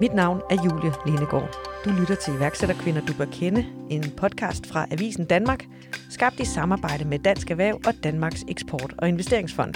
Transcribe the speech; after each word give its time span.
Mit 0.00 0.14
navn 0.14 0.40
er 0.50 0.56
Julie 0.64 0.92
Lenegård. 1.06 1.58
Du 1.84 1.90
lytter 1.90 2.14
til 2.14 2.34
iværksætterkvinder, 2.34 3.00
du 3.00 3.12
bør 3.18 3.24
kende, 3.24 3.66
en 3.90 4.04
podcast 4.16 4.66
fra 4.66 4.86
Avisen 4.90 5.24
Danmark, 5.24 5.64
skabt 6.10 6.40
i 6.40 6.44
samarbejde 6.44 7.04
med 7.04 7.18
Dansk 7.18 7.50
Erhverv 7.50 7.80
og 7.86 7.94
Danmarks 8.04 8.44
Eksport- 8.48 8.94
og 8.98 9.08
Investeringsfond. 9.08 9.74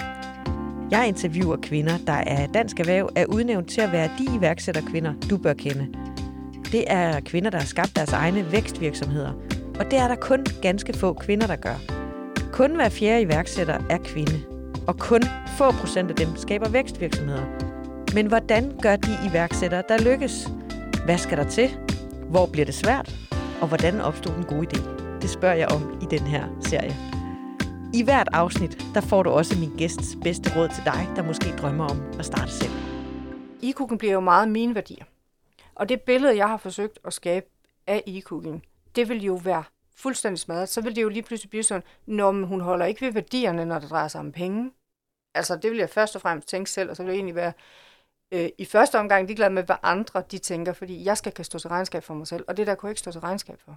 Jeg 0.90 1.08
interviewer 1.08 1.56
kvinder, 1.62 1.98
der 2.06 2.12
af 2.12 2.48
Dansk 2.54 2.80
Erhverv 2.80 3.10
er 3.16 3.26
udnævnt 3.26 3.70
til 3.70 3.80
at 3.80 3.92
være 3.92 4.10
de 4.18 4.36
iværksætterkvinder, 4.38 5.12
du 5.30 5.36
bør 5.36 5.52
kende. 5.52 5.88
Det 6.72 6.84
er 6.86 7.20
kvinder, 7.20 7.50
der 7.50 7.58
har 7.58 7.66
skabt 7.66 7.96
deres 7.96 8.12
egne 8.12 8.52
vækstvirksomheder, 8.52 9.32
og 9.78 9.90
det 9.90 9.98
er 9.98 10.08
der 10.08 10.16
kun 10.16 10.46
ganske 10.62 10.92
få 10.92 11.12
kvinder, 11.12 11.46
der 11.46 11.56
gør. 11.56 11.76
Kun 12.52 12.74
hver 12.74 12.88
fjerde 12.88 13.22
iværksætter 13.22 13.78
er 13.90 13.98
kvinde, 13.98 14.40
og 14.86 14.98
kun 14.98 15.22
få 15.58 15.70
procent 15.70 16.10
af 16.10 16.16
dem 16.16 16.28
skaber 16.36 16.68
vækstvirksomheder. 16.68 17.70
Men 18.14 18.26
hvordan 18.26 18.78
gør 18.82 18.96
de 18.96 19.18
iværksættere, 19.30 19.82
der 19.88 19.98
lykkes? 19.98 20.48
Hvad 21.04 21.18
skal 21.18 21.38
der 21.38 21.48
til? 21.48 21.68
Hvor 22.30 22.46
bliver 22.46 22.64
det 22.64 22.74
svært? 22.74 23.14
Og 23.60 23.68
hvordan 23.68 24.00
opstod 24.00 24.34
den 24.34 24.44
gode 24.44 24.66
idé? 24.66 24.80
Det 25.22 25.30
spørger 25.30 25.54
jeg 25.54 25.68
om 25.68 25.98
i 26.02 26.04
den 26.10 26.26
her 26.26 26.44
serie. 26.60 26.96
I 27.94 28.02
hvert 28.02 28.28
afsnit, 28.32 28.78
der 28.94 29.00
får 29.00 29.22
du 29.22 29.30
også 29.30 29.58
min 29.58 29.76
gæsts 29.76 30.16
bedste 30.22 30.56
råd 30.56 30.68
til 30.68 30.84
dig, 30.84 31.08
der 31.16 31.22
måske 31.22 31.56
drømmer 31.60 31.84
om 31.88 32.18
at 32.18 32.24
starte 32.24 32.52
selv. 32.52 32.72
E-cooking 33.62 33.98
bliver 33.98 34.12
jo 34.12 34.20
meget 34.20 34.48
mine 34.48 34.74
værdier. 34.74 35.04
Og 35.74 35.88
det 35.88 36.00
billede, 36.00 36.36
jeg 36.36 36.48
har 36.48 36.56
forsøgt 36.56 36.98
at 37.04 37.12
skabe 37.12 37.46
af 37.86 38.02
e-cooking, 38.06 38.60
det 38.96 39.08
vil 39.08 39.24
jo 39.24 39.34
være 39.34 39.64
fuldstændig 39.96 40.38
smadret. 40.38 40.68
Så 40.68 40.80
vil 40.80 40.96
det 40.96 41.02
jo 41.02 41.08
lige 41.08 41.22
pludselig 41.22 41.50
blive 41.50 41.62
sådan, 41.62 41.82
når 42.06 42.46
hun 42.46 42.60
holder 42.60 42.86
ikke 42.86 43.00
ved 43.00 43.12
værdierne, 43.12 43.64
når 43.64 43.78
det 43.78 43.90
drejer 43.90 44.08
sig 44.08 44.20
om 44.20 44.32
penge. 44.32 44.70
Altså, 45.34 45.56
det 45.56 45.70
vil 45.70 45.78
jeg 45.78 45.90
først 45.90 46.16
og 46.16 46.22
fremmest 46.22 46.48
tænke 46.48 46.70
selv, 46.70 46.90
og 46.90 46.96
så 46.96 47.02
vil 47.02 47.10
det 47.10 47.16
egentlig 47.16 47.34
være 47.34 47.52
øh, 48.32 48.48
i 48.58 48.64
første 48.64 48.98
omgang 48.98 49.26
ligeglad 49.26 49.50
med, 49.50 49.62
hvad 49.62 49.76
andre 49.82 50.22
de 50.30 50.38
tænker, 50.38 50.72
fordi 50.72 51.04
jeg 51.04 51.16
skal 51.16 51.32
kan 51.32 51.44
stå 51.44 51.58
til 51.58 51.68
regnskab 51.68 52.04
for 52.04 52.14
mig 52.14 52.26
selv, 52.26 52.44
og 52.48 52.56
det 52.56 52.66
der 52.66 52.74
kunne 52.74 52.88
jeg 52.88 52.90
ikke 52.90 53.00
stå 53.00 53.12
til 53.12 53.20
regnskab 53.20 53.60
for. 53.64 53.76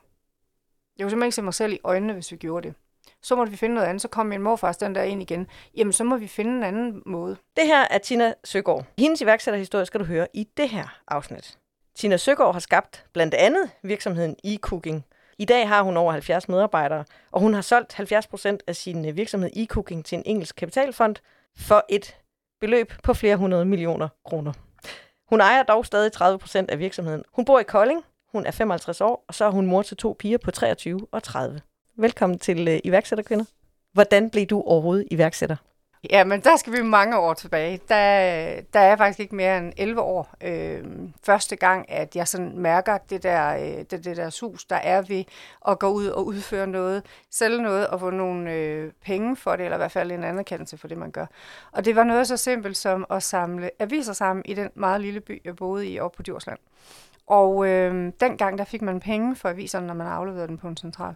Jeg 0.98 1.04
kunne 1.04 1.10
simpelthen 1.10 1.28
ikke 1.28 1.36
se 1.36 1.42
mig 1.42 1.54
selv 1.54 1.74
i 1.74 1.80
øjnene, 1.84 2.14
hvis 2.14 2.32
vi 2.32 2.38
gjorde 2.38 2.68
det. 2.68 2.76
Så 3.22 3.36
måtte 3.36 3.52
vi 3.52 3.58
finde 3.58 3.76
noget 3.76 3.88
andet. 3.88 4.02
Så 4.02 4.08
kom 4.08 4.26
min 4.26 4.42
morfar 4.42 4.72
den 4.72 4.96
der 4.96 5.04
ind 5.04 5.22
igen. 5.22 5.48
Jamen, 5.78 5.94
så 5.94 6.04
må 6.04 6.18
vi 6.18 6.28
finde 6.28 6.58
en 6.58 6.64
anden 6.64 7.04
måde. 7.06 7.38
Det 7.58 7.68
her 7.68 7.88
er 7.90 7.98
Tina 7.98 8.34
Søgaard. 8.44 8.86
Hendes 8.98 9.22
iværksætterhistorie 9.22 9.86
skal 9.86 10.00
du 10.00 10.06
høre 10.06 10.28
i 10.34 10.48
det 10.58 10.70
her 10.70 11.00
afsnit. 11.08 11.58
Tina 11.96 12.18
Søgaard 12.18 12.54
har 12.54 12.60
skabt 12.60 13.06
blandt 13.14 13.34
andet 13.34 13.72
virksomheden 13.84 14.36
e-cooking. 14.46 15.02
I 15.38 15.46
dag 15.46 15.68
har 15.68 15.82
hun 15.82 15.98
over 15.98 16.12
70 16.12 16.50
medarbejdere, 16.50 17.06
og 17.32 17.42
hun 17.42 17.54
har 17.54 17.62
solgt 17.62 17.94
70 17.94 18.28
procent 18.28 18.64
af 18.68 18.76
sin 18.76 19.10
øh, 19.10 19.18
virksomhed 19.18 19.50
e-cooking 19.56 20.04
til 20.04 20.18
en 20.18 20.24
engelsk 20.26 20.56
kapitalfond 20.56 21.16
for 21.56 21.86
et 21.90 22.16
beløb 22.64 22.94
på 23.04 23.14
flere 23.14 23.36
hundrede 23.36 23.66
millioner 23.66 24.08
kroner. 24.26 24.54
Hun 25.30 25.42
ejer 25.42 25.64
dog 25.64 25.86
stadig 25.86 26.12
30 26.12 26.40
procent 26.40 26.72
af 26.72 26.80
virksomheden. 26.80 27.24
Hun 27.34 27.46
bor 27.46 27.60
i 27.60 27.64
Kolding, 27.64 28.04
hun 28.32 28.46
er 28.46 28.52
55 28.52 29.02
år, 29.02 29.26
og 29.28 29.34
så 29.34 29.46
er 29.46 29.50
hun 29.50 29.68
mor 29.68 29.82
til 29.82 29.98
to 29.98 30.16
piger 30.20 30.38
på 30.38 30.52
23 30.52 31.08
og 31.12 31.24
30. 31.24 31.62
Velkommen 31.98 32.40
til 32.40 32.68
uh, 32.68 32.80
iværksætterkvinder. 32.84 33.46
Hvordan 33.94 34.30
blev 34.30 34.46
du 34.46 34.62
overhovedet 34.62 35.08
iværksætter? 35.12 35.56
Ja, 36.10 36.24
men 36.24 36.42
der 36.42 36.56
skal 36.56 36.74
vi 36.74 36.82
mange 36.82 37.18
år 37.18 37.34
tilbage. 37.34 37.80
Der, 37.90 38.62
der 38.74 38.80
er 38.80 38.96
faktisk 38.96 39.20
ikke 39.20 39.36
mere 39.36 39.58
end 39.58 39.74
11 39.78 40.02
år. 40.02 40.34
Øh, 40.42 40.84
første 41.24 41.56
gang, 41.56 41.92
at 41.92 42.16
jeg 42.16 42.28
sådan 42.28 42.58
mærker 42.58 42.98
det 42.98 43.24
der, 43.24 43.56
øh, 43.56 43.86
det, 43.92 44.06
det 44.06 44.18
der 44.18 44.30
sus, 44.30 44.66
der 44.66 44.76
er 44.76 45.02
ved 45.02 45.24
at 45.68 45.80
gå 45.80 45.88
ud 45.88 46.08
og 46.08 46.26
udføre 46.26 46.68
noget, 46.68 47.06
sælge 47.32 47.62
noget 47.62 47.88
og 47.88 48.00
få 48.00 48.10
nogle 48.10 48.54
øh, 48.54 48.92
penge 49.06 49.36
for 49.36 49.56
det, 49.56 49.64
eller 49.64 49.78
i 49.78 49.80
hvert 49.80 49.92
fald 49.92 50.12
en 50.12 50.24
anerkendelse 50.24 50.78
for 50.78 50.88
det, 50.88 50.98
man 50.98 51.12
gør. 51.12 51.26
Og 51.72 51.86
det 51.86 51.96
var 51.96 52.04
noget 52.04 52.28
så 52.28 52.38
simpelt 52.38 52.78
som 52.78 53.06
at 53.10 53.24
samle 53.24 53.70
aviser 53.80 54.14
sammen 54.14 54.46
i 54.46 54.54
den 54.54 54.70
meget 54.76 55.02
lille 55.02 55.20
by, 55.20 55.42
jeg 55.46 55.56
boede 55.56 55.88
i 55.88 56.00
oppe 56.00 56.16
på 56.18 56.24
Djursland. 56.24 56.60
Og 57.28 57.68
øh, 57.68 58.12
dengang, 58.20 58.58
der 58.58 58.64
fik 58.64 58.82
man 58.82 59.00
penge 59.00 59.36
for 59.36 59.50
aviserne, 59.50 59.88
når 59.88 59.94
man 59.94 60.08
afleverede 60.08 60.48
den 60.48 60.58
på 60.58 60.68
en 60.68 60.78
central. 60.78 61.16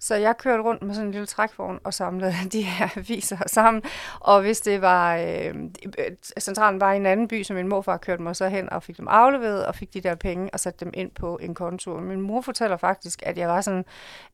Så 0.00 0.14
jeg 0.14 0.36
kørte 0.36 0.62
rundt 0.62 0.82
med 0.82 0.94
sådan 0.94 1.06
en 1.06 1.12
lille 1.12 1.26
trækvogn 1.26 1.78
og 1.84 1.94
samlede 1.94 2.34
de 2.52 2.62
her 2.62 2.88
aviser 2.96 3.38
sammen. 3.46 3.82
Og 4.20 4.40
hvis 4.40 4.60
det 4.60 4.82
var, 4.82 5.16
øh, 5.16 5.54
øh 5.98 6.10
centralen 6.40 6.80
var 6.80 6.92
i 6.92 6.96
en 6.96 7.06
anden 7.06 7.28
by, 7.28 7.42
som 7.42 7.56
min 7.56 7.68
morfar 7.68 7.96
kørte 7.96 8.22
mig 8.22 8.36
så 8.36 8.48
hen 8.48 8.72
og 8.72 8.82
fik 8.82 8.96
dem 8.96 9.08
afleveret 9.08 9.66
og 9.66 9.74
fik 9.74 9.94
de 9.94 10.00
der 10.00 10.14
penge 10.14 10.50
og 10.52 10.60
satte 10.60 10.84
dem 10.84 10.92
ind 10.94 11.10
på 11.10 11.38
en 11.42 11.54
konto. 11.54 11.92
Og 11.94 12.02
min 12.02 12.20
mor 12.20 12.40
fortæller 12.40 12.76
faktisk, 12.76 13.22
at 13.22 13.38
jeg 13.38 13.48
var 13.48 13.60
sådan, 13.60 13.84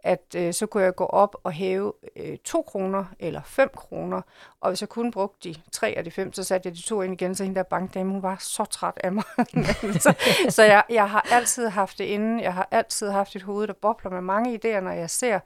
at 0.01 0.35
øh, 0.37 0.53
så 0.53 0.67
kunne 0.67 0.83
jeg 0.83 0.95
gå 0.95 1.05
op 1.05 1.37
og 1.45 1.53
hæve 1.53 1.93
øh, 2.17 2.37
2 2.45 2.63
kroner 2.63 3.05
eller 3.19 3.41
5 3.45 3.71
kroner. 3.77 4.21
Og 4.65 4.71
hvis 4.71 4.81
jeg 4.81 4.89
kun 4.89 5.11
brugte 5.11 5.49
de 5.49 5.55
tre 5.73 5.95
af 5.97 6.05
de 6.05 6.11
fem, 6.11 6.33
så 6.33 6.45
satte 6.45 6.69
jeg 6.69 6.77
de 6.77 6.83
to 6.83 7.03
ind 7.03 7.13
igen, 7.13 7.35
så 7.35 7.45
hende 7.45 7.57
der 7.57 7.63
bankdame, 7.63 8.13
hun 8.13 8.23
var 8.23 8.37
så 8.41 8.65
træt 8.65 8.95
af 8.97 9.13
mig. 9.13 9.25
så 10.05 10.15
så 10.49 10.63
jeg, 10.63 10.85
jeg 10.91 11.11
har 11.11 11.27
altid 11.33 11.69
haft 11.69 11.99
det 11.99 12.05
inde. 12.05 12.43
Jeg 12.43 12.55
har 12.55 12.69
altid 12.71 13.11
haft 13.11 13.37
et 13.37 13.43
hoved, 13.43 13.67
der 13.67 13.73
bobler 13.73 14.11
med 14.11 14.21
mange 14.21 14.55
idéer, 14.55 14.81
når 14.81 14.91
jeg 14.91 15.11
ser 15.11 15.41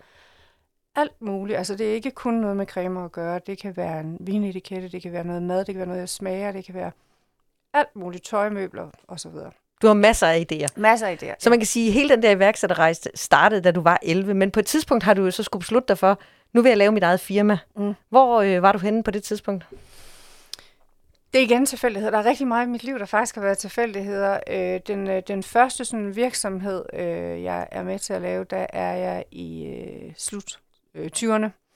alt 0.97 1.23
muligt. 1.23 1.59
Altså 1.59 1.77
det 1.77 1.91
er 1.91 1.95
ikke 1.95 2.11
kun 2.11 2.34
noget 2.34 2.56
med 2.56 2.67
cremer 2.67 3.05
at 3.05 3.12
gøre. 3.12 3.41
Det 3.47 3.59
kan 3.59 3.77
være 3.77 4.01
en 4.01 4.17
vinetikette, 4.21 4.89
det 4.89 5.03
kan 5.03 5.12
være 5.12 5.25
noget 5.25 5.43
mad, 5.43 5.59
det 5.59 5.67
kan 5.67 5.79
være 5.79 5.87
noget, 5.87 6.00
jeg 6.00 6.09
smager, 6.09 6.53
det 6.53 6.65
kan 6.65 6.75
være 6.75 6.91
alt 7.73 7.97
muligt 7.97 8.25
tøjmøbler 8.25 8.89
osv. 9.09 9.33
Du 9.83 9.87
har 9.87 9.95
masser 9.95 10.27
af 10.27 10.47
idéer. 10.53 10.81
Masser 10.81 11.06
af 11.06 11.19
idéer. 11.23 11.35
Så 11.39 11.50
man 11.50 11.59
kan 11.59 11.67
sige, 11.67 11.87
at 11.87 11.93
hele 11.93 12.09
den 12.09 12.23
der 12.23 12.31
iværksætterrejse 12.31 13.11
startede, 13.15 13.61
da 13.61 13.71
du 13.71 13.81
var 13.81 13.99
11, 14.03 14.35
men 14.35 14.50
på 14.50 14.61
et 14.61 14.67
tidspunkt 14.67 15.05
har 15.05 15.15
du 15.15 15.25
jo 15.25 15.31
så 15.31 15.43
skulle 15.43 15.61
beslutte 15.61 15.89
dig 15.89 15.99
for, 15.99 16.19
nu 16.53 16.63
vil 16.63 16.69
jeg 16.69 16.79
lave 16.79 16.93
mit 16.93 17.03
eget 17.03 17.21
firma. 17.21 17.59
Mm. 17.77 17.95
Hvor 18.09 18.41
øh, 18.41 18.63
var 18.63 18.73
du 18.73 18.79
henne 18.79 19.03
på 19.03 19.11
det 19.11 19.23
tidspunkt? 19.23 19.67
Det 21.33 21.39
er 21.39 21.45
igen 21.45 21.67
tilfældigheder. 21.67 22.11
Der 22.11 22.19
er 22.19 22.25
rigtig 22.25 22.47
meget 22.47 22.67
i 22.67 22.71
mit 22.71 22.85
liv, 22.85 22.99
der 22.99 23.05
faktisk 23.05 23.35
har 23.35 23.43
været 23.43 23.59
tilfældigheder. 23.59 24.41
Øh, 24.51 24.81
den, 24.87 25.09
øh, 25.09 25.23
den 25.29 25.43
første 25.43 25.85
sådan, 25.85 26.17
virksomhed, 26.17 26.85
øh, 26.93 27.43
jeg 27.43 27.69
er 27.71 27.83
med 27.83 27.99
til 27.99 28.13
at 28.13 28.23
lave, 28.23 28.45
der 28.45 28.67
er 28.73 28.97
jeg 28.97 29.25
i 29.31 29.65
øh, 29.67 30.13
slut 30.17 30.59
øh, 30.95 31.11
20'erne. 31.17 31.68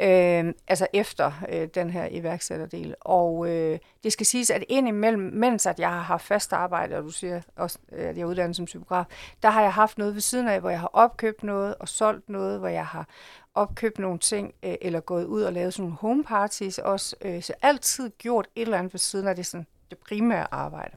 Øh, 0.00 0.54
altså 0.68 0.86
efter 0.92 1.32
øh, 1.48 1.68
den 1.74 1.90
her 1.90 2.08
iværksætterdel. 2.10 2.94
Og 3.00 3.48
øh, 3.48 3.78
det 4.04 4.12
skal 4.12 4.26
siges, 4.26 4.50
at 4.50 4.64
indimellem, 4.68 5.22
mens 5.22 5.66
at 5.66 5.80
jeg 5.80 5.88
har 5.88 6.00
haft 6.00 6.24
fast 6.24 6.52
arbejde, 6.52 6.96
og 6.96 7.02
du 7.02 7.10
siger 7.10 7.40
også, 7.56 7.78
at 7.88 8.16
jeg 8.16 8.22
er 8.22 8.26
uddannet 8.26 8.56
som 8.56 8.66
typograf, 8.66 9.04
der 9.42 9.50
har 9.50 9.62
jeg 9.62 9.72
haft 9.72 9.98
noget 9.98 10.14
ved 10.14 10.20
siden 10.20 10.48
af, 10.48 10.60
hvor 10.60 10.70
jeg 10.70 10.80
har 10.80 10.90
opkøbt 10.92 11.42
noget 11.42 11.74
og 11.74 11.88
solgt 11.88 12.28
noget, 12.28 12.58
hvor 12.58 12.68
jeg 12.68 12.86
har 12.86 13.08
opkøbt 13.54 13.98
nogle 13.98 14.18
ting, 14.18 14.54
øh, 14.62 14.74
eller 14.80 15.00
gået 15.00 15.24
ud 15.24 15.42
og 15.42 15.52
lavet 15.52 15.74
sådan 15.74 15.82
nogle 15.82 15.96
home 16.00 16.24
parties 16.24 16.78
også. 16.78 17.16
Øh, 17.22 17.42
så 17.42 17.54
altid 17.62 18.10
gjort 18.18 18.48
et 18.54 18.62
eller 18.62 18.78
andet 18.78 18.92
ved 18.92 18.98
siden 18.98 19.28
af 19.28 19.36
det, 19.36 19.46
sådan, 19.46 19.66
det 19.90 19.98
primære 19.98 20.46
arbejde. 20.54 20.96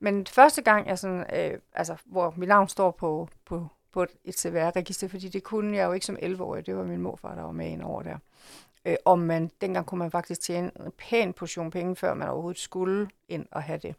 Men 0.00 0.26
første 0.26 0.62
gang, 0.62 0.86
jeg 0.86 0.98
sådan, 0.98 1.24
øh, 1.34 1.58
altså, 1.74 1.96
hvor 2.04 2.34
mit 2.36 2.48
navn 2.48 2.68
står 2.68 2.90
på, 2.90 3.28
på 3.46 3.66
på 3.92 4.06
et 4.24 4.34
CVR-register, 4.34 5.08
fordi 5.08 5.28
det 5.28 5.42
kunne 5.42 5.76
jeg 5.76 5.84
jo 5.84 5.92
ikke 5.92 6.06
som 6.06 6.16
11-årig. 6.22 6.66
Det 6.66 6.76
var 6.76 6.84
min 6.84 7.00
morfar, 7.00 7.34
der 7.34 7.42
var 7.42 7.52
med 7.52 7.68
ind 7.68 7.82
over 7.82 8.02
der. 8.02 8.16
Øh, 8.84 8.96
og 9.04 9.18
man, 9.18 9.50
dengang 9.60 9.86
kunne 9.86 9.98
man 9.98 10.10
faktisk 10.10 10.40
tjene 10.40 10.70
en 10.86 10.92
pæn 10.98 11.32
portion 11.32 11.70
penge, 11.70 11.96
før 11.96 12.14
man 12.14 12.28
overhovedet 12.28 12.60
skulle 12.60 13.08
ind 13.28 13.46
og 13.52 13.62
have 13.62 13.78
det. 13.78 13.94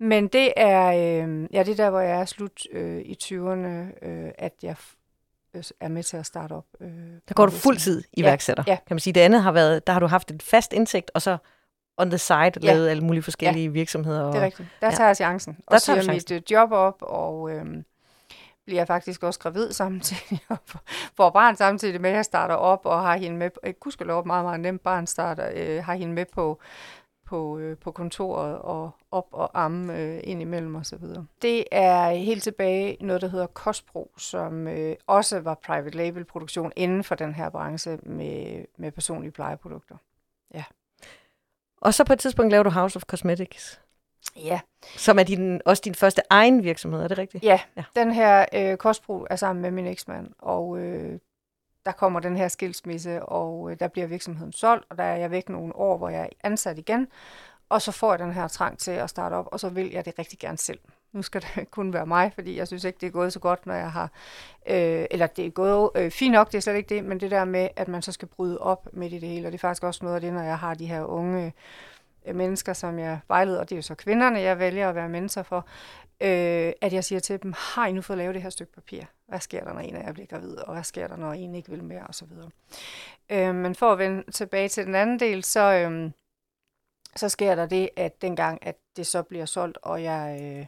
Men 0.00 0.28
det 0.28 0.52
er, 0.56 0.86
øh, 0.88 1.48
ja, 1.52 1.62
det 1.62 1.72
er 1.72 1.84
der, 1.84 1.90
hvor 1.90 2.00
jeg 2.00 2.20
er 2.20 2.24
slut 2.24 2.66
øh, 2.72 3.00
i 3.00 3.16
20'erne, 3.22 4.06
øh, 4.06 4.30
at 4.38 4.52
jeg 4.62 4.76
øh, 5.54 5.62
er 5.80 5.88
med 5.88 6.02
til 6.02 6.16
at 6.16 6.26
starte 6.26 6.52
op. 6.52 6.66
Øh, 6.80 6.88
der 7.28 7.34
går 7.34 7.46
du 7.46 7.52
fuldtid 7.52 8.02
iværksætter, 8.12 8.64
ja, 8.66 8.72
ja. 8.72 8.76
kan 8.76 8.94
man 8.94 9.00
sige. 9.00 9.14
Det 9.14 9.20
andet 9.20 9.42
har 9.42 9.52
været, 9.52 9.86
der 9.86 9.92
har 9.92 10.00
du 10.00 10.06
haft 10.06 10.30
et 10.30 10.42
fast 10.42 10.72
indtægt, 10.72 11.10
og 11.14 11.22
så 11.22 11.36
on 11.96 12.10
the 12.10 12.18
side 12.18 12.36
ja. 12.38 12.50
lavet 12.60 12.88
alle 12.88 13.04
mulige 13.04 13.22
forskellige 13.22 13.64
ja. 13.64 13.70
virksomheder. 13.70 14.22
Og, 14.22 14.32
det 14.32 14.40
er 14.40 14.44
rigtigt. 14.44 14.68
Der 14.80 14.86
ja. 14.86 14.94
tager 14.94 15.08
jeg 15.08 15.16
chancen. 15.16 15.56
Og 15.66 15.72
der 15.72 15.78
siger 15.78 16.12
mit 16.12 16.30
øh, 16.30 16.42
job 16.50 16.72
op, 16.72 16.96
og 17.00 17.50
øh, 17.50 17.64
bliver 18.64 18.80
jeg 18.80 18.86
faktisk 18.86 19.22
også 19.22 19.40
gravid 19.40 19.72
samtidig, 19.72 20.40
og 20.48 20.58
får 21.16 21.30
barn 21.30 21.56
samtidig 21.56 22.00
med, 22.00 22.10
at 22.10 22.16
jeg 22.16 22.24
starter 22.24 22.54
op, 22.54 22.86
og 22.86 23.02
har 23.02 23.16
hende 23.16 23.36
med, 23.36 23.50
jeg 23.62 23.80
kunne 23.80 23.92
lov 23.98 24.26
meget, 24.26 24.44
meget 24.44 24.60
nemt 24.60 24.82
barn 24.82 25.06
starter, 25.06 25.50
øh, 25.54 25.84
har 25.84 25.94
hende 25.94 26.14
med 26.14 26.24
på, 26.24 26.60
på, 27.26 27.58
øh, 27.58 27.78
på 27.78 27.90
kontoret 27.90 28.58
og 28.58 28.90
op 29.10 29.28
og 29.32 29.50
amme 29.64 29.98
øh, 29.98 30.20
ind 30.24 30.42
imellem 30.42 30.74
og 30.74 30.86
så 30.86 30.96
videre. 30.96 31.26
Det 31.42 31.64
er 31.72 32.10
helt 32.10 32.42
tilbage 32.42 32.96
noget, 33.00 33.22
der 33.22 33.28
hedder 33.28 33.46
Kostbro, 33.46 34.12
som 34.16 34.68
øh, 34.68 34.96
også 35.06 35.40
var 35.40 35.54
private 35.54 35.96
label 35.96 36.24
produktion 36.24 36.72
inden 36.76 37.04
for 37.04 37.14
den 37.14 37.34
her 37.34 37.50
branche 37.50 37.98
med, 38.02 38.64
med 38.76 38.92
personlige 38.92 39.30
plejeprodukter. 39.32 39.96
Ja. 40.54 40.64
Og 41.80 41.94
så 41.94 42.04
på 42.04 42.12
et 42.12 42.18
tidspunkt 42.18 42.50
laver 42.50 42.62
du 42.62 42.70
House 42.70 42.96
of 42.96 43.02
Cosmetics. 43.02 43.81
Ja. 44.36 44.60
Som 44.96 45.18
er 45.18 45.22
din, 45.22 45.60
også 45.64 45.82
din 45.84 45.94
første 45.94 46.22
egen 46.30 46.64
virksomhed, 46.64 47.00
er 47.02 47.08
det 47.08 47.18
rigtigt? 47.18 47.44
Ja, 47.44 47.60
ja. 47.76 47.84
den 47.96 48.12
her 48.12 48.46
øh, 48.54 48.76
kostbrug 48.76 49.26
er 49.30 49.36
sammen 49.36 49.62
med 49.62 49.70
min 49.70 49.86
eksmand, 49.86 50.30
og 50.38 50.78
øh, 50.78 51.18
der 51.86 51.92
kommer 51.92 52.20
den 52.20 52.36
her 52.36 52.48
skilsmisse, 52.48 53.22
og 53.22 53.70
øh, 53.70 53.76
der 53.80 53.88
bliver 53.88 54.06
virksomheden 54.06 54.52
solgt, 54.52 54.84
og 54.90 54.98
der 54.98 55.04
er 55.04 55.16
jeg 55.16 55.30
væk 55.30 55.48
nogle 55.48 55.76
år, 55.76 55.96
hvor 55.96 56.08
jeg 56.08 56.20
er 56.22 56.28
ansat 56.44 56.78
igen, 56.78 57.08
og 57.68 57.82
så 57.82 57.92
får 57.92 58.12
jeg 58.12 58.18
den 58.18 58.32
her 58.32 58.48
trang 58.48 58.78
til 58.78 58.90
at 58.90 59.10
starte 59.10 59.34
op, 59.34 59.48
og 59.52 59.60
så 59.60 59.68
vil 59.68 59.90
jeg 59.90 60.04
det 60.04 60.18
rigtig 60.18 60.38
gerne 60.38 60.58
selv. 60.58 60.78
Nu 61.12 61.22
skal 61.22 61.40
det 61.42 61.70
kun 61.70 61.92
være 61.92 62.06
mig, 62.06 62.32
fordi 62.34 62.56
jeg 62.56 62.66
synes 62.66 62.84
ikke, 62.84 62.98
det 63.00 63.06
er 63.06 63.10
gået 63.10 63.32
så 63.32 63.38
godt, 63.38 63.66
når 63.66 63.74
jeg 63.74 63.92
har... 63.92 64.10
Øh, 64.68 65.06
eller 65.10 65.26
det 65.26 65.46
er 65.46 65.50
gået 65.50 65.90
øh, 65.94 66.10
fint 66.10 66.32
nok, 66.32 66.52
det 66.52 66.58
er 66.58 66.62
slet 66.62 66.76
ikke 66.76 66.94
det, 66.94 67.04
men 67.04 67.20
det 67.20 67.30
der 67.30 67.44
med, 67.44 67.68
at 67.76 67.88
man 67.88 68.02
så 68.02 68.12
skal 68.12 68.28
bryde 68.28 68.58
op 68.58 68.88
midt 68.92 69.12
i 69.12 69.18
det 69.18 69.28
hele, 69.28 69.48
og 69.48 69.52
det 69.52 69.58
er 69.58 69.60
faktisk 69.60 69.82
også 69.82 70.04
noget 70.04 70.14
af 70.14 70.20
det, 70.20 70.32
når 70.32 70.42
jeg 70.42 70.58
har 70.58 70.74
de 70.74 70.86
her 70.86 71.04
unge 71.04 71.46
øh, 71.46 71.50
Øh, 72.26 72.36
mennesker, 72.36 72.72
som 72.72 72.98
jeg 72.98 73.18
vejleder, 73.28 73.60
og 73.60 73.68
det 73.68 73.74
er 73.74 73.78
jo 73.78 73.82
så 73.82 73.94
kvinderne, 73.94 74.40
jeg 74.40 74.58
vælger 74.58 74.88
at 74.88 74.94
være 74.94 75.08
mentor 75.08 75.42
for, 75.42 75.66
øh, 76.20 76.72
at 76.80 76.92
jeg 76.92 77.04
siger 77.04 77.20
til 77.20 77.42
dem, 77.42 77.54
har 77.56 77.86
I 77.86 77.92
nu 77.92 78.02
fået 78.02 78.18
lavet 78.18 78.34
det 78.34 78.42
her 78.42 78.50
stykke 78.50 78.72
papir? 78.72 79.02
Hvad 79.26 79.40
sker 79.40 79.64
der, 79.64 79.72
når 79.72 79.80
en 79.80 79.96
af 79.96 80.06
jer 80.06 80.12
bliver 80.12 80.26
gravid, 80.26 80.56
og 80.56 80.72
hvad 80.72 80.84
sker 80.84 81.06
der, 81.06 81.16
når 81.16 81.32
en 81.32 81.54
ikke 81.54 81.70
vil 81.70 81.84
mere, 81.84 82.06
og 82.06 82.14
så 82.14 82.24
videre. 82.24 82.50
Øh, 83.30 83.54
men 83.54 83.74
for 83.74 83.92
at 83.92 83.98
vende 83.98 84.30
tilbage 84.30 84.68
til 84.68 84.86
den 84.86 84.94
anden 84.94 85.20
del, 85.20 85.44
så, 85.44 85.60
øh, 85.72 86.10
så 87.16 87.28
sker 87.28 87.54
der 87.54 87.66
det, 87.66 87.88
at 87.96 88.22
dengang, 88.22 88.66
at 88.66 88.76
det 88.96 89.06
så 89.06 89.22
bliver 89.22 89.44
solgt, 89.44 89.78
og 89.82 90.02
jeg 90.02 90.40
øh, 90.42 90.66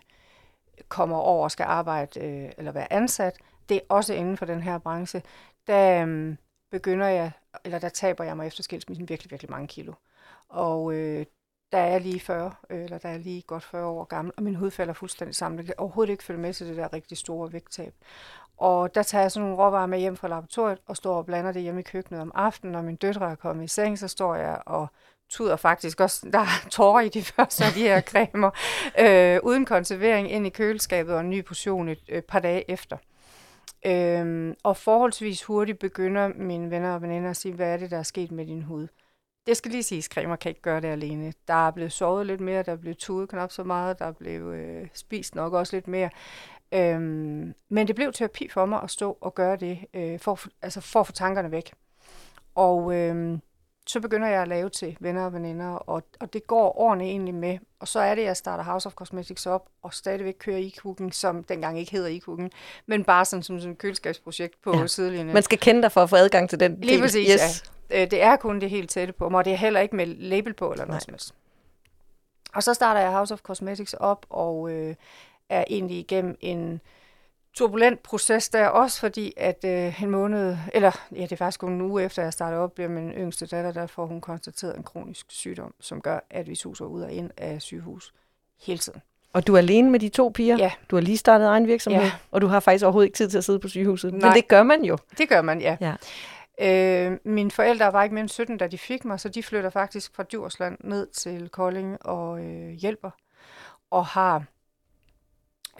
kommer 0.88 1.16
over 1.16 1.44
og 1.44 1.50
skal 1.50 1.64
arbejde, 1.64 2.20
øh, 2.20 2.52
eller 2.58 2.72
være 2.72 2.92
ansat, 2.92 3.38
det 3.68 3.76
er 3.76 3.80
også 3.88 4.14
inden 4.14 4.36
for 4.36 4.46
den 4.46 4.62
her 4.62 4.78
branche, 4.78 5.22
der 5.66 6.06
øh, 6.06 6.36
begynder 6.70 7.06
jeg, 7.06 7.30
eller 7.64 7.78
der 7.78 7.88
taber 7.88 8.24
jeg 8.24 8.36
mig 8.36 8.46
efter 8.46 8.62
skilsmissen 8.62 9.08
virkelig, 9.08 9.30
virkelig 9.30 9.50
mange 9.50 9.68
kilo. 9.68 9.92
Og 10.48 10.94
øh, 10.94 11.26
der 11.72 11.78
er 11.78 11.86
jeg 11.86 12.00
lige 12.00 12.20
40, 12.20 12.54
eller 12.70 12.98
der 12.98 13.08
er 13.08 13.18
lige 13.18 13.42
godt 13.42 13.64
40 13.64 13.86
år 13.86 14.04
gammel, 14.04 14.32
og 14.36 14.42
min 14.42 14.54
hud 14.54 14.70
falder 14.70 14.92
fuldstændig 14.92 15.34
sammen. 15.36 15.58
Det 15.58 15.66
kan 15.66 15.74
overhovedet 15.78 16.10
ikke 16.10 16.24
følge 16.24 16.40
med 16.40 16.52
til 16.52 16.68
det 16.68 16.76
der 16.76 16.92
rigtig 16.92 17.18
store 17.18 17.52
vægttab. 17.52 17.94
Og 18.56 18.94
der 18.94 19.02
tager 19.02 19.22
jeg 19.22 19.32
sådan 19.32 19.48
nogle 19.48 19.64
råvarer 19.64 19.86
med 19.86 19.98
hjem 19.98 20.16
fra 20.16 20.28
laboratoriet, 20.28 20.78
og 20.86 20.96
står 20.96 21.16
og 21.16 21.26
blander 21.26 21.52
det 21.52 21.62
hjemme 21.62 21.80
i 21.80 21.82
køkkenet 21.82 22.20
om 22.20 22.32
aftenen. 22.34 22.72
Når 22.72 22.82
min 22.82 22.96
døtre 22.96 23.30
er 23.30 23.34
kommet 23.34 23.64
i 23.64 23.68
seng, 23.68 23.98
så 23.98 24.08
står 24.08 24.34
jeg 24.34 24.62
og 24.66 24.86
tuder 25.28 25.56
faktisk 25.56 26.00
også, 26.00 26.26
der 26.32 26.38
er 26.38 26.68
tårer 26.70 27.00
i 27.00 27.08
de 27.08 27.22
første 27.22 27.64
af 27.64 27.72
de 27.72 27.80
her 27.80 28.00
cremer, 28.10 28.50
øh, 28.98 29.40
uden 29.42 29.64
konservering 29.64 30.30
ind 30.30 30.46
i 30.46 30.50
køleskabet 30.50 31.14
og 31.14 31.20
en 31.20 31.30
ny 31.30 31.44
portion 31.44 31.88
et, 31.88 32.02
et 32.08 32.24
par 32.24 32.40
dage 32.40 32.70
efter. 32.70 32.96
Øhm, 33.86 34.54
og 34.62 34.76
forholdsvis 34.76 35.42
hurtigt 35.42 35.78
begynder 35.78 36.28
mine 36.28 36.70
venner 36.70 36.94
og 36.94 37.02
veninder 37.02 37.30
at 37.30 37.36
sige, 37.36 37.54
hvad 37.54 37.72
er 37.72 37.76
det, 37.76 37.90
der 37.90 37.98
er 37.98 38.02
sket 38.02 38.32
med 38.32 38.46
din 38.46 38.62
hud? 38.62 38.88
Det 39.46 39.56
skal 39.56 39.70
lige 39.70 39.82
siges, 39.82 40.04
cremer 40.04 40.36
kan 40.36 40.48
ikke 40.48 40.62
gøre 40.62 40.80
det 40.80 40.88
alene. 40.88 41.32
Der 41.48 41.66
er 41.66 41.70
blevet 41.70 41.92
sovet 41.92 42.26
lidt 42.26 42.40
mere, 42.40 42.62
der 42.62 42.72
er 42.72 42.76
blevet 42.76 42.98
tudet 42.98 43.28
knap 43.28 43.52
så 43.52 43.64
meget, 43.64 43.98
der 43.98 44.04
er 44.04 44.12
blevet 44.12 44.54
øh, 44.54 44.86
spist 44.92 45.34
nok 45.34 45.52
også 45.52 45.76
lidt 45.76 45.88
mere. 45.88 46.10
Øhm, 46.72 47.54
men 47.68 47.88
det 47.88 47.94
blev 47.94 48.12
terapi 48.12 48.48
for 48.48 48.66
mig 48.66 48.82
at 48.82 48.90
stå 48.90 49.18
og 49.20 49.34
gøre 49.34 49.56
det, 49.56 49.78
øh, 49.94 50.20
for, 50.20 50.40
altså 50.62 50.80
for 50.80 51.00
at 51.00 51.06
få 51.06 51.12
tankerne 51.12 51.50
væk. 51.50 51.72
Og 52.54 52.94
øh, 52.94 53.38
så 53.86 54.00
begynder 54.00 54.28
jeg 54.28 54.42
at 54.42 54.48
lave 54.48 54.70
til 54.70 54.96
venner 55.00 55.24
og 55.24 55.32
veninder, 55.32 55.66
og, 55.66 56.02
og 56.20 56.32
det 56.32 56.46
går 56.46 56.78
ordentligt 56.80 57.10
egentlig 57.10 57.34
med. 57.34 57.58
Og 57.80 57.88
så 57.88 58.00
er 58.00 58.14
det, 58.14 58.22
at 58.22 58.26
jeg 58.26 58.36
starter 58.36 58.64
House 58.64 58.86
of 58.86 58.92
Cosmetics 58.92 59.46
op, 59.46 59.68
og 59.82 59.94
stadigvæk 59.94 60.34
kører 60.38 60.58
e-cooking, 60.58 61.10
som 61.12 61.44
dengang 61.44 61.78
ikke 61.78 61.92
hedder 61.92 62.18
e-cooking, 62.18 62.50
men 62.86 63.04
bare 63.04 63.24
sådan, 63.24 63.42
som 63.42 63.58
sådan 63.58 63.72
et 63.72 63.78
køleskabsprojekt 63.78 64.62
på 64.62 64.76
ja. 64.76 64.86
sidelinjen. 64.86 65.34
Man 65.34 65.42
skal 65.42 65.58
kende 65.58 65.82
dig 65.82 65.92
for 65.92 66.02
at 66.02 66.10
få 66.10 66.16
adgang 66.16 66.50
til 66.50 66.60
den 66.60 66.80
Lige 66.80 67.00
præcis, 67.00 67.32
yes. 67.32 67.64
ja. 67.64 67.73
Øh, 67.90 68.10
det 68.10 68.22
er 68.22 68.36
kun 68.36 68.60
det 68.60 68.70
helt 68.70 68.90
tætte 68.90 69.12
på 69.12 69.28
og 69.28 69.44
det 69.44 69.52
er 69.52 69.56
heller 69.56 69.80
ikke 69.80 69.96
med 69.96 70.06
label 70.06 70.52
på 70.54 70.72
eller 70.72 70.84
noget 70.86 71.02
som 71.02 71.12
helst. 71.14 71.34
Og 72.54 72.62
så 72.62 72.74
starter 72.74 73.00
jeg 73.00 73.10
House 73.12 73.34
of 73.34 73.40
Cosmetics 73.40 73.94
op, 73.94 74.26
og 74.30 74.70
øh, 74.70 74.94
er 75.48 75.64
egentlig 75.70 75.98
igennem 75.98 76.36
en 76.40 76.80
turbulent 77.54 78.02
proces 78.02 78.48
der, 78.48 78.66
også 78.66 79.00
fordi 79.00 79.32
at 79.36 79.64
øh, 79.64 80.02
en 80.02 80.10
måned, 80.10 80.56
eller 80.74 80.90
ja, 81.12 81.22
det 81.22 81.32
er 81.32 81.36
faktisk 81.36 81.60
kun 81.60 81.72
en 81.72 81.80
uge 81.80 82.02
efter, 82.02 82.22
jeg 82.22 82.32
startede 82.32 82.60
op, 82.60 82.72
bliver 82.72 82.88
min 82.88 83.10
yngste 83.10 83.46
datter, 83.46 83.72
der 83.72 83.86
får 83.86 84.06
hun 84.06 84.20
konstateret 84.20 84.76
en 84.76 84.82
kronisk 84.82 85.26
sygdom, 85.28 85.74
som 85.80 86.00
gør, 86.00 86.18
at 86.30 86.48
vi 86.48 86.54
suser 86.54 86.84
ud 86.84 87.02
og 87.02 87.12
ind 87.12 87.30
af 87.36 87.62
sygehus 87.62 88.14
hele 88.62 88.78
tiden. 88.78 89.02
Og 89.32 89.46
du 89.46 89.54
er 89.54 89.58
alene 89.58 89.90
med 89.90 90.00
de 90.00 90.08
to 90.08 90.28
piger? 90.34 90.56
Ja. 90.56 90.72
Du 90.90 90.96
har 90.96 91.00
lige 91.00 91.16
startet 91.16 91.46
egen 91.46 91.66
virksomhed, 91.66 92.02
Ja. 92.02 92.12
og 92.30 92.40
du 92.40 92.46
har 92.46 92.60
faktisk 92.60 92.84
overhovedet 92.84 93.06
ikke 93.06 93.16
tid 93.16 93.30
til 93.30 93.38
at 93.38 93.44
sidde 93.44 93.58
på 93.58 93.68
sygehuset. 93.68 94.14
Nej. 94.14 94.28
Men 94.28 94.36
det 94.36 94.48
gør 94.48 94.62
man 94.62 94.84
jo. 94.84 94.98
Det 95.18 95.28
gør 95.28 95.42
man, 95.42 95.60
ja. 95.60 95.76
Ja. 95.80 95.94
Øh, 96.60 97.18
mine 97.24 97.50
forældre 97.50 97.92
var 97.92 98.02
ikke 98.02 98.14
mere 98.14 98.20
end 98.20 98.28
17, 98.28 98.56
da 98.56 98.66
de 98.66 98.78
fik 98.78 99.04
mig, 99.04 99.20
så 99.20 99.28
de 99.28 99.42
flytter 99.42 99.70
faktisk 99.70 100.14
fra 100.14 100.22
Djursland 100.22 100.76
ned 100.80 101.06
til 101.06 101.48
Kolding 101.48 102.06
og 102.06 102.44
øh, 102.44 102.70
hjælper. 102.70 103.10
Og 103.90 104.06
har, 104.06 104.44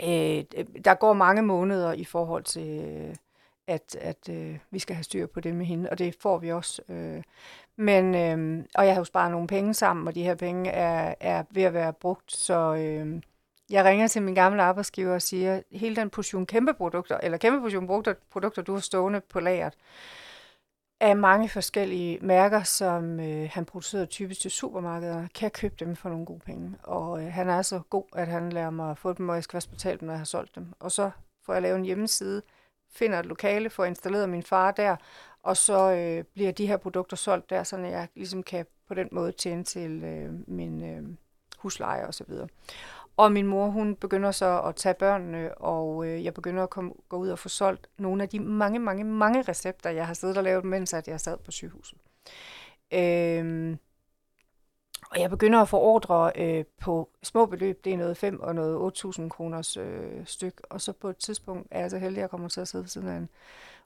øh, 0.03 0.45
der 0.85 0.95
går 0.95 1.13
mange 1.13 1.43
måneder 1.43 1.93
i 1.93 2.05
forhold 2.05 2.45
til, 2.45 2.81
øh, 2.81 3.15
at, 3.67 3.97
at 4.01 4.29
øh, 4.31 4.59
vi 4.71 4.79
skal 4.79 4.97
have 4.97 5.05
styr 5.05 5.27
på 5.27 5.41
det 5.41 5.55
med 5.55 5.67
hende, 5.67 5.91
og 5.91 5.99
det 5.99 6.17
får 6.21 6.39
vi 6.39 6.53
også. 6.53 6.83
Øh. 6.89 7.23
Men, 7.77 8.15
øh, 8.15 8.65
og 8.75 8.87
jeg 8.87 8.95
har 8.95 9.01
jo 9.01 9.05
sparet 9.05 9.31
nogle 9.31 9.47
penge 9.47 9.75
sammen, 9.75 10.09
og 10.09 10.15
de 10.15 10.23
her 10.23 10.35
penge 10.35 10.71
er, 10.71 11.15
er 11.21 11.45
ved 11.51 11.63
at 11.63 11.75
være 11.75 11.93
brugt, 11.93 12.33
så 12.33 12.75
øh, 12.75 13.23
jeg 13.71 13.85
ringer 13.85 14.09
til 14.09 14.23
min 14.23 14.35
gamle 14.35 14.63
arbejdsgiver 14.63 15.15
og 15.15 15.23
siger, 15.23 15.61
hele 15.73 15.97
den 15.97 16.11
portion 16.11 16.47
kæmpe 16.47 16.75
produkter, 16.75 17.19
eller 17.23 17.39
kæmpe 17.39 17.61
portion 17.61 17.87
produkter, 17.87 18.15
produkter 18.31 18.63
du 18.63 18.73
har 18.73 18.81
stående 18.81 19.21
på 19.21 19.41
lageret, 19.41 19.75
af 21.05 21.17
mange 21.17 21.49
forskellige 21.49 22.19
mærker, 22.23 22.63
som 22.63 23.21
øh, 23.21 23.51
han 23.53 23.65
producerer 23.65 24.05
typisk 24.05 24.41
til 24.41 24.51
supermarkeder, 24.51 25.27
kan 25.35 25.43
jeg 25.43 25.53
købe 25.53 25.75
dem 25.79 25.97
for 25.97 26.09
nogle 26.09 26.27
gode 26.27 26.41
penge. 26.41 26.77
Og 26.83 27.23
øh, 27.23 27.33
han 27.33 27.49
er 27.49 27.63
så 27.63 27.81
god, 27.91 28.05
at 28.17 28.27
han 28.27 28.53
lærer 28.53 28.71
mig 28.71 28.91
at 28.91 28.99
få 28.99 29.13
dem, 29.13 29.29
og 29.29 29.35
jeg 29.35 29.45
skal 29.45 29.57
også 29.57 29.71
betale 29.71 29.99
dem, 29.99 30.07
når 30.07 30.13
jeg 30.13 30.21
har 30.21 30.25
solgt 30.25 30.55
dem. 30.55 30.67
Og 30.81 30.93
så 30.93 31.11
får 31.47 31.53
jeg 31.53 31.63
lavet 31.63 31.79
en 31.79 31.85
hjemmeside, 31.85 32.43
finder 32.91 33.19
et 33.19 33.27
lokale, 33.27 33.71
får 33.71 33.85
installeret 33.85 34.29
min 34.29 34.43
far 34.43 34.71
der, 34.71 34.97
og 35.43 35.57
så 35.57 35.93
øh, 35.93 36.25
bliver 36.25 36.53
de 36.53 36.67
her 36.67 36.77
produkter 36.77 37.17
solgt 37.17 37.51
der, 37.51 37.63
så 37.63 37.77
jeg 37.77 38.09
ligesom 38.15 38.43
kan 38.43 38.67
på 38.89 38.95
den 38.95 39.09
måde 39.13 39.33
tjene 39.33 39.65
til 39.65 40.05
øh, 40.05 40.33
min 40.49 40.85
øh, 40.85 41.03
husleje 41.59 42.07
og 42.07 42.15
så 42.15 42.25
videre. 42.29 42.49
Og 43.17 43.33
min 43.33 43.47
mor, 43.47 43.67
hun 43.67 43.97
begynder 43.97 44.31
så 44.31 44.61
at 44.61 44.77
tage 44.77 44.95
børnene, 44.95 45.55
og 45.55 46.07
øh, 46.07 46.25
jeg 46.25 46.35
begynder 46.35 46.63
at 46.63 46.71
komme, 46.71 46.93
gå 47.09 47.17
ud 47.17 47.29
og 47.29 47.39
få 47.39 47.49
solgt 47.49 47.89
nogle 47.99 48.23
af 48.23 48.29
de 48.29 48.41
mange, 48.41 48.79
mange, 48.79 49.05
mange 49.05 49.43
recepter, 49.43 49.91
jeg 49.91 50.07
har 50.07 50.15
siddet 50.15 50.37
og 50.37 50.45
lavet, 50.45 50.65
mens 50.65 50.95
at 50.95 51.09
jeg 51.09 51.21
sad 51.21 51.39
på 51.39 51.51
sygehuset. 51.51 51.99
Øhm, 52.93 53.79
og 55.11 55.21
jeg 55.21 55.31
begynder 55.31 55.61
at 55.61 55.69
få 55.69 55.79
ordre 55.79 56.33
øh, 56.37 56.65
på 56.81 57.11
små 57.23 57.47
beløb, 57.47 57.85
det 57.85 57.93
er 57.93 57.97
noget 57.97 58.17
5 58.17 58.41
og 58.41 58.55
noget 58.55 59.05
8.000 59.05 59.29
kroners 59.29 59.77
øh, 59.77 60.27
styk. 60.27 60.61
Og 60.71 60.81
så 60.81 60.93
på 60.93 61.09
et 61.09 61.17
tidspunkt 61.17 61.69
er 61.71 61.81
jeg 61.81 61.91
så 61.91 61.99
heldig, 61.99 62.19
at 62.19 62.23
jeg 62.23 62.31
kommer 62.31 62.49
til 62.49 62.61
at 62.61 62.69
sidde 62.69 62.85
ved 62.85 62.89
siden 62.89 63.09
af 63.09 63.17
en 63.17 63.29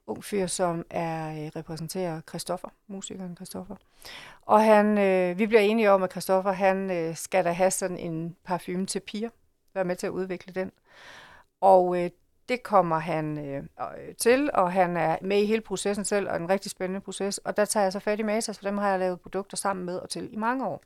ung 0.09 0.23
fyr, 0.23 0.47
som 0.47 0.85
er 0.89 1.29
øh, 1.29 1.51
repræsenterer 1.55 2.21
Christoffer, 2.29 2.69
musikeren 2.87 3.35
Christoffer. 3.35 3.75
Og 4.41 4.63
han, 4.63 4.97
øh, 4.97 5.39
vi 5.39 5.47
bliver 5.47 5.61
enige 5.61 5.91
om, 5.91 6.03
at 6.03 6.11
Christoffer 6.11 6.51
han 6.51 6.91
øh, 6.91 7.15
skal 7.15 7.45
da 7.45 7.51
have 7.51 7.71
sådan 7.71 7.97
en 7.97 8.35
parfume 8.43 8.85
til 8.85 8.99
piger, 8.99 9.29
være 9.73 9.85
med 9.85 9.95
til 9.95 10.07
at 10.07 10.11
udvikle 10.11 10.53
den. 10.53 10.71
Og 11.61 12.03
øh, 12.03 12.09
det 12.49 12.63
kommer 12.63 12.99
han 12.99 13.37
øh, 13.37 13.63
øh, 13.79 14.15
til, 14.15 14.49
og 14.53 14.71
han 14.71 14.97
er 14.97 15.17
med 15.21 15.41
i 15.41 15.45
hele 15.45 15.61
processen 15.61 16.05
selv, 16.05 16.29
og 16.29 16.35
en 16.35 16.49
rigtig 16.49 16.71
spændende 16.71 17.01
proces. 17.01 17.37
Og 17.37 17.57
der 17.57 17.65
tager 17.65 17.83
jeg 17.83 17.93
så 17.93 17.99
fat 17.99 18.19
i 18.19 18.23
Matas, 18.23 18.57
for 18.57 18.65
dem 18.65 18.77
har 18.77 18.89
jeg 18.89 18.99
lavet 18.99 19.21
produkter 19.21 19.57
sammen 19.57 19.85
med 19.85 19.97
og 19.97 20.09
til 20.09 20.33
i 20.33 20.35
mange 20.35 20.67
år. 20.67 20.83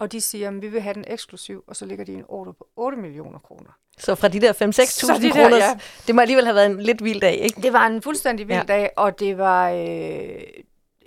Og 0.00 0.12
de 0.12 0.20
siger, 0.20 0.48
at 0.48 0.62
vi 0.62 0.68
vil 0.68 0.80
have 0.80 0.94
den 0.94 1.04
eksklusiv, 1.08 1.64
og 1.66 1.76
så 1.76 1.86
ligger 1.86 2.04
de 2.04 2.12
en 2.14 2.24
ordre 2.28 2.52
på 2.54 2.66
8 2.76 2.98
millioner 2.98 3.38
kroner. 3.38 3.70
Så 3.98 4.14
fra 4.14 4.28
de 4.28 4.40
der 4.40 4.52
5-6.000 4.52 4.84
Så 4.84 5.18
de 5.22 5.30
kroner, 5.30 5.56
ja. 5.56 5.78
det 6.06 6.14
må 6.14 6.20
alligevel 6.20 6.44
have 6.44 6.54
været 6.54 6.66
en 6.66 6.80
lidt 6.82 7.04
vild 7.04 7.20
dag, 7.20 7.34
ikke? 7.34 7.62
Det 7.62 7.72
var 7.72 7.86
en 7.86 8.02
fuldstændig 8.02 8.48
vild 8.48 8.58
Ja. 8.58 8.64
dag, 8.64 8.90
og 8.96 9.20
det 9.20 9.38
var 9.38 9.70
øh, 9.70 10.42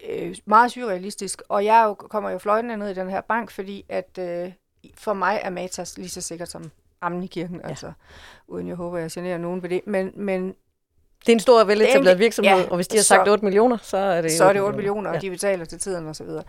øh, 0.09 0.35
meget 0.45 0.71
surrealistisk. 0.71 1.41
Og 1.49 1.65
jeg 1.65 1.83
jo, 1.87 1.93
kommer 1.93 2.29
jo 2.29 2.37
fløjtende 2.37 2.77
ned 2.77 2.89
i 2.89 2.93
den 2.93 3.09
her 3.09 3.21
bank, 3.21 3.51
fordi 3.51 3.85
at 3.89 4.17
øh, 4.19 4.51
for 4.95 5.13
mig 5.13 5.39
er 5.43 5.49
Matas 5.49 5.97
lige 5.97 6.09
så 6.09 6.21
sikkert 6.21 6.49
som 6.49 6.71
ammen 7.01 7.23
i 7.23 7.27
kirken, 7.27 7.59
ja. 7.63 7.69
altså 7.69 7.91
uden 8.47 8.67
jeg 8.67 8.75
håber, 8.75 8.97
jeg 8.97 9.11
generer 9.11 9.37
nogen 9.37 9.63
ved 9.63 9.69
det. 9.69 9.81
Men, 9.87 10.11
men 10.15 10.47
Det 11.25 11.29
er 11.29 11.33
en 11.33 11.39
stor 11.39 11.63
veletableret 11.63 12.13
er- 12.13 12.17
virksomhed, 12.17 12.57
ja, 12.57 12.69
og 12.69 12.75
hvis 12.75 12.87
de 12.87 12.97
har 12.97 13.01
så- 13.03 13.07
sagt 13.07 13.27
8 13.29 13.45
millioner, 13.45 13.77
så 13.81 13.97
er 13.97 14.21
det 14.21 14.31
så 14.31 14.43
er 14.45 14.53
det 14.53 14.61
8 14.61 14.75
millioner, 14.75 15.09
og 15.09 15.15
Ja. 15.15 15.21
de 15.21 15.29
betaler 15.29 15.65
til 15.65 15.79
tiden 15.79 16.07
og 16.07 16.15
så 16.15 16.23
videre. 16.23 16.43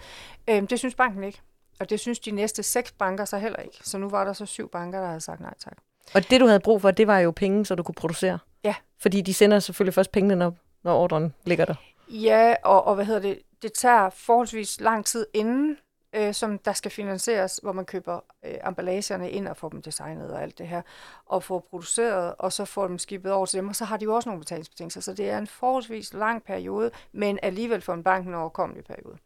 Øhm, 0.51 0.67
det 0.67 0.79
synes 0.79 0.95
banken 0.95 1.25
ikke. 1.25 1.41
Og 1.81 1.91
det 1.91 2.01
synes 2.01 2.19
de 2.19 2.31
næste 2.31 2.63
seks 2.63 2.93
banker 2.93 3.25
så 3.25 3.39
heller 3.39 3.59
ikke. 3.59 3.79
Så 3.83 3.99
nu 3.99 4.09
var 4.09 4.25
der 4.25 4.33
så 4.33 4.47
syv 4.47 4.69
banker, 4.69 5.01
der 5.01 5.07
havde 5.07 5.21
sagt 5.21 5.41
nej 5.41 5.55
tak. 5.59 5.77
Og 6.15 6.31
det, 6.31 6.41
du 6.41 6.47
havde 6.47 6.61
brug 6.61 6.81
for, 6.81 6.91
det 6.91 7.07
var 7.07 7.19
jo 7.19 7.31
penge, 7.31 7.67
så 7.67 7.75
du 7.75 7.83
kunne 7.83 7.95
producere. 7.95 8.39
Ja. 8.65 8.75
Fordi 8.99 9.21
de 9.21 9.35
sender 9.35 9.59
selvfølgelig 9.59 9.95
først 9.95 10.13
pengene, 10.13 10.37
når, 10.37 10.55
når 10.83 10.99
ordren 10.99 11.35
ligger 11.45 11.65
der. 11.65 11.75
Ja, 12.09 12.55
og, 12.65 12.87
og 12.87 12.95
hvad 12.95 13.05
hedder 13.05 13.21
det? 13.21 13.39
Det 13.63 13.73
tager 13.73 14.11
forholdsvis 14.11 14.81
lang 14.81 15.07
tid 15.07 15.27
inden, 15.35 15.77
øh, 16.15 16.35
som 16.35 16.59
der 16.59 16.73
skal 16.73 16.91
finansieres, 16.91 17.61
hvor 17.63 17.73
man 17.73 17.85
køber 17.85 18.21
øh, 18.45 18.55
emballagerne 18.67 19.31
ind 19.31 19.49
og 19.49 19.57
får 19.57 19.69
dem 19.69 19.83
designet 19.83 20.31
og 20.31 20.43
alt 20.43 20.59
det 20.59 20.69
her, 20.69 20.83
og 21.27 21.43
får 21.43 21.67
produceret, 21.71 22.35
og 22.39 22.53
så 22.53 22.65
får 22.65 22.87
dem 22.87 22.99
skibet 22.99 23.33
over 23.33 23.47
til 23.47 23.57
dem, 23.59 23.69
og 23.69 23.77
så 23.77 23.85
har 23.85 23.97
de 23.97 24.05
jo 24.05 24.15
også 24.15 24.29
nogle 24.29 24.41
betalingsbetingelser. 24.41 25.01
Så 25.01 25.15
det 25.15 25.31
er 25.31 25.39
en 25.39 25.47
forholdsvis 25.47 26.15
lang 26.15 26.45
periode, 26.45 26.91
men 27.13 27.39
alligevel 27.43 27.81
for 27.81 27.95
en 27.95 28.03
bank 28.03 28.27
en 28.27 28.35
overkommelig 28.35 28.85
periode. 28.85 29.17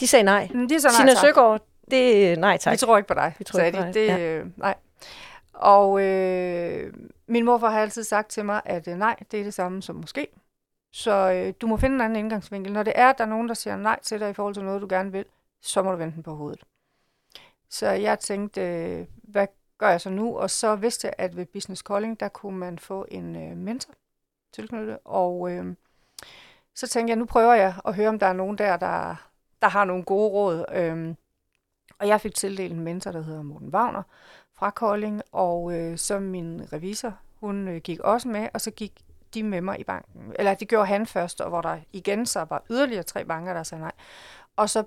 De 0.00 0.06
sagde 0.06 0.22
nej. 0.22 0.48
Det 0.52 0.72
er 0.72 0.78
så 0.78 1.04
nej 1.04 1.14
tak. 1.14 1.20
Søgaard, 1.20 1.62
det 1.90 2.32
er 2.32 2.36
nej 2.36 2.56
tak. 2.58 2.72
Vi 2.72 2.76
tror 2.76 2.96
ikke 2.96 3.08
på 3.08 3.14
dig, 3.14 3.34
Vi 3.38 3.44
tror 3.44 3.56
sagde 3.56 3.66
ikke 3.66 3.80
de. 3.80 3.92
Det, 3.92 4.06
ja. 4.06 4.42
Nej. 4.56 4.74
Og 5.52 6.02
øh, 6.02 6.94
min 7.26 7.44
morfar 7.44 7.70
har 7.70 7.80
altid 7.80 8.04
sagt 8.04 8.28
til 8.28 8.44
mig, 8.44 8.60
at 8.64 8.88
øh, 8.88 8.96
nej, 8.96 9.16
det 9.30 9.40
er 9.40 9.44
det 9.44 9.54
samme 9.54 9.82
som 9.82 9.96
måske. 9.96 10.28
Så 10.92 11.32
øh, 11.32 11.54
du 11.60 11.66
må 11.66 11.76
finde 11.76 11.94
en 11.94 12.00
anden 12.00 12.16
indgangsvinkel. 12.16 12.72
Når 12.72 12.82
det 12.82 12.92
er, 12.96 13.10
at 13.10 13.18
der 13.18 13.24
er 13.24 13.28
nogen, 13.28 13.48
der 13.48 13.54
siger 13.54 13.76
nej 13.76 13.98
til 14.02 14.20
dig 14.20 14.30
i 14.30 14.32
forhold 14.32 14.54
til 14.54 14.64
noget, 14.64 14.82
du 14.82 14.86
gerne 14.90 15.12
vil, 15.12 15.24
så 15.62 15.82
må 15.82 15.90
du 15.90 15.96
vende 15.96 16.14
den 16.14 16.22
på 16.22 16.34
hovedet. 16.34 16.64
Så 17.70 17.90
jeg 17.90 18.18
tænkte, 18.18 18.60
øh, 18.60 19.06
hvad 19.22 19.46
gør 19.78 19.90
jeg 19.90 20.00
så 20.00 20.10
nu? 20.10 20.38
Og 20.38 20.50
så 20.50 20.76
vidste 20.76 21.06
jeg, 21.06 21.14
at 21.18 21.36
ved 21.36 21.46
Business 21.46 21.82
Calling, 21.82 22.20
der 22.20 22.28
kunne 22.28 22.58
man 22.58 22.78
få 22.78 23.06
en 23.10 23.36
øh, 23.36 23.56
mentor 23.56 23.94
tilknyttet. 24.52 24.98
Og 25.04 25.50
øh, 25.50 25.74
så 26.74 26.88
tænkte 26.88 27.10
jeg, 27.10 27.16
nu 27.16 27.24
prøver 27.24 27.54
jeg 27.54 27.74
at 27.84 27.94
høre, 27.94 28.08
om 28.08 28.18
der 28.18 28.26
er 28.26 28.32
nogen 28.32 28.58
der, 28.58 28.76
der, 28.76 29.25
der 29.62 29.68
har 29.68 29.84
nogle 29.84 30.04
gode 30.04 30.28
råd. 30.30 30.64
Øhm, 30.72 31.16
Og 31.98 32.08
jeg 32.08 32.20
fik 32.20 32.34
tildelt 32.34 32.72
en 32.72 32.80
mentor, 32.80 33.12
der 33.12 33.22
hedder 33.22 33.42
Morten 33.42 33.68
Wagner 33.68 34.02
fra 34.54 34.70
Kolding, 34.70 35.22
og 35.32 35.72
øh, 35.74 35.98
som 35.98 36.22
min 36.22 36.72
revisor, 36.72 37.18
hun 37.40 37.68
øh, 37.68 37.80
gik 37.80 38.00
også 38.00 38.28
med, 38.28 38.48
og 38.54 38.60
så 38.60 38.70
gik 38.70 38.92
de 39.34 39.42
med 39.42 39.60
mig 39.60 39.80
i 39.80 39.84
banken. 39.84 40.32
Eller 40.38 40.54
det 40.54 40.68
gjorde 40.68 40.86
han 40.86 41.06
først, 41.06 41.40
og 41.40 41.48
hvor 41.48 41.60
der 41.60 41.78
igen 41.92 42.26
så 42.26 42.44
var 42.44 42.62
yderligere 42.70 43.02
tre 43.02 43.24
banker, 43.24 43.54
der 43.54 43.62
sagde 43.62 43.82
nej. 43.82 43.92
Og 44.56 44.70
så 44.70 44.84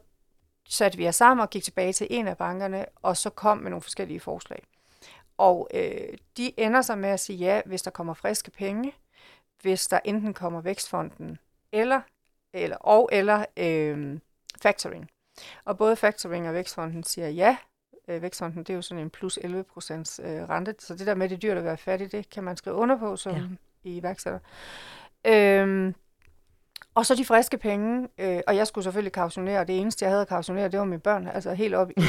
satte 0.70 0.98
vi 0.98 1.08
os 1.08 1.16
sammen 1.16 1.42
og 1.42 1.50
gik 1.50 1.64
tilbage 1.64 1.94
til 1.94 2.08
en 2.10 2.28
af 2.28 2.38
bankerne, 2.38 2.86
og 3.02 3.18
så 3.18 3.30
kom 3.30 3.58
med 3.58 3.70
nogle 3.70 3.82
forskellige 3.82 4.20
forslag. 4.20 4.64
Og 5.38 5.70
øh, 5.74 6.18
de 6.38 6.60
ender 6.60 6.82
så 6.82 6.96
med 6.96 7.10
at 7.10 7.20
sige 7.20 7.38
ja, 7.38 7.62
hvis 7.66 7.82
der 7.82 7.92
kommer 7.92 8.14
friske 8.14 8.52
penge, 8.52 8.94
hvis 9.62 9.88
der 9.88 10.00
enten 10.06 10.34
kommer 10.34 10.62
vækstfonden 10.62 11.40
eller, 11.72 12.02
eller 12.54 12.78
og 12.78 13.10
eller 13.12 13.46
øh, 13.58 14.20
factoring. 14.62 15.10
Og 15.66 15.78
både 15.78 15.96
factoring 15.96 16.48
og 16.48 16.54
vækstfonden 16.54 17.04
siger 17.04 17.30
ja. 17.30 17.58
Øh, 18.08 18.22
vækstfonden 18.22 18.60
det 18.60 18.70
er 18.70 18.76
jo 18.76 18.82
sådan 18.82 19.04
en 19.04 19.10
plus 19.10 19.40
11 19.42 19.64
procents 19.64 20.22
øh, 20.24 20.50
rente, 20.50 20.76
så 20.80 20.96
det 20.96 21.08
der 21.08 21.16
med 21.16 21.30
det 21.30 21.42
dyrt 21.42 21.58
at 21.58 21.64
være 21.64 21.78
fattig, 21.78 22.12
det 22.12 22.30
kan 22.30 22.44
man 22.44 22.58
skrive 22.58 22.76
under 22.76 22.98
på 22.98 23.16
som 23.16 23.36
ja. 23.36 23.42
i 23.84 23.98
iværksætter. 23.98 24.40
Øh, 25.28 25.94
og 26.96 27.06
så 27.06 27.16
de 27.16 27.26
friske 27.26 27.58
penge, 27.58 28.08
øh, 28.18 28.42
og 28.48 28.56
jeg 28.56 28.68
skulle 28.68 28.84
selvfølgelig 28.84 29.12
kautionere, 29.12 29.60
og 29.60 29.68
det 29.68 29.80
eneste, 29.80 30.06
jeg 30.06 30.12
havde 30.12 30.22
at 30.22 30.28
kautionere, 30.28 30.68
det 30.68 30.80
var 30.80 30.86
mine 30.86 31.00
børn, 31.00 31.28
altså 31.28 31.54
helt 31.54 31.76
op 31.76 31.92
i... 31.92 31.94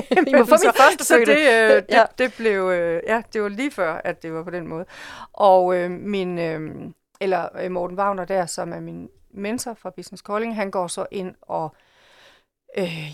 I 0.26 0.34
må 0.34 0.44
få 0.44 0.56
min 0.64 0.72
første 0.76 1.04
Så 1.04 1.16
det, 1.18 1.28
øh, 1.28 1.76
det, 1.76 1.84
ja. 1.90 2.04
det 2.18 2.34
blev, 2.36 2.62
øh, 2.62 3.02
ja, 3.06 3.22
det 3.32 3.42
var 3.42 3.48
lige 3.48 3.70
før, 3.70 4.00
at 4.04 4.22
det 4.22 4.32
var 4.32 4.42
på 4.42 4.50
den 4.50 4.66
måde. 4.66 4.84
Og 5.32 5.76
øh, 5.76 5.90
min, 5.90 6.38
øh, 6.38 6.90
eller 7.20 7.48
øh, 7.60 7.70
Morten 7.70 7.98
Wagner 7.98 8.24
der, 8.24 8.46
som 8.46 8.72
er 8.72 8.80
min 8.80 9.08
mentor 9.30 9.74
fra 9.74 9.90
Business 9.90 10.22
Calling, 10.22 10.56
han 10.56 10.70
går 10.70 10.86
så 10.86 11.06
ind 11.10 11.34
og 11.42 11.74
øh, 11.74 11.87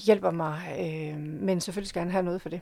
hjælper 0.07 0.31
mig, 0.31 0.77
øh, 0.81 1.19
men 1.19 1.61
selvfølgelig 1.61 1.89
skal 1.89 2.03
han 2.03 2.11
have 2.11 2.23
noget 2.23 2.43
for 2.43 2.49
det. 2.49 2.61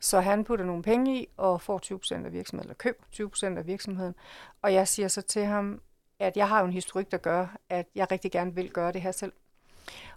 Så 0.00 0.20
han 0.20 0.44
putter 0.44 0.64
nogle 0.64 0.82
penge 0.82 1.20
i 1.20 1.28
og 1.36 1.60
får 1.60 1.80
20% 2.22 2.26
af 2.26 2.32
virksomheden, 2.32 2.70
eller 2.70 2.74
køber 2.74 3.04
20% 3.12 3.58
af 3.58 3.66
virksomheden. 3.66 4.14
Og 4.62 4.74
jeg 4.74 4.88
siger 4.88 5.08
så 5.08 5.22
til 5.22 5.44
ham, 5.44 5.80
at 6.18 6.36
jeg 6.36 6.48
har 6.48 6.60
jo 6.60 6.66
en 6.66 6.72
historik, 6.72 7.10
der 7.10 7.16
gør, 7.16 7.56
at 7.68 7.86
jeg 7.94 8.10
rigtig 8.12 8.32
gerne 8.32 8.54
vil 8.54 8.70
gøre 8.70 8.92
det 8.92 9.00
her 9.00 9.12
selv. 9.12 9.32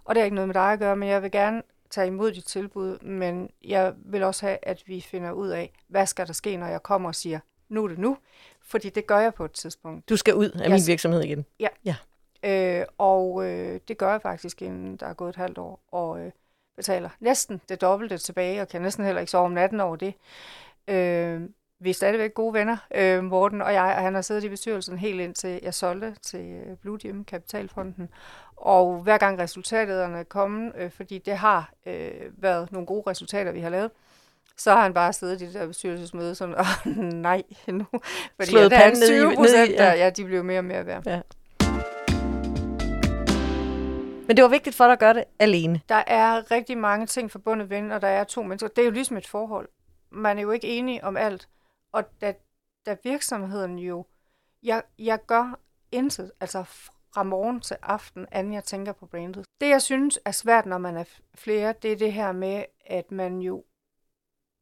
Og 0.04 0.14
det 0.14 0.20
er 0.20 0.24
ikke 0.24 0.34
noget 0.34 0.48
med 0.48 0.54
dig 0.54 0.72
at 0.72 0.78
gøre, 0.78 0.96
men 0.96 1.08
jeg 1.08 1.22
vil 1.22 1.30
gerne 1.30 1.62
tage 1.90 2.06
imod 2.06 2.32
dit 2.32 2.44
tilbud, 2.44 2.98
men 2.98 3.50
jeg 3.64 3.94
vil 3.96 4.22
også 4.22 4.46
have, 4.46 4.58
at 4.62 4.82
vi 4.86 5.00
finder 5.00 5.32
ud 5.32 5.48
af, 5.48 5.72
hvad 5.88 6.06
skal 6.06 6.26
der 6.26 6.32
ske, 6.32 6.56
når 6.56 6.66
jeg 6.66 6.82
kommer 6.82 7.08
og 7.08 7.14
siger, 7.14 7.40
nu 7.68 7.84
er 7.84 7.88
det 7.88 7.98
nu, 7.98 8.16
fordi 8.62 8.90
det 8.90 9.06
gør 9.06 9.18
jeg 9.18 9.34
på 9.34 9.44
et 9.44 9.52
tidspunkt. 9.52 10.08
Du 10.08 10.16
skal 10.16 10.34
ud 10.34 10.50
af 10.50 10.60
jeg 10.60 10.70
min 10.70 10.86
virksomhed 10.86 11.22
igen? 11.22 11.44
Ja. 11.60 11.68
ja. 11.84 11.96
Øh, 12.42 12.84
og 12.98 13.46
øh, 13.46 13.80
det 13.88 13.98
gør 13.98 14.10
jeg 14.10 14.22
faktisk, 14.22 14.62
inden 14.62 14.96
der 14.96 15.06
er 15.06 15.14
gået 15.14 15.28
et 15.28 15.36
halvt 15.36 15.58
år, 15.58 15.80
og 15.92 16.20
øh, 16.20 16.30
betaler 16.76 17.10
næsten 17.20 17.60
det 17.68 17.80
dobbelte 17.80 18.18
tilbage, 18.18 18.60
og 18.60 18.68
kan 18.68 18.82
næsten 18.82 19.04
heller 19.04 19.20
ikke 19.20 19.30
sove 19.30 19.44
om 19.44 19.52
natten 19.52 19.80
over 19.80 19.96
det. 19.96 20.14
Øh, 20.88 21.42
vi 21.80 21.90
er 21.90 21.94
stadigvæk 21.94 22.34
gode 22.34 22.54
venner, 22.54 22.76
øh, 22.94 23.24
Morten 23.24 23.62
og 23.62 23.74
jeg, 23.74 23.94
og 23.96 24.02
han 24.02 24.14
har 24.14 24.22
siddet 24.22 24.44
i 24.44 24.48
bestyrelsen 24.48 24.98
helt 24.98 25.20
indtil 25.20 25.60
jeg 25.62 25.74
solgte 25.74 26.14
til 26.22 26.40
øh, 26.40 26.76
Blue 26.76 26.98
Gym 26.98 27.24
Kapitalfonden. 27.24 28.08
Og 28.56 29.02
hver 29.02 29.18
gang 29.18 29.38
resultaterne 29.38 30.18
er 30.18 30.22
kommet, 30.22 30.72
øh, 30.78 30.90
fordi 30.90 31.18
det 31.18 31.36
har 31.36 31.72
øh, 31.86 32.10
været 32.32 32.72
nogle 32.72 32.86
gode 32.86 33.10
resultater, 33.10 33.52
vi 33.52 33.60
har 33.60 33.70
lavet, 33.70 33.90
så 34.56 34.70
har 34.70 34.82
han 34.82 34.94
bare 34.94 35.12
siddet 35.12 35.42
i 35.42 35.46
det 35.46 35.54
der 35.54 35.66
bestyrelsesmøde 35.66 36.34
sådan, 36.34 36.54
åh 36.60 36.96
nej, 36.96 37.42
nu. 37.66 37.86
Fordi 38.36 38.50
Slået 38.50 38.64
at 38.64 38.72
panden 38.72 39.02
20 39.02 39.34
procent, 39.34 39.70
ja. 39.70 39.84
der, 39.84 39.92
ja, 39.92 40.10
de 40.10 40.24
blev 40.24 40.44
mere 40.44 40.58
og 40.58 40.64
mere 40.64 40.86
værd. 40.86 41.06
Ja. 41.06 41.20
Men 44.28 44.36
det 44.36 44.42
var 44.42 44.48
vigtigt 44.48 44.76
for 44.76 44.84
dig 44.84 44.92
at 44.92 44.98
gøre 44.98 45.14
det 45.14 45.24
alene. 45.38 45.80
Der 45.88 46.04
er 46.06 46.50
rigtig 46.50 46.78
mange 46.78 47.06
ting 47.06 47.30
forbundet 47.30 47.70
ved, 47.70 47.90
og 47.90 48.00
der 48.00 48.08
er 48.08 48.24
to 48.24 48.42
mennesker. 48.42 48.68
Det 48.68 48.82
er 48.82 48.86
jo 48.86 48.90
ligesom 48.90 49.16
et 49.16 49.26
forhold. 49.26 49.68
Man 50.10 50.38
er 50.38 50.42
jo 50.42 50.50
ikke 50.50 50.68
enig 50.68 51.04
om 51.04 51.16
alt. 51.16 51.48
Og 51.92 52.20
da, 52.20 52.34
da 52.86 52.96
virksomheden 53.04 53.78
jo, 53.78 54.06
jeg, 54.62 54.82
jeg 54.98 55.26
gør 55.26 55.58
intet, 55.92 56.32
altså 56.40 56.64
fra 57.14 57.22
morgen 57.22 57.60
til 57.60 57.76
aften, 57.82 58.26
anden 58.32 58.52
jeg 58.52 58.64
tænker 58.64 58.92
på 58.92 59.06
brandet. 59.06 59.46
Det, 59.60 59.68
jeg 59.68 59.82
synes 59.82 60.18
er 60.24 60.30
svært, 60.30 60.66
når 60.66 60.78
man 60.78 60.96
er 60.96 61.04
flere, 61.34 61.74
det 61.82 61.92
er 61.92 61.96
det 61.96 62.12
her 62.12 62.32
med, 62.32 62.64
at 62.86 63.10
man 63.10 63.38
jo, 63.38 63.64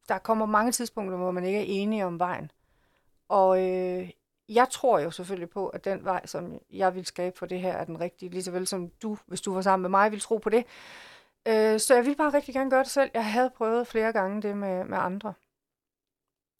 der 0.09 0.19
kommer 0.19 0.47
mange 0.47 0.73
tidspunkter, 0.73 1.19
hvor 1.19 1.31
man 1.31 1.45
ikke 1.45 1.59
er 1.59 1.83
enige 1.83 2.07
om 2.07 2.19
vejen. 2.19 2.51
Og 3.29 3.71
øh, 3.71 4.11
jeg 4.49 4.69
tror 4.71 4.99
jo 4.99 5.11
selvfølgelig 5.11 5.51
på, 5.51 5.69
at 5.69 5.85
den 5.85 6.05
vej, 6.05 6.27
som 6.27 6.61
jeg 6.71 6.95
vil 6.95 7.07
skabe 7.07 7.39
for 7.39 7.47
det 7.47 7.61
her, 7.61 7.73
er 7.73 7.85
den 7.85 8.01
rigtige, 8.01 8.31
lige 8.31 8.43
så 8.43 8.51
vel 8.51 8.67
som 8.67 8.91
du, 9.03 9.19
hvis 9.27 9.41
du 9.41 9.55
var 9.55 9.63
sammen 9.63 9.83
med 9.83 9.91
mig, 9.91 10.13
vil 10.13 10.21
tro 10.21 10.37
på 10.37 10.51
det. 10.51 10.65
Øh, 11.49 11.81
så 11.81 11.95
jeg 11.95 12.07
vil 12.07 12.17
bare 12.17 12.33
rigtig 12.33 12.55
gerne 12.55 12.71
gøre 12.71 12.83
det 12.83 12.91
selv. 12.91 13.11
Jeg 13.15 13.33
havde 13.33 13.51
prøvet 13.51 13.87
flere 13.87 14.13
gange 14.13 14.43
det 14.43 14.57
med, 14.57 14.85
med 14.85 14.99
andre. 14.99 15.35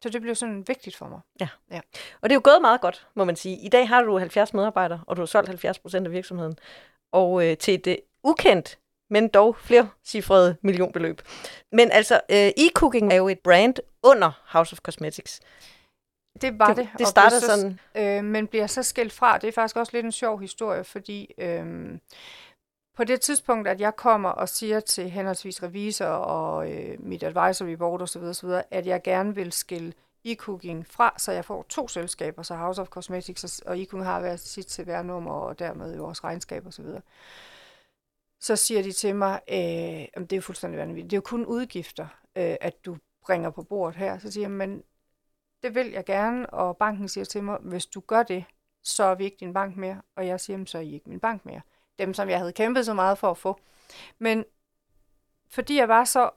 Så 0.03 0.09
det 0.09 0.23
blev 0.23 0.35
sådan 0.35 0.69
vigtigt 0.69 0.97
for 0.97 1.09
mig. 1.09 1.21
Ja. 1.41 1.49
ja. 1.71 1.81
Og 2.21 2.31
det 2.31 2.31
er 2.31 2.35
jo 2.35 2.41
gået 2.45 2.61
meget 2.61 2.81
godt, 2.81 3.07
må 3.15 3.25
man 3.25 3.37
sige. 3.37 3.57
I 3.57 3.69
dag 3.69 3.89
har 3.89 4.03
du 4.03 4.19
70 4.19 4.55
medarbejdere, 4.55 5.01
og 5.07 5.17
du 5.17 5.23
har 5.23 5.27
solgt 5.27 5.49
70 5.49 5.79
procent 5.79 6.07
af 6.07 6.13
virksomheden. 6.13 6.59
Og 7.13 7.47
øh, 7.47 7.57
til 7.57 7.75
et 7.75 7.87
øh, 7.87 7.97
ukendt, 8.25 8.79
men 9.11 9.29
dog 9.29 9.57
flere 9.57 9.89
cifrede 10.05 10.57
millionbeløb. 10.63 11.23
Men 11.73 11.91
altså, 11.91 12.21
øh, 12.31 12.49
e-cooking 12.49 13.13
er 13.13 13.17
jo 13.17 13.29
et 13.29 13.39
brand 13.39 13.75
under 14.03 14.43
House 14.45 14.73
of 14.73 14.79
Cosmetics. 14.79 15.41
Det 16.43 16.59
var 16.59 16.75
det. 16.75 16.77
Det, 16.77 16.99
det 16.99 17.09
startede 17.09 17.41
så, 17.41 17.47
sådan. 17.47 17.81
Øh, 17.95 18.25
men 18.25 18.47
bliver 18.47 18.67
så 18.67 18.83
skilt 18.83 19.13
fra. 19.13 19.39
Det 19.39 19.49
er 19.49 19.53
faktisk 19.53 19.77
også 19.77 19.93
lidt 19.93 20.05
en 20.05 20.13
sjov 20.13 20.41
historie, 20.41 20.85
fordi 20.85 21.35
øh, 21.39 21.99
på 22.97 23.05
det 23.05 23.21
tidspunkt, 23.21 23.69
at 23.69 23.81
jeg 23.81 23.97
kommer 23.97 24.29
og 24.29 24.49
siger 24.49 24.81
til 24.81 25.11
henholdsvis 25.11 25.63
revisor 25.63 26.07
og 26.07 26.73
øh, 26.73 26.97
mit 26.99 27.23
advisory 27.23 27.73
board 27.73 28.03
osv., 28.03 28.23
osv., 28.23 28.49
at 28.71 28.87
jeg 28.87 29.03
gerne 29.03 29.35
vil 29.35 29.53
skille 29.53 29.93
e-cooking 30.27 30.85
fra, 30.91 31.15
så 31.19 31.33
jeg 31.33 31.45
får 31.45 31.67
to 31.69 31.89
selskaber, 31.89 32.43
så 32.43 32.55
House 32.55 32.81
of 32.81 32.89
Cosmetics 32.89 33.59
og 33.59 33.77
e-cooking 33.77 34.05
har 34.05 34.21
været 34.21 34.41
sit 34.41 34.73
CVR-nummer 34.73 35.33
og 35.33 35.59
dermed 35.59 35.97
vores 35.97 36.25
regnskab 36.25 36.67
osv., 36.67 36.87
så 38.41 38.57
siger 38.57 38.83
de 38.83 38.93
til 38.93 39.17
mig, 39.17 39.41
øh, 39.49 39.57
det 39.57 40.33
er 40.33 40.37
jo 40.37 40.41
fuldstændig 40.41 40.81
vanvittigt, 40.81 41.11
det 41.11 41.17
er 41.17 41.19
jo 41.19 41.23
kun 41.23 41.47
udgifter, 41.47 42.07
øh, 42.37 42.57
at 42.61 42.85
du 42.85 42.97
bringer 43.25 43.51
på 43.51 43.63
bordet 43.63 43.97
her. 43.97 44.19
Så 44.19 44.33
siger 44.33 44.45
jeg, 44.45 44.51
men 44.51 44.83
det 45.67 45.75
vil 45.75 45.91
jeg 45.91 46.05
gerne, 46.05 46.51
og 46.51 46.77
banken 46.77 47.09
siger 47.09 47.25
til 47.25 47.43
mig, 47.43 47.59
hvis 47.61 47.87
du 47.87 48.01
gør 48.01 48.23
det, 48.23 48.45
så 48.83 49.05
er 49.05 49.15
vi 49.15 49.25
ikke 49.25 49.37
din 49.41 49.53
bank 49.53 49.77
mere. 49.77 50.03
Og 50.17 50.27
jeg 50.27 50.41
siger, 50.41 50.65
så 50.65 50.79
er 50.79 50.83
I 50.83 50.95
ikke 50.95 51.11
min 51.11 51.21
bank 51.21 51.45
mere 51.45 51.61
dem, 51.99 52.15
som 52.15 52.29
jeg 52.29 52.39
havde 52.39 52.53
kæmpet 52.53 52.87
så 52.87 52.95
meget 52.95 53.19
for 53.19 53.31
at 53.31 53.39
få. 53.39 53.61
Men 54.19 54.45
fordi 55.51 55.77
jeg 55.77 55.89
var 55.89 56.05
så 56.05 56.31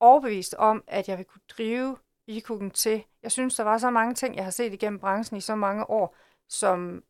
overbevist 0.00 0.54
om, 0.54 0.84
at 0.86 1.08
jeg 1.08 1.18
ville 1.18 1.28
kunne 1.28 1.42
drive 1.48 1.96
e 2.28 2.70
til, 2.70 3.04
jeg 3.22 3.32
synes, 3.32 3.54
der 3.54 3.64
var 3.64 3.78
så 3.78 3.90
mange 3.90 4.14
ting, 4.14 4.36
jeg 4.36 4.44
har 4.44 4.50
set 4.50 4.72
igennem 4.72 4.98
branchen 4.98 5.36
i 5.36 5.40
så 5.40 5.54
mange 5.54 5.90
år, 5.90 6.16
som 6.48 7.04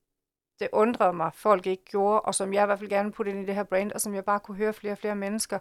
det 0.59 0.69
undrede 0.73 1.13
mig, 1.13 1.31
folk 1.35 1.67
ikke 1.67 1.85
gjorde, 1.85 2.21
og 2.21 2.35
som 2.35 2.55
jeg 2.55 2.63
i 2.63 2.67
hvert 2.67 2.79
fald 2.79 2.91
gerne 2.91 3.13
putte 3.13 3.31
ind 3.31 3.43
i 3.43 3.47
det 3.47 3.55
her 3.55 3.63
brand, 3.63 3.93
og 3.93 4.01
som 4.01 4.15
jeg 4.15 4.25
bare 4.25 4.41
kunne 4.41 4.57
høre 4.57 4.73
flere 4.73 4.93
og 4.93 4.99
flere 4.99 5.17
mennesker, 5.17 5.59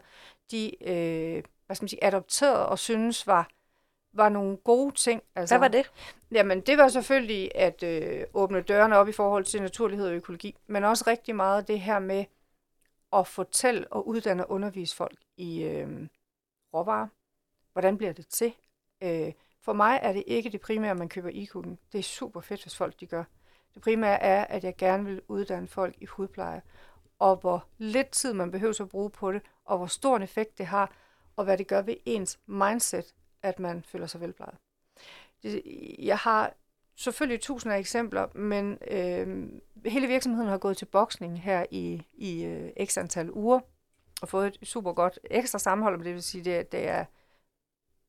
de 0.52 0.84
øh, 0.90 1.44
hvad 1.66 1.76
skal 1.76 1.84
man 1.84 1.90
sige, 1.90 2.04
adopterede 2.04 2.70
og 2.70 2.80
synes 2.80 3.28
var 3.28 3.50
var 4.14 4.30
nogle 4.30 4.58
gode 4.58 4.96
ting. 4.96 5.24
Altså, 5.36 5.56
Hvad 5.56 5.60
var 5.60 5.68
det? 5.68 5.92
Jamen, 6.32 6.62
det 6.62 6.78
var 6.78 6.88
selvfølgelig 6.88 7.56
at 7.56 7.84
øh, 7.84 8.24
åbne 8.34 8.62
dørene 8.62 8.98
op 8.98 9.08
i 9.08 9.12
forhold 9.12 9.46
til 9.46 9.62
naturlighed 9.62 10.08
og 10.08 10.14
økologi, 10.14 10.56
men 10.68 10.84
også 10.84 11.04
rigtig 11.08 11.36
meget 11.36 11.68
det 11.68 11.80
her 11.80 12.00
med 12.00 12.26
at 13.14 13.28
fortælle 13.28 13.88
og 13.88 14.08
uddanne 14.08 14.46
og 14.46 14.52
undervise 14.52 14.96
folk 14.96 15.18
i 15.38 15.64
øh, 15.64 16.08
råvarer. 16.74 17.08
Hvordan 17.74 17.98
bliver 17.98 18.14
det 18.14 18.28
til? 18.28 18.54
Øh, 19.04 19.34
for 19.62 19.74
mig 19.74 20.00
er 20.02 20.14
det 20.14 20.24
ikke 20.28 20.50
det 20.50 20.62
primære, 20.62 20.96
man 20.96 21.10
køber 21.10 21.30
e 21.30 21.48
-cooking. 21.52 21.76
Det 21.92 22.00
er 22.00 22.04
super 22.04 22.42
fedt, 22.42 22.64
hvis 22.64 22.76
folk 22.78 23.00
de 23.00 23.06
gør. 23.06 23.24
Det 23.74 23.82
primære 23.82 24.22
er, 24.22 24.46
at 24.46 24.64
jeg 24.64 24.76
gerne 24.78 25.06
vil 25.06 25.22
uddanne 25.28 25.68
folk 25.68 25.96
i 26.02 26.06
hudpleje, 26.06 26.62
og 27.20 27.36
hvor 27.36 27.66
lidt 27.78 28.10
tid 28.10 28.34
man 28.34 28.52
behøver 28.52 28.82
at 28.82 28.90
bruge 28.90 29.10
på 29.10 29.32
det, 29.32 29.42
og 29.66 29.78
hvor 29.78 29.88
stor 29.88 30.16
en 30.16 30.22
effekt 30.22 30.58
det 30.58 30.66
har, 30.66 30.96
og 31.36 31.44
hvad 31.44 31.58
det 31.58 31.68
gør 31.68 31.82
ved 31.82 31.96
ens 32.06 32.40
mindset, 32.46 33.14
at 33.44 33.60
man 33.60 33.84
føler 33.84 34.08
sig 34.08 34.22
velplejet. 34.22 34.56
Jeg 36.00 36.18
har 36.18 36.54
selvfølgelig 36.96 37.42
tusinder 37.42 37.76
af 37.76 37.80
eksempler, 37.80 38.28
men 38.38 38.78
øh, 38.92 39.50
hele 39.86 40.08
virksomheden 40.08 40.50
har 40.50 40.58
gået 40.58 40.78
til 40.78 40.86
boksning 40.86 41.42
her 41.42 41.66
i, 41.72 42.08
i 42.14 42.44
øh, 42.44 42.86
x 42.86 42.98
antal 42.98 43.32
uger 43.32 43.60
og 44.22 44.30
fået 44.30 44.48
et 44.48 44.68
super 44.68 44.94
godt 44.94 45.20
ekstra 45.24 45.60
sammenhold, 45.60 45.98
men 45.98 46.06
det 46.06 46.14
vil 46.14 46.24
sige, 46.24 46.44
det, 46.44 46.72
det 46.72 46.88
er 46.88 47.06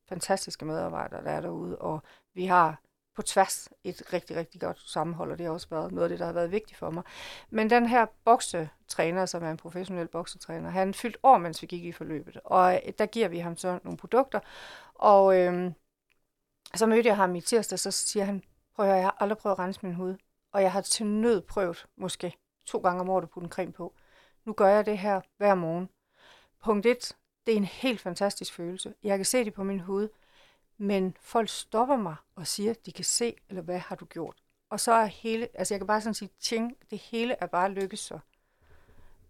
fantastiske 0.09 0.65
medarbejdere, 0.65 1.23
der 1.23 1.31
er 1.31 1.41
derude, 1.41 1.77
og 1.77 2.01
vi 2.33 2.45
har 2.45 2.81
på 3.15 3.21
tværs 3.21 3.69
et 3.83 4.13
rigtig, 4.13 4.35
rigtig 4.35 4.61
godt 4.61 4.79
sammenhold, 4.85 5.31
og 5.31 5.37
det 5.37 5.45
har 5.45 5.53
også 5.53 5.67
været 5.69 5.91
noget 5.91 6.03
af 6.03 6.09
det, 6.09 6.19
der 6.19 6.25
har 6.25 6.33
været 6.33 6.51
vigtigt 6.51 6.77
for 6.77 6.89
mig. 6.89 7.03
Men 7.49 7.69
den 7.69 7.87
her 7.87 8.05
boksetræner, 8.25 9.25
som 9.25 9.43
er 9.43 9.51
en 9.51 9.57
professionel 9.57 10.07
boksetræner, 10.07 10.69
han 10.69 10.93
fyldt 10.93 11.17
år, 11.23 11.37
mens 11.37 11.61
vi 11.61 11.67
gik 11.67 11.85
i 11.85 11.91
forløbet, 11.91 12.39
og 12.45 12.81
øh, 12.85 12.93
der 12.99 13.05
giver 13.05 13.27
vi 13.27 13.39
ham 13.39 13.57
så 13.57 13.79
nogle 13.83 13.97
produkter, 13.97 14.39
og 14.95 15.39
øh, 15.39 15.71
så 16.75 16.85
mødte 16.85 17.07
jeg 17.07 17.15
ham 17.15 17.35
i 17.35 17.41
tirsdag, 17.41 17.79
så 17.79 17.91
siger 17.91 18.25
han, 18.25 18.43
prøv 18.75 18.85
at 18.85 18.89
høre, 18.89 18.97
jeg 18.97 19.05
har 19.05 19.17
aldrig 19.19 19.37
prøvet 19.37 19.55
at 19.55 19.59
rense 19.59 19.79
min 19.83 19.95
hud, 19.95 20.15
og 20.51 20.61
jeg 20.61 20.71
har 20.71 20.81
til 20.81 21.05
nød 21.05 21.41
prøvet, 21.41 21.85
måske 21.97 22.33
to 22.65 22.77
gange 22.77 23.01
om 23.01 23.09
året, 23.09 23.23
at 23.23 23.29
putte 23.29 23.45
en 23.45 23.51
creme 23.51 23.71
på. 23.71 23.93
Nu 24.45 24.53
gør 24.53 24.67
jeg 24.67 24.85
det 24.85 24.97
her 24.97 25.21
hver 25.37 25.55
morgen. 25.55 25.89
Punkt 26.63 26.85
1, 26.85 27.15
det 27.45 27.53
er 27.53 27.57
en 27.57 27.65
helt 27.65 28.01
fantastisk 28.01 28.53
følelse. 28.53 28.93
Jeg 29.03 29.17
kan 29.17 29.25
se 29.25 29.45
det 29.45 29.53
på 29.53 29.63
min 29.63 29.79
hud 29.79 30.09
men 30.77 31.17
folk 31.21 31.49
stopper 31.49 31.97
mig 31.97 32.15
og 32.35 32.47
siger, 32.47 32.73
de 32.85 32.91
kan 32.91 33.05
se, 33.05 33.35
eller 33.49 33.61
hvad 33.61 33.79
har 33.79 33.95
du 33.95 34.05
gjort? 34.05 34.35
Og 34.69 34.79
så 34.79 34.91
er 34.91 35.05
hele, 35.05 35.47
altså 35.53 35.73
jeg 35.73 35.79
kan 35.79 35.87
bare 35.87 36.01
sådan 36.01 36.13
sige, 36.13 36.29
ting, 36.39 36.77
det 36.91 36.99
hele 36.99 37.35
er 37.39 37.45
bare 37.45 37.71
lykkes 37.71 37.99
så. 37.99 38.19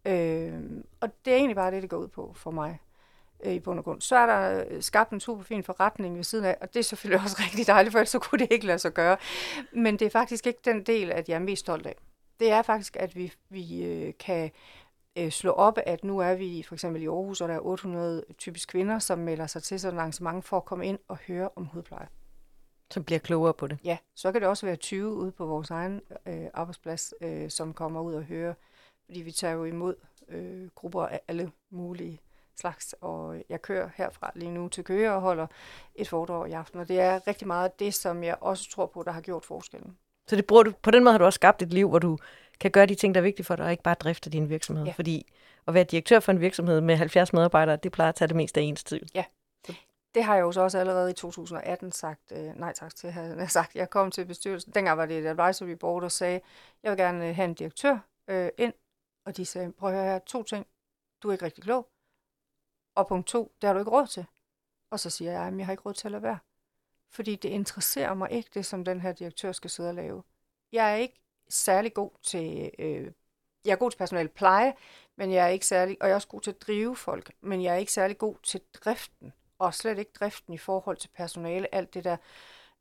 Øh, 0.06 0.62
og 1.00 1.10
det 1.26 1.34
er 1.34 1.38
egentlig 1.38 1.56
bare 1.56 1.72
det, 1.72 1.82
det 1.82 1.90
går 1.90 1.98
ud 1.98 2.08
på 2.08 2.34
for 2.36 2.52
mig 2.52 2.80
øh, 3.44 3.54
i 3.54 3.60
bund 3.60 3.80
og 3.80 3.86
grund. 3.86 4.02
Så 4.02 4.16
er 4.16 4.26
der 4.26 4.66
øh, 4.70 4.82
skabt 4.82 5.12
en 5.12 5.20
super 5.20 5.44
fin 5.44 5.64
forretning 5.64 6.18
ved 6.18 6.24
siden 6.24 6.46
af, 6.46 6.58
og 6.62 6.74
det 6.74 6.80
er 6.80 6.84
selvfølgelig 6.84 7.24
også 7.24 7.42
rigtig 7.46 7.68
dejligt, 7.68 7.92
for 7.92 8.00
ellers 8.00 8.10
så 8.10 8.20
kunne 8.20 8.40
det 8.40 8.48
ikke 8.52 8.66
lade 8.66 8.80
sig 8.80 8.94
gøre. 8.94 9.18
Men 9.72 10.00
det 10.00 10.06
er 10.06 10.10
faktisk 10.10 10.48
ikke 10.48 10.60
den 10.66 10.84
del, 10.84 11.12
at 11.12 11.30
jeg 11.30 11.36
er 11.36 11.40
mest 11.40 11.60
stolt 11.60 11.86
af. 11.86 11.96
Det 12.40 12.52
er 12.52 12.62
faktisk, 12.62 12.96
at 12.96 13.16
vi, 13.16 13.34
vi 13.50 13.84
øh, 13.84 14.14
kan 14.20 14.52
øh, 15.18 15.32
slå 15.32 15.52
op, 15.52 15.78
at 15.86 16.04
nu 16.04 16.20
er 16.20 16.34
vi 16.34 16.64
for 16.68 16.76
eksempel 16.76 17.02
i 17.02 17.08
Aarhus, 17.08 17.42
og 17.42 17.50
der 17.50 17.56
er 17.56 17.60
800 17.60 18.26
typisk 18.38 18.70
kvinder, 18.70 19.00
som 19.00 19.20
melder 19.20 19.48
sig 19.48 19.64
til 19.64 19.80
sådan 19.80 19.98
et 19.98 20.02
arrangement 20.02 20.46
for 20.46 20.58
at 20.58 20.66
komme 20.66 20.88
ind 20.88 21.00
og 21.08 21.18
høre 21.28 21.50
om 21.56 21.66
hudpleje. 21.66 22.08
Som 22.92 23.04
bliver 23.04 23.20
klogere 23.20 23.54
på 23.54 23.68
det. 23.68 23.78
Ja, 23.84 23.98
så 24.16 24.32
kan 24.32 24.42
det 24.42 24.50
også 24.50 24.66
være 24.66 24.76
20 24.76 25.14
ude 25.14 25.32
på 25.32 25.46
vores 25.46 25.70
egen 25.70 26.02
øh, 26.26 26.46
arbejdsplads, 26.54 27.14
øh, 27.22 27.50
som 27.50 27.74
kommer 27.74 28.02
ud 28.02 28.14
og 28.14 28.24
hører, 28.24 28.54
fordi 29.06 29.22
vi 29.22 29.32
tager 29.32 29.54
jo 29.54 29.64
imod 29.64 29.96
øh, 30.30 30.70
grupper 30.76 31.06
af 31.06 31.22
alle 31.28 31.52
mulige 31.70 32.22
slags, 32.60 32.96
og 33.02 33.44
jeg 33.50 33.62
kører 33.62 33.90
herfra 33.96 34.32
lige 34.36 34.52
nu 34.52 34.68
til 34.68 34.84
Køge 34.84 35.14
og 35.14 35.22
holder 35.22 35.48
et 35.96 36.10
foredrag 36.10 36.50
i 36.50 36.52
aften, 36.52 36.80
og 36.80 36.88
det 36.88 37.00
er 37.00 37.28
rigtig 37.28 37.48
meget 37.48 37.80
det, 37.80 37.94
som 37.94 38.24
jeg 38.24 38.38
også 38.42 38.72
tror 38.72 38.86
på, 38.86 39.04
der 39.04 39.12
har 39.12 39.22
gjort 39.22 39.46
forskellen. 39.46 39.98
Så 40.28 40.36
det 40.36 40.46
bruger 40.46 40.64
du, 40.64 40.72
på 40.82 40.92
den 40.92 41.04
måde 41.04 41.12
har 41.12 41.18
du 41.18 41.26
også 41.26 41.38
skabt 41.38 41.62
et 41.62 41.74
liv, 41.74 41.90
hvor 41.90 42.00
du 42.00 42.18
kan 42.60 42.72
gøre 42.72 42.86
de 42.86 42.96
ting, 42.96 43.16
der 43.16 43.22
er 43.22 43.24
vigtige 43.24 43.46
for 43.46 43.56
dig, 43.56 43.66
og 43.66 43.72
ikke 43.72 43.84
bare 43.84 43.96
drifte 43.96 44.30
din 44.30 44.50
virksomhed. 44.50 44.86
Ja. 44.86 44.92
Fordi 44.92 45.32
at 45.68 45.74
være 45.74 45.84
direktør 45.84 46.20
for 46.20 46.32
en 46.32 46.40
virksomhed 46.40 46.82
med 46.82 46.96
70 46.96 47.34
medarbejdere, 47.34 47.76
det 47.76 47.92
plejer 47.92 48.10
at 48.10 48.16
tage 48.16 48.28
det 48.28 48.36
meste 48.36 48.60
af 48.60 48.64
ens 48.64 48.84
tid. 48.84 49.02
Ja, 49.16 49.24
det 50.16 50.24
har 50.24 50.36
jeg 50.36 50.42
jo 50.42 50.52
så 50.52 50.62
også 50.62 50.80
allerede 50.80 51.12
i 51.12 51.14
2018 51.14 51.92
sagt 51.92 52.32
øh, 52.32 52.56
nej 52.60 52.74
tak 52.74 52.96
til. 52.96 53.08
Jeg 53.08 53.36
har 53.38 53.46
sagt, 53.46 53.76
jeg 53.76 53.90
kom 53.90 54.12
til 54.12 54.26
bestyrelsen. 54.26 54.74
Dengang 54.74 54.98
var 54.98 55.06
det 55.06 55.18
et 55.20 55.26
advisory 55.26 55.70
board, 55.70 56.04
og 56.04 56.12
sagde, 56.12 56.42
jeg 56.84 56.92
vil 56.92 56.98
gerne 56.98 57.34
have 57.34 57.46
en 57.46 57.54
direktør 57.54 57.98
øh, 58.28 58.50
ind. 58.58 58.74
Og 59.26 59.38
de 59.38 59.46
sagde, 59.46 59.72
prøv 59.72 59.90
at 59.90 59.96
høre 59.96 60.06
her, 60.06 60.20
to 60.20 60.44
ting. 60.44 60.68
Du 61.24 61.28
er 61.28 61.32
ikke 61.32 61.46
rigtig 61.46 61.64
klog. 61.64 61.90
Og 62.96 63.08
punkt 63.08 63.28
to, 63.28 63.52
det 63.62 63.68
har 63.68 63.74
du 63.74 63.80
ikke 63.80 63.92
råd 63.92 64.08
til. 64.08 64.26
Og 64.92 65.00
så 65.00 65.10
siger 65.10 65.32
jeg, 65.32 65.42
at 65.42 65.58
jeg 65.58 65.66
har 65.66 65.74
ikke 65.74 65.84
råd 65.84 65.94
til 65.94 66.08
at 66.08 66.12
lade 66.12 66.24
være. 66.24 66.38
Fordi 67.10 67.36
det 67.36 67.50
interesserer 67.50 68.14
mig 68.14 68.32
ikke, 68.32 68.50
det 68.54 68.66
som 68.66 68.86
den 68.86 69.02
her 69.02 69.12
direktør 69.12 69.52
skal 69.52 69.70
sidde 69.70 69.90
og 69.90 69.96
lave. 69.96 70.24
Jeg 70.72 70.92
er 70.92 70.96
ikke 70.96 71.22
særlig 71.50 71.94
god 71.94 72.12
til, 72.24 72.72
øh, 72.80 73.12
jeg 73.66 73.72
er 73.72 73.76
god 73.76 73.92
til 73.92 73.98
personal 73.98 74.28
pleje, 74.28 74.74
men 75.16 75.32
jeg 75.32 75.46
er 75.46 75.50
ikke 75.50 75.66
særlig, 75.66 75.98
og 76.02 76.08
jeg 76.08 76.12
er 76.12 76.16
også 76.16 76.28
god 76.28 76.42
til 76.42 76.52
at 76.52 76.62
drive 76.62 76.96
folk, 76.96 77.32
men 77.42 77.64
jeg 77.64 77.74
er 77.74 77.78
ikke 77.78 77.92
særlig 77.92 78.18
god 78.18 78.36
til 78.44 78.62
driften, 78.74 79.34
og 79.60 79.74
slet 79.74 80.00
ikke 80.00 80.12
driften 80.20 80.54
i 80.54 80.58
forhold 80.58 80.98
til 80.98 81.10
personale, 81.16 81.76
alt 81.76 81.94
det 81.94 82.04
der 82.04 82.18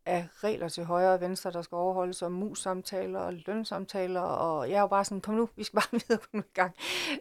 af 0.06 0.28
regler 0.34 0.68
til 0.68 0.84
højre 0.84 1.14
og 1.14 1.20
venstre, 1.20 1.50
der 1.50 1.62
skal 1.62 1.76
overholdes, 1.76 2.22
og 2.22 2.32
mus-samtaler 2.32 3.20
og 3.20 3.32
lønsamtaler, 3.32 4.20
og 4.20 4.70
jeg 4.70 4.76
er 4.76 4.80
jo 4.80 4.86
bare 4.86 5.04
sådan, 5.04 5.20
kom 5.20 5.34
nu, 5.34 5.48
vi 5.56 5.64
skal 5.64 5.76
bare 5.76 5.88
videre 6.08 6.22
komme 6.30 6.44
i 6.48 6.52
gang. 6.54 6.74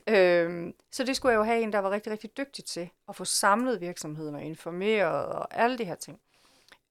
Øhm, 0.08 0.74
så 0.92 1.04
det 1.04 1.16
skulle 1.16 1.32
jeg 1.32 1.38
jo 1.38 1.44
have 1.44 1.62
en, 1.62 1.74
der 1.74 1.80
var 1.80 1.92
rigtig, 1.92 2.12
rigtig 2.12 2.38
dygtig 2.38 2.66
til 2.66 2.90
at 3.10 3.16
få 3.16 3.26
samlet 3.26 3.82
virksomheden 3.82 4.36
og 4.36 4.42
informeret 4.42 5.26
og 5.26 5.58
alle 5.58 5.78
de 5.78 5.86
her 5.86 5.96
ting. 5.96 6.20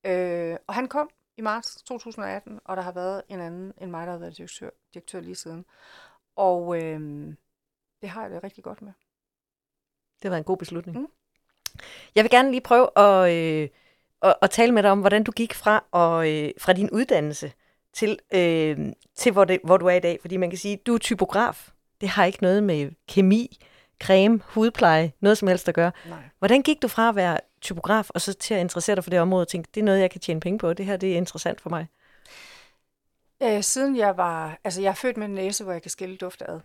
Øh, 0.04 0.57
og 0.66 0.75
han 0.75 0.88
kom 0.88 1.11
i 1.40 1.42
marts 1.42 1.82
2018, 1.82 2.61
og 2.64 2.76
der 2.76 2.82
har 2.82 2.92
været 2.92 3.23
en 3.28 3.40
anden 3.40 3.73
end 3.80 3.90
mig, 3.90 4.06
der 4.06 4.12
har 4.12 4.18
været 4.18 4.37
direktør, 4.37 4.70
direktør 4.94 5.20
lige 5.20 5.35
siden. 5.35 5.64
Og 6.37 6.82
øhm, 6.82 7.37
det 8.00 8.09
har 8.09 8.23
jeg 8.23 8.30
det 8.30 8.44
rigtig 8.44 8.64
godt 8.64 8.82
med. 8.82 8.92
Det 10.16 10.23
har 10.23 10.30
været 10.30 10.40
en 10.40 10.44
god 10.44 10.56
beslutning. 10.56 10.99
Mm. 10.99 11.06
Jeg 12.14 12.25
vil 12.25 12.30
gerne 12.30 12.50
lige 12.50 12.61
prøve 12.61 12.99
at... 12.99 13.35
Øh 13.35 13.68
at, 14.23 14.35
at 14.42 14.50
tale 14.50 14.73
med 14.73 14.82
dig 14.82 14.90
om, 14.90 15.00
hvordan 15.00 15.25
du 15.25 15.32
gik 15.32 15.54
fra, 15.54 15.85
og, 15.90 16.32
øh, 16.32 16.50
fra 16.59 16.73
din 16.73 16.90
uddannelse 16.90 17.52
til, 17.92 18.18
øh, 18.35 18.78
til 19.14 19.32
hvor, 19.32 19.44
det, 19.44 19.61
hvor 19.64 19.76
du 19.76 19.87
er 19.87 19.94
i 19.94 20.00
dag. 20.00 20.18
Fordi 20.20 20.37
man 20.37 20.50
kan 20.50 20.59
sige, 20.59 20.74
at 20.74 20.87
du 20.87 20.94
er 20.94 20.98
typograf. 20.98 21.70
Det 22.00 22.09
har 22.09 22.24
ikke 22.24 22.42
noget 22.42 22.62
med 22.62 22.90
kemi, 23.09 23.59
creme, 24.01 24.41
hudpleje, 24.45 25.13
noget 25.21 25.39
som 25.39 25.49
helst 25.49 25.69
at 25.69 25.75
gøre. 25.75 25.93
Nej. 26.09 26.19
Hvordan 26.39 26.63
gik 26.63 26.83
du 26.83 26.89
fra 26.89 27.09
at 27.09 27.17
være 27.17 27.39
typograf, 27.61 28.11
og 28.11 28.21
så 28.21 28.33
til 28.33 28.55
at 28.55 28.61
interessere 28.61 28.97
dig 28.97 29.05
for 29.05 29.11
det 29.11 29.21
område, 29.21 29.43
og 29.43 29.49
tænke, 29.49 29.69
det 29.75 29.81
er 29.81 29.85
noget, 29.85 30.01
jeg 30.01 30.11
kan 30.11 30.21
tjene 30.21 30.41
penge 30.41 30.59
på, 30.59 30.73
det 30.73 30.87
her 30.87 30.97
det 30.97 31.13
er 31.13 31.17
interessant 31.17 31.61
for 31.61 31.71
mig? 31.71 31.87
Øh, 33.43 33.63
siden 33.63 33.97
jeg 33.97 34.17
var, 34.17 34.59
altså 34.65 34.83
jeg 34.83 34.91
er 34.91 34.95
født 34.95 35.17
med 35.17 35.27
en 35.27 35.35
næse, 35.35 35.65
hvor 35.65 35.73
jeg 35.73 35.83
kan 35.83 35.91
skille 35.91 36.17
duft 36.17 36.43
ad. 36.49 36.61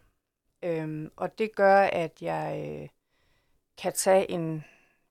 Øhm, 0.64 1.12
og 1.16 1.40
det 1.40 1.56
gør, 1.56 1.82
at 1.82 2.22
jeg 2.22 2.66
øh, 2.68 2.88
kan 3.78 3.94
tage 3.94 4.32
en 4.32 4.64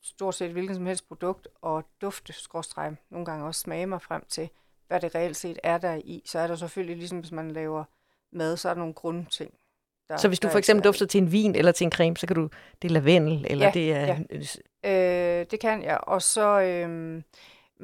stort 0.03 0.35
set 0.35 0.53
hvilken 0.53 0.75
som 0.75 0.87
helst 0.87 1.09
produkt 1.09 1.49
og 1.63 1.85
dufte, 2.01 2.33
skråstreg, 2.33 2.97
nogle 3.11 3.27
gange 3.27 3.47
også 3.47 3.61
smage 3.61 3.87
mig 3.87 4.03
frem 4.03 4.25
til, 4.29 4.49
hvad 4.89 5.01
det 5.01 5.15
reelt 5.15 5.37
set 5.37 5.59
er 5.63 5.79
der 5.79 5.95
i. 5.95 6.23
Så 6.25 6.39
er 6.39 6.47
der 6.47 6.57
selvfølgelig, 6.57 6.97
ligesom 6.97 7.19
hvis 7.19 7.33
man 7.33 7.51
laver 7.51 7.85
mad, 8.33 8.57
så 8.57 8.69
er 8.69 8.75
der 8.75 8.79
nogle 8.79 8.95
grundting. 8.95 9.55
Der, 10.09 10.17
så 10.17 10.29
hvis 10.29 10.41
du 10.41 10.49
for 10.49 10.59
eksempel 10.59 10.85
dufter 10.85 11.07
til 11.07 11.23
en 11.23 11.33
vin 11.33 11.55
eller 11.55 11.73
til 11.73 11.85
en 11.85 11.93
creme, 11.93 12.17
så 12.17 12.27
kan 12.27 12.37
du, 12.37 12.49
det 12.83 12.89
er 12.89 12.93
lavendel, 12.93 13.47
eller 13.51 13.67
ja, 13.67 13.71
det 13.75 13.93
er... 13.93 14.19
Ja. 14.83 15.41
Øh, 15.41 15.47
det 15.51 15.61
kan 15.61 15.83
jeg, 15.83 15.99
og 16.03 16.23
så... 16.23 16.61
Øh, 16.61 17.23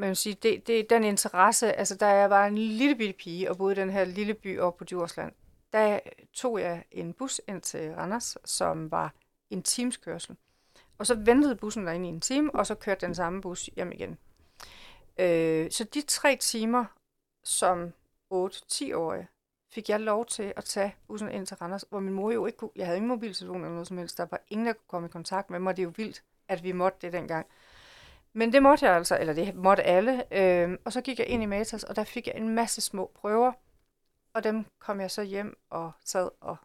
man 0.00 0.16
sige, 0.16 0.34
det, 0.34 0.66
det 0.66 0.80
er 0.80 0.84
den 0.90 1.04
interesse, 1.04 1.72
altså 1.72 1.96
da 1.96 2.06
jeg 2.06 2.30
var 2.30 2.46
en 2.46 2.58
lille 2.58 2.94
bitte 2.94 3.14
pige 3.14 3.50
og 3.50 3.56
boede 3.56 3.72
i 3.72 3.80
den 3.80 3.90
her 3.90 4.04
lille 4.04 4.34
by 4.34 4.60
oppe 4.60 4.78
på 4.78 4.84
Djursland, 4.84 5.32
der 5.72 5.98
tog 6.32 6.60
jeg 6.60 6.84
en 6.90 7.12
bus 7.12 7.40
ind 7.48 7.60
til 7.62 7.94
Randers, 7.94 8.36
som 8.44 8.90
var 8.90 9.14
en 9.50 9.62
teamskørsel. 9.62 10.36
Og 10.98 11.06
så 11.06 11.14
ventede 11.14 11.56
bussen 11.56 11.86
derinde 11.86 12.08
i 12.08 12.12
en 12.12 12.20
time, 12.20 12.54
og 12.54 12.66
så 12.66 12.74
kørte 12.74 13.06
den 13.06 13.14
samme 13.14 13.40
bus 13.40 13.70
hjem 13.76 13.92
igen. 13.92 14.18
Øh, 15.18 15.70
så 15.70 15.84
de 15.84 16.02
tre 16.02 16.36
timer, 16.36 16.84
som 17.44 17.92
8-10-årige, 18.34 19.28
fik 19.72 19.88
jeg 19.88 20.00
lov 20.00 20.26
til 20.26 20.52
at 20.56 20.64
tage 20.64 20.96
bussen 21.06 21.30
ind 21.30 21.46
til 21.46 21.56
Randers, 21.56 21.84
hvor 21.90 22.00
min 22.00 22.12
mor 22.12 22.30
jo 22.30 22.46
ikke 22.46 22.58
kunne, 22.58 22.70
jeg 22.76 22.86
havde 22.86 22.96
ingen 22.96 23.08
mobiltelefon 23.08 23.56
eller 23.56 23.70
noget 23.70 23.88
som 23.88 23.98
helst, 23.98 24.18
der 24.18 24.26
var 24.30 24.40
ingen, 24.48 24.66
der 24.66 24.72
kunne 24.72 24.88
komme 24.88 25.08
i 25.08 25.10
kontakt 25.10 25.50
med 25.50 25.58
mig, 25.58 25.76
det 25.76 25.82
er 25.82 25.84
jo 25.84 25.92
vildt, 25.96 26.22
at 26.48 26.62
vi 26.62 26.72
måtte 26.72 26.98
det 27.02 27.12
dengang. 27.12 27.46
Men 28.32 28.52
det 28.52 28.62
måtte 28.62 28.86
jeg 28.86 28.96
altså, 28.96 29.18
eller 29.18 29.32
det 29.32 29.54
måtte 29.54 29.82
alle, 29.82 30.34
øh, 30.34 30.78
og 30.84 30.92
så 30.92 31.00
gik 31.00 31.18
jeg 31.18 31.26
ind 31.26 31.42
i 31.42 31.46
Matas, 31.46 31.84
og 31.84 31.96
der 31.96 32.04
fik 32.04 32.26
jeg 32.26 32.34
en 32.36 32.48
masse 32.48 32.80
små 32.80 33.10
prøver, 33.14 33.52
og 34.34 34.44
dem 34.44 34.64
kom 34.78 35.00
jeg 35.00 35.10
så 35.10 35.22
hjem 35.22 35.58
og 35.70 35.92
sad 36.04 36.30
og 36.40 36.56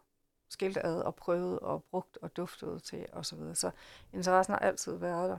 skilte 0.50 0.86
ad 0.86 1.00
og 1.00 1.14
prøvede 1.14 1.58
og 1.58 1.84
brugt 1.84 2.18
og 2.22 2.36
duftede 2.36 2.80
til 2.80 3.06
osv. 3.12 3.24
Så, 3.24 3.36
videre. 3.36 3.54
så 3.54 3.70
interessen 4.12 4.52
har 4.52 4.58
altid 4.58 4.96
været 4.96 5.30
der. 5.30 5.38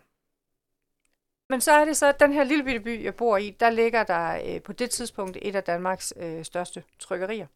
Men 1.50 1.62
så 1.62 1.72
er 1.72 1.86
det 1.86 1.98
så, 1.98 2.08
at 2.08 2.20
den 2.20 2.34
her 2.34 2.44
lille 2.44 2.64
bitte 2.64 2.80
by, 2.80 3.04
jeg 3.04 3.16
bor 3.16 3.38
i, 3.38 3.50
der 3.50 3.70
ligger 3.70 4.04
der 4.04 4.42
øh, 4.46 4.62
på 4.62 4.74
det 4.74 4.90
tidspunkt 4.90 5.38
et 5.42 5.56
af 5.56 5.64
Danmarks 5.64 6.14
øh, 6.18 6.46
største 6.46 6.84
trykkerier. 7.00 7.48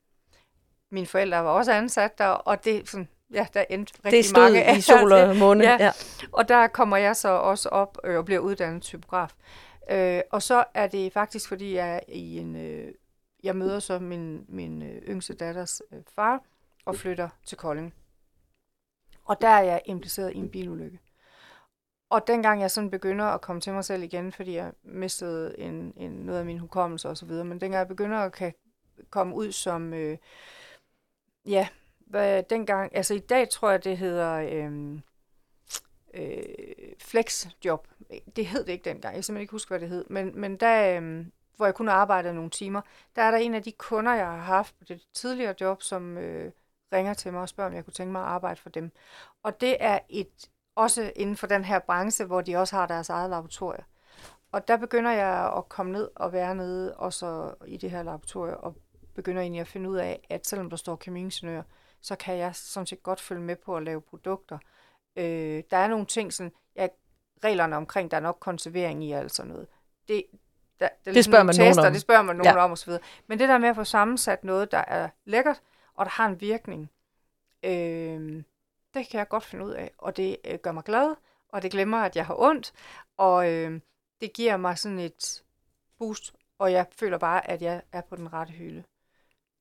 Mine 0.92 1.08
forældre 1.08 1.44
var 1.44 1.50
også 1.50 1.72
ansat 1.72 2.18
der, 2.18 2.26
og 2.26 2.66
det 2.66 2.90
sådan, 2.90 3.08
ja, 3.34 3.48
der 3.54 3.66
endte 3.70 3.94
rigtig 4.06 4.12
det 4.12 4.26
stod 4.26 4.44
mange 4.44 4.78
i 4.78 4.82
sol 4.82 5.12
og 5.12 5.36
måne. 5.46 5.64
Ja. 5.64 5.78
ja. 5.80 5.92
Og 6.32 6.50
der 6.50 6.68
kommer 6.68 6.98
jeg 6.98 7.16
så 7.16 7.30
også 7.30 7.70
op 7.70 7.98
øh, 8.04 8.18
og 8.18 8.26
bliver 8.26 8.40
uddannet 8.40 8.82
typograf. 8.82 9.32
Øh, 9.92 10.22
og 10.32 10.42
så 10.42 10.64
er 10.74 10.88
det 10.88 11.14
faktisk, 11.14 11.48
fordi 11.50 11.76
jeg 11.76 12.02
i 12.08 12.38
en... 12.38 12.56
Øh, 12.56 12.94
jeg 13.44 13.56
møder 13.56 13.80
så 13.80 14.00
min, 14.00 14.46
min 14.48 14.82
øh, 14.82 15.02
yngste 15.10 15.34
datters 15.34 15.82
øh, 15.92 16.00
far, 16.16 16.44
og 16.86 16.96
flytter 16.96 17.30
til 17.46 17.58
Kolding. 17.58 17.94
Og 19.26 19.42
der 19.42 19.48
er 19.48 19.62
jeg 19.62 19.82
impliceret 19.86 20.34
i 20.34 20.38
en 20.38 20.50
bilulykke. 20.50 21.00
Og 22.10 22.28
dengang 22.28 22.62
jeg 22.62 22.72
sådan 22.72 22.90
begynder 22.90 23.26
at 23.26 23.42
komme 23.42 23.62
til 23.62 23.74
mig 23.74 23.86
selv 23.86 24.04
igen, 24.04 24.32
fordi 24.32 24.56
jeg 24.56 24.72
mistede 24.84 25.60
en, 25.60 25.94
en, 25.98 26.12
noget 26.12 26.40
af 26.40 26.46
min 26.46 26.60
hukommelse 26.60 27.10
og 27.10 27.18
så 27.18 27.26
videre, 27.26 27.46
men 27.46 27.62
dengang 27.62 27.80
jeg 27.80 27.88
begynder 27.88 28.18
at 28.18 28.32
kan 28.32 28.54
komme 29.10 29.36
ud 29.36 29.52
som, 29.52 29.94
øh, 29.94 30.18
ja, 31.46 31.68
hvad, 32.00 32.44
dengang, 32.44 32.96
altså 32.96 33.14
i 33.14 33.20
dag 33.20 33.50
tror 33.50 33.70
jeg, 33.70 33.84
det 33.84 33.98
hedder 33.98 34.34
øh, 34.34 35.00
øh, 36.14 36.44
flexjob. 37.00 37.88
Det 38.36 38.46
hed 38.46 38.66
det 38.66 38.72
ikke 38.72 38.86
dengang, 38.86 39.12
jeg 39.12 39.14
kan 39.14 39.24
simpelthen 39.24 39.42
ikke 39.42 39.52
huske, 39.52 39.70
hvad 39.70 39.80
det 39.80 39.90
hed, 39.90 40.06
men, 40.10 40.40
men 40.40 40.58
der, 40.58 41.02
øh, 41.02 41.26
hvor 41.58 41.66
jeg 41.66 41.76
kun 41.76 41.90
arbejdede 41.90 42.34
nogle 42.34 42.50
timer, 42.50 42.82
der 43.16 43.22
er 43.22 43.32
der 43.32 43.38
en 43.38 43.54
af 43.54 43.64
de 43.64 43.72
kunder, 43.72 44.14
jeg 44.14 44.26
har 44.26 44.38
haft 44.38 44.80
på 44.80 44.86
det 44.86 45.02
tidligere 45.14 45.56
job, 45.62 45.82
som 45.82 46.18
øh, 46.18 46.52
ringer 46.94 47.14
til 47.14 47.34
mig 47.34 47.42
og 47.42 47.50
spørger, 47.50 47.70
om 47.70 47.76
jeg 47.76 47.86
kunne 47.86 47.94
tænke 47.94 48.12
mig 48.12 48.22
at 48.22 48.28
arbejde 48.28 48.62
for 48.62 48.70
dem. 48.70 48.92
Og 49.44 49.62
det 49.62 49.78
er 49.80 50.00
et 50.10 50.50
også 50.76 51.12
inden 51.16 51.38
for 51.38 51.48
den 51.48 51.66
her 51.66 51.80
branche, 51.80 52.26
hvor 52.26 52.42
de 52.42 52.56
også 52.56 52.76
har 52.76 52.88
deres 52.88 53.10
eget 53.10 53.30
laboratorium. 53.30 53.84
Og 54.52 54.68
der 54.68 54.78
begynder 54.78 55.12
jeg 55.12 55.54
at 55.58 55.70
komme 55.70 55.92
ned 55.92 56.10
og 56.16 56.34
være 56.34 56.56
nede 56.56 56.96
og 56.96 57.14
så 57.14 57.54
i 57.68 57.78
det 57.78 57.92
her 57.92 58.04
laboratorium, 58.04 58.60
og 58.62 58.76
begynder 59.14 59.42
egentlig 59.42 59.62
at 59.62 59.68
finde 59.68 59.90
ud 59.90 59.98
af, 59.98 60.28
at 60.30 60.48
selvom 60.48 60.70
der 60.70 60.78
står 60.78 60.96
kemiingeniør, 60.96 61.62
så 62.02 62.16
kan 62.16 62.38
jeg 62.38 62.56
sådan 62.56 62.88
set 62.88 63.04
godt 63.04 63.22
følge 63.22 63.42
med 63.42 63.56
på 63.56 63.78
at 63.78 63.84
lave 63.84 64.02
produkter. 64.02 64.58
Øh, 65.16 65.64
der 65.72 65.78
er 65.78 65.88
nogle 65.88 66.06
ting, 66.06 66.34
sådan, 66.34 66.52
ja, 66.76 66.88
reglerne 67.44 67.76
omkring, 67.76 68.12
der 68.12 68.18
er 68.18 68.22
nok 68.22 68.38
konservering 68.40 69.04
i 69.04 69.12
alt 69.12 69.32
sådan 69.32 69.52
noget. 69.52 69.68
Det, 70.08 70.24
der, 70.80 70.90
der 71.06 71.14
det 71.14 71.26
spørger 71.26 71.44
man 71.44 71.56
tester, 71.56 71.76
nogen 71.76 71.88
om. 71.88 71.94
Det 71.94 72.02
spørger 72.02 72.22
man 72.22 72.36
nogen 72.36 72.56
ja. 72.56 72.64
om 72.64 72.72
osv. 72.72 72.94
Men 73.28 73.40
det 73.40 73.50
der 73.50 73.58
med 73.58 73.70
at 73.70 73.76
få 73.76 73.84
sammensat 73.84 74.44
noget, 74.44 74.72
der 74.72 74.84
er 74.88 75.10
lækkert, 75.26 75.62
og 75.94 76.06
der 76.06 76.12
har 76.12 76.26
en 76.26 76.42
virkning, 76.42 76.92
øh, 77.64 78.44
det 78.94 79.10
kan 79.10 79.18
jeg 79.18 79.28
godt 79.28 79.44
finde 79.44 79.66
ud 79.66 79.72
af, 79.72 79.92
og 79.98 80.18
det 80.18 80.38
øh, 80.46 80.60
gør 80.60 80.72
mig 80.72 80.84
glad, 80.84 81.16
og 81.50 81.62
det 81.62 81.72
glemmer, 81.72 81.98
at 81.98 82.16
jeg 82.16 82.26
har 82.26 82.40
ondt, 82.40 82.74
og 83.18 83.52
øh, 83.52 83.80
det 84.22 84.34
giver 84.34 84.58
mig 84.58 84.78
sådan 84.78 85.00
et 85.00 85.44
boost, 85.98 86.34
og 86.60 86.72
jeg 86.72 86.86
føler 86.92 87.18
bare, 87.18 87.50
at 87.50 87.62
jeg 87.62 87.82
er 87.92 88.02
på 88.02 88.16
den 88.16 88.34
rette 88.34 88.54
hylde. 88.54 88.84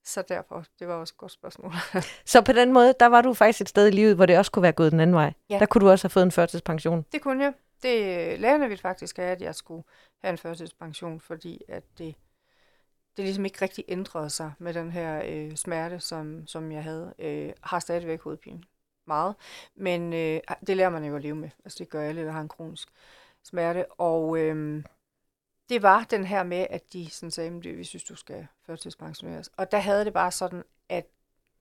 Så 0.04 0.22
derfor, 0.28 0.64
det 0.78 0.88
var 0.88 0.94
også 0.94 1.12
et 1.14 1.18
godt 1.18 1.32
spørgsmål. 1.32 1.72
så 2.24 2.42
på 2.42 2.52
den 2.52 2.72
måde, 2.72 2.94
der 3.00 3.06
var 3.06 3.22
du 3.22 3.34
faktisk 3.34 3.60
et 3.60 3.68
sted 3.68 3.88
i 3.88 3.90
livet, 3.90 4.16
hvor 4.16 4.26
det 4.26 4.38
også 4.38 4.50
kunne 4.50 4.62
være 4.62 4.72
gået 4.72 4.92
den 4.92 5.00
anden 5.00 5.16
vej. 5.16 5.32
Ja. 5.50 5.58
Der 5.58 5.66
kunne 5.66 5.80
du 5.80 5.90
også 5.90 6.04
have 6.04 6.10
fået 6.10 6.22
en 6.24 6.32
førtidspension. 6.32 7.06
Det 7.12 7.22
kunne 7.22 7.44
jeg. 7.44 7.52
Det 7.82 8.40
lærerne 8.40 8.68
ville 8.68 8.80
faktisk 8.80 9.16
have, 9.16 9.30
at 9.30 9.42
jeg 9.42 9.54
skulle 9.54 9.82
have 10.22 10.30
en 10.30 10.38
førtidspension, 10.38 11.20
fordi 11.20 11.62
at 11.68 11.82
det, 11.98 12.14
det 13.16 13.24
ligesom 13.24 13.44
ikke 13.44 13.62
rigtig 13.62 13.84
ændrede 13.88 14.30
sig 14.30 14.52
med 14.58 14.74
den 14.74 14.90
her 14.90 15.22
øh, 15.26 15.56
smerte, 15.56 16.00
som, 16.00 16.46
som 16.46 16.72
jeg 16.72 16.82
havde. 16.82 17.14
Øh, 17.18 17.52
har 17.60 17.78
stadigvæk 17.78 18.22
hovedpine. 18.22 18.62
Meget. 19.06 19.34
Men 19.74 20.12
øh, 20.12 20.40
det 20.66 20.76
lærer 20.76 20.90
man 20.90 21.04
jo 21.04 21.16
at 21.16 21.22
leve 21.22 21.34
med. 21.34 21.50
Altså 21.64 21.76
det 21.78 21.88
gør 21.88 22.02
alle, 22.02 22.24
der 22.24 22.32
har 22.32 22.40
en 22.40 22.48
kronisk 22.48 22.88
smerte. 23.44 23.92
Og 23.92 24.38
øh, 24.38 24.84
det 25.70 25.82
var 25.82 26.04
den 26.10 26.24
her 26.24 26.42
med, 26.42 26.66
at 26.70 26.92
de 26.92 27.10
sådan 27.10 27.30
sagde, 27.30 27.56
at 27.56 27.78
vi 27.78 27.84
synes, 27.84 28.04
du 28.04 28.14
skal 28.14 28.46
førtidspensioneres. 28.66 29.50
Og 29.56 29.72
der 29.72 29.78
havde 29.78 30.04
det 30.04 30.12
bare 30.12 30.32
sådan, 30.32 30.62
at 30.88 31.06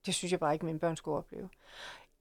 det 0.06 0.16
synes 0.16 0.32
jeg 0.32 0.40
bare 0.40 0.54
ikke, 0.54 0.66
mine 0.66 0.80
børn 0.80 0.96
skulle 0.96 1.18
opleve. 1.18 1.50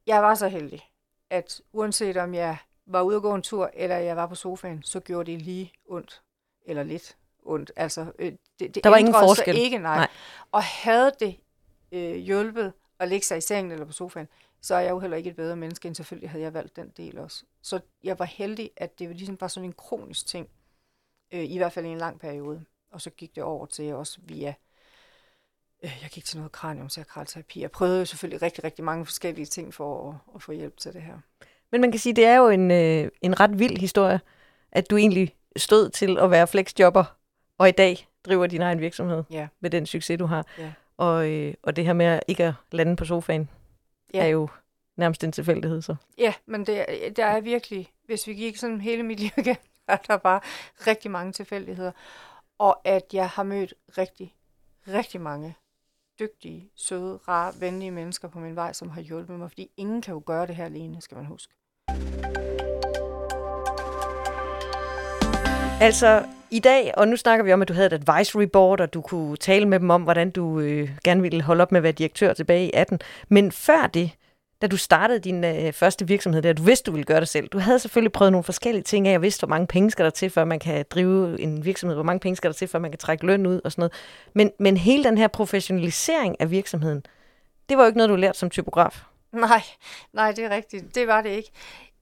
Jeg 0.07 0.23
var 0.23 0.35
så 0.35 0.49
heldig, 0.49 0.91
at 1.31 1.61
uanset 1.73 2.17
om 2.17 2.35
jeg 2.35 2.57
var 2.87 3.03
ude 3.03 3.17
at 3.17 3.23
gå 3.23 3.35
en 3.35 3.43
tur, 3.43 3.71
eller 3.75 3.97
jeg 3.97 4.17
var 4.17 4.27
på 4.27 4.35
sofaen, 4.35 4.83
så 4.83 5.01
gjorde 5.01 5.33
det 5.33 5.43
lige 5.43 5.73
ondt. 5.89 6.23
Eller 6.67 6.83
lidt 6.83 7.17
ondt. 7.43 7.73
Altså, 7.77 8.13
øh, 8.19 8.33
det, 8.59 8.75
det 8.75 8.85
der 8.85 8.91
var 8.91 8.97
ingen 8.97 9.15
forskel? 9.15 9.59
Ikke, 9.59 9.79
nej. 9.79 9.97
nej. 9.97 10.09
Og 10.53 10.63
havde 10.63 11.13
det 11.21 11.37
øh, 11.93 12.15
hjulpet 12.15 12.73
at 12.99 13.09
ligge 13.09 13.27
sig 13.27 13.39
i 13.39 13.41
sengen 13.41 13.73
eller 13.73 13.87
på 13.87 13.93
sofaen, 13.93 14.29
så 14.61 14.75
er 14.75 14.81
jeg 14.81 14.91
jo 14.91 14.99
heller 14.99 15.17
ikke 15.17 15.31
et 15.31 15.37
bedre 15.37 15.57
menneske, 15.57 15.89
end 15.89 15.95
selvfølgelig 15.95 16.31
havde 16.31 16.45
jeg 16.45 16.55
valgt 16.55 16.77
den 16.77 16.93
del 16.97 17.19
også. 17.19 17.45
Så 17.63 17.81
jeg 18.05 18.19
var 18.19 18.25
heldig, 18.25 18.71
at 18.77 18.99
det 18.99 19.17
ligesom 19.17 19.37
var 19.41 19.49
sådan 19.49 19.69
en 19.69 19.73
kronisk 19.73 20.27
ting, 20.27 20.49
øh, 21.33 21.45
i 21.45 21.57
hvert 21.57 21.73
fald 21.73 21.87
i 21.87 21.89
en 21.89 21.99
lang 21.99 22.21
periode. 22.21 22.65
Og 22.91 23.01
så 23.01 23.11
gik 23.11 23.35
det 23.35 23.43
over 23.43 23.67
til 23.67 23.95
også 23.95 24.19
via, 24.23 24.55
øh, 25.85 25.99
jeg 26.03 26.11
gik 26.11 26.25
til 26.25 26.37
noget 26.37 26.53
kraniumsakralterapi. 26.53 27.61
Jeg 27.61 27.71
prøvede 27.71 27.99
jo 27.99 28.05
selvfølgelig 28.05 28.43
rigtig, 28.43 28.65
rigtig 28.65 28.85
mange 28.85 29.07
forskellige 29.07 29.47
ting 29.47 29.75
for 29.75 30.11
at, 30.11 30.17
at 30.35 30.43
få 30.43 30.53
hjælp 30.53 30.77
til 30.77 30.93
det 30.93 31.03
her. 31.03 31.19
Men 31.73 31.81
man 31.81 31.91
kan 31.91 32.01
sige, 32.01 32.13
det 32.17 32.25
er 32.25 32.37
jo 32.37 32.49
en, 32.49 32.71
øh, 32.71 33.11
en 33.23 33.41
ret 33.41 33.59
vild 33.59 33.79
historie, 33.79 34.21
at 34.73 34.91
du 34.91 34.97
egentlig 34.97 35.37
stod 35.57 35.91
til 35.91 36.19
at 36.19 36.31
være 36.31 36.47
flexjobber, 36.47 37.05
og 37.59 37.69
i 37.69 37.73
dag 37.73 38.09
driver 38.25 38.47
din 38.47 38.63
egen 38.63 38.81
virksomhed 38.81 39.25
ja. 39.31 39.49
med 39.61 39.71
den 39.71 39.87
succes, 39.87 40.19
du 40.19 40.27
har. 40.27 40.47
Ja. 40.59 40.73
Og, 40.97 41.31
øh, 41.31 41.55
og 41.63 41.77
det 41.77 41.85
her 41.85 41.93
med 41.93 42.21
ikke 42.29 42.45
at 42.45 42.55
lande 42.73 42.97
på 42.97 43.05
sofaen, 43.05 43.51
ja. 44.15 44.25
er 44.25 44.27
jo 44.27 44.49
nærmest 44.97 45.25
en 45.25 45.33
tilfældighed 45.33 45.83
så. 45.83 45.97
Ja, 46.19 46.35
men 46.47 46.67
det, 46.67 46.87
der 47.17 47.25
er 47.25 47.41
virkelig, 47.41 47.93
hvis 48.05 48.27
vi 48.27 48.35
gik 48.35 48.57
sådan 48.57 48.81
hele 48.81 49.03
mit 49.03 49.21
liv 49.21 49.31
igen, 49.37 49.57
er 49.93 49.97
der 49.97 50.17
bare 50.17 50.41
rigtig 50.87 51.11
mange 51.11 51.33
tilfældigheder. 51.33 51.93
Og 52.59 52.81
at 52.85 53.05
jeg 53.13 53.29
har 53.29 53.43
mødt 53.43 53.75
rigtig, 53.99 54.35
rigtig 54.89 55.21
mange 55.21 55.57
dygtige, 56.21 56.71
søde, 56.77 57.19
rare, 57.29 57.53
venlige 57.61 57.91
mennesker 57.91 58.29
på 58.29 58.39
min 58.39 58.57
vej, 58.57 58.73
som 58.73 58.91
har 58.91 59.01
hjulpet 59.01 59.39
mig, 59.39 59.51
fordi 59.51 59.71
ingen 59.77 60.03
kan 60.03 60.15
jo 60.15 60.23
gøre 60.27 60.47
det 60.47 60.57
her 60.57 60.65
alene, 60.65 61.03
skal 61.03 61.17
man 61.17 61.27
huske. 61.27 61.55
Altså, 65.81 66.25
i 66.51 66.59
dag, 66.59 66.93
og 66.97 67.09
nu 67.09 67.17
snakker 67.17 67.45
vi 67.45 67.53
om, 67.53 67.63
at 67.63 67.69
du 67.69 67.73
havde 67.73 67.87
et 67.87 68.09
advisory 68.09 68.43
board, 68.43 68.81
og 68.81 68.95
du 68.95 69.01
kunne 69.01 69.37
tale 69.37 69.69
med 69.69 69.81
dem 69.81 69.91
om, 69.91 70.03
hvordan 70.03 70.31
du 70.31 70.61
øh, 70.61 70.91
gerne 71.05 71.23
ville 71.23 71.43
holde 71.43 71.63
op 71.63 71.73
med 71.73 71.79
at 71.79 71.83
være 71.83 71.93
direktør 71.93 72.33
tilbage 72.33 72.67
i 72.67 72.71
18. 72.75 73.01
Men 73.29 73.53
før 73.53 73.87
det, 73.87 74.11
da 74.63 74.67
du 74.67 74.77
startede 74.77 75.19
din 75.19 75.45
øh, 75.45 75.73
første 75.73 76.07
virksomhed 76.07 76.43
der, 76.43 76.53
du 76.53 76.63
vidste, 76.63 76.87
du 76.87 76.93
ville 76.93 77.05
gøre 77.05 77.21
det 77.21 77.29
selv. 77.29 77.49
Du 77.49 77.59
havde 77.59 77.79
selvfølgelig 77.79 78.13
prøvet 78.13 78.33
nogle 78.33 78.45
forskellige 78.45 78.83
ting 78.83 79.09
af, 79.09 79.15
og 79.15 79.23
vidste, 79.23 79.41
hvor 79.41 79.49
mange 79.49 79.67
penge 79.67 79.91
skal 79.91 80.05
der 80.05 80.11
til, 80.11 80.31
før 80.31 80.45
man 80.45 80.59
kan 80.59 80.85
drive 80.91 81.41
en 81.41 81.65
virksomhed, 81.65 81.97
hvor 81.97 82.05
mange 82.05 82.21
penge 82.21 82.37
skal 82.37 82.51
der 82.51 82.55
til, 82.55 82.69
før 82.69 82.79
man 82.79 82.91
kan 82.91 82.99
trække 82.99 83.27
løn 83.27 83.47
ud 83.47 83.61
og 83.65 83.73
sådan 83.73 83.81
noget. 83.81 83.93
Men, 84.35 84.51
men 84.59 84.77
hele 84.77 85.05
den 85.05 85.19
her 85.19 85.29
professionalisering 85.29 86.41
af 86.41 86.51
virksomheden, 86.51 87.03
det 87.69 87.77
var 87.77 87.83
jo 87.83 87.87
ikke 87.87 87.99
noget, 87.99 88.11
du 88.11 88.17
lærte 88.17 88.39
som 88.39 88.51
typograf. 88.51 89.03
Nej, 89.33 89.63
nej, 90.13 90.33
det 90.33 90.45
er 90.45 90.51
rigtigt. 90.51 90.95
Det 90.95 91.07
var 91.07 91.23
det 91.23 91.31
ikke. 91.31 91.51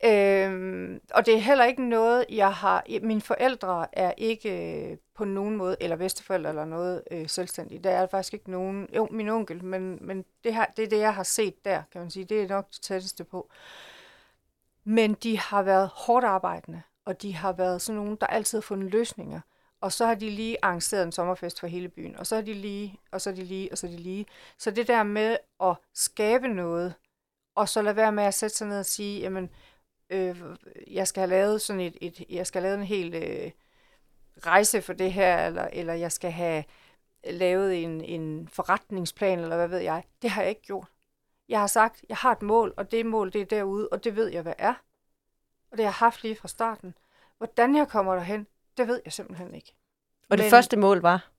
Øhm, 0.05 1.01
og 1.15 1.27
det 1.27 1.35
er 1.35 1.39
heller 1.39 1.65
ikke 1.65 1.89
noget, 1.89 2.25
jeg 2.29 2.53
har... 2.53 2.85
Mine 3.03 3.21
forældre 3.21 3.87
er 3.93 4.13
ikke 4.17 4.91
øh, 4.91 4.97
på 5.15 5.25
nogen 5.25 5.57
måde, 5.57 5.77
eller 5.81 5.97
bedsteforældre 5.97 6.49
eller 6.49 6.65
noget 6.65 7.03
øh, 7.11 7.29
selvstændige. 7.29 7.79
Der 7.79 7.91
er 7.91 8.07
faktisk 8.07 8.35
ikke 8.35 8.51
nogen... 8.51 8.89
Jo, 8.97 9.09
min 9.11 9.29
onkel, 9.29 9.65
men, 9.65 9.99
men 10.01 10.25
det, 10.45 10.55
her, 10.55 10.65
det 10.77 10.85
er 10.85 10.89
det, 10.89 10.99
jeg 10.99 11.15
har 11.15 11.23
set 11.23 11.65
der, 11.65 11.83
kan 11.93 12.01
man 12.01 12.11
sige. 12.11 12.25
Det 12.25 12.43
er 12.43 12.49
nok 12.49 12.71
det 12.71 12.81
tætteste 12.81 13.25
på. 13.25 13.51
Men 14.85 15.15
de 15.15 15.39
har 15.39 15.63
været 15.63 15.91
hårdt 15.95 16.25
arbejdende, 16.25 16.83
og 17.05 17.23
de 17.23 17.35
har 17.35 17.53
været 17.53 17.83
sådan 17.83 18.01
nogen, 18.01 18.17
der 18.17 18.27
altid 18.27 18.59
har 18.59 18.63
fundet 18.63 18.91
løsninger. 18.91 19.41
Og 19.81 19.93
så 19.93 20.07
har 20.07 20.15
de 20.15 20.31
lige 20.31 20.57
arrangeret 20.63 21.03
en 21.03 21.13
sommerfest 21.13 21.61
for 21.61 21.67
hele 21.67 21.89
byen, 21.89 22.17
og 22.17 22.27
så 22.27 22.35
har 22.35 22.43
de 22.43 22.53
lige, 22.53 22.99
og 23.13 23.21
så 23.21 23.31
er 23.31 23.35
de 23.35 23.45
lige, 23.45 23.73
og 23.73 23.79
så 23.79 23.87
er 23.87 23.91
de 23.91 23.97
lige. 23.97 24.27
Så 24.59 24.71
det 24.71 24.89
der 24.89 25.03
med 25.03 25.37
at 25.63 25.75
skabe 25.95 26.49
noget, 26.49 26.95
og 27.55 27.69
så 27.69 27.83
lade 27.83 27.97
være 27.97 28.13
med 28.13 28.25
at 28.25 28.35
sætte 28.35 28.57
sig 28.57 28.69
ned 28.69 28.79
og 28.79 28.87
sige, 28.87 29.21
jamen, 29.21 29.51
øh, 30.11 30.43
jeg 30.87 31.09
skal 31.09 31.21
have 31.21 31.31
lavet 31.31 31.61
sådan 31.61 31.81
et, 31.81 31.97
et 32.01 32.25
jeg 32.29 32.47
skal 32.47 32.63
have 32.63 32.69
lavet 32.69 32.79
en 32.79 32.87
hel 32.87 33.15
øh, 33.15 33.51
rejse 34.47 34.83
for 34.83 34.93
det 34.93 35.13
her, 35.13 35.47
eller, 35.47 35.69
eller 35.73 35.95
jeg 35.95 36.13
skal 36.13 36.31
have 36.31 36.65
lavet 37.25 37.83
en, 37.83 38.01
en 38.01 38.49
forretningsplan, 38.49 39.39
eller 39.39 39.57
hvad 39.57 39.69
ved 39.69 39.79
jeg. 39.79 40.05
Det 40.23 40.31
har 40.31 40.43
jeg 40.43 40.49
ikke 40.49 40.63
gjort. 40.63 40.89
Jeg 41.49 41.61
har 41.61 41.67
sagt, 41.67 42.05
jeg 42.09 42.17
har 42.17 42.33
et 42.33 42.43
mål, 42.43 42.75
og 42.77 42.91
det 42.91 43.07
mål, 43.07 43.33
det 43.33 43.41
er 43.41 43.45
derude, 43.45 43.89
og 43.89 44.05
det 44.05 44.17
ved 44.17 44.29
jeg, 44.29 44.43
hvad 44.43 44.55
er. 44.59 44.75
Og 45.71 45.79
det 45.79 45.85
har 45.85 45.91
jeg 45.91 45.93
haft 45.93 46.23
lige 46.23 46.37
fra 46.37 46.49
starten. 46.49 46.95
Hvordan 47.39 47.77
jeg 47.77 47.89
kommer 47.89 48.15
derhen, 48.15 48.47
det 48.77 48.89
ved 48.89 49.01
jeg 49.05 49.13
simpelthen 49.13 49.55
ikke. 49.55 49.75
Og 50.31 50.39
det 50.39 50.45
Men, 50.45 50.51
første 50.51 50.77
mål 50.77 51.01
var? 51.01 51.31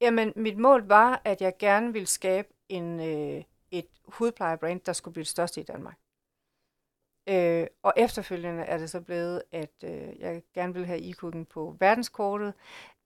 Jamen, 0.00 0.32
mit 0.36 0.58
mål 0.58 0.86
var, 0.86 1.22
at 1.24 1.40
jeg 1.40 1.52
gerne 1.58 1.92
ville 1.92 2.06
skabe 2.06 2.48
en, 2.68 3.00
øh, 3.00 3.44
et 3.70 3.86
hudplejebrand, 4.04 4.80
der 4.80 4.92
skulle 4.92 5.12
blive 5.12 5.22
det 5.22 5.30
største 5.30 5.60
i 5.60 5.64
Danmark. 5.64 5.96
Øh, 7.28 7.66
og 7.82 7.92
efterfølgende 7.96 8.62
er 8.62 8.78
det 8.78 8.90
så 8.90 9.00
blevet, 9.00 9.42
at 9.52 9.70
øh, 9.84 10.20
jeg 10.20 10.42
gerne 10.54 10.74
vil 10.74 10.86
have 10.86 11.10
e 11.10 11.44
på 11.50 11.76
verdenskortet, 11.80 12.54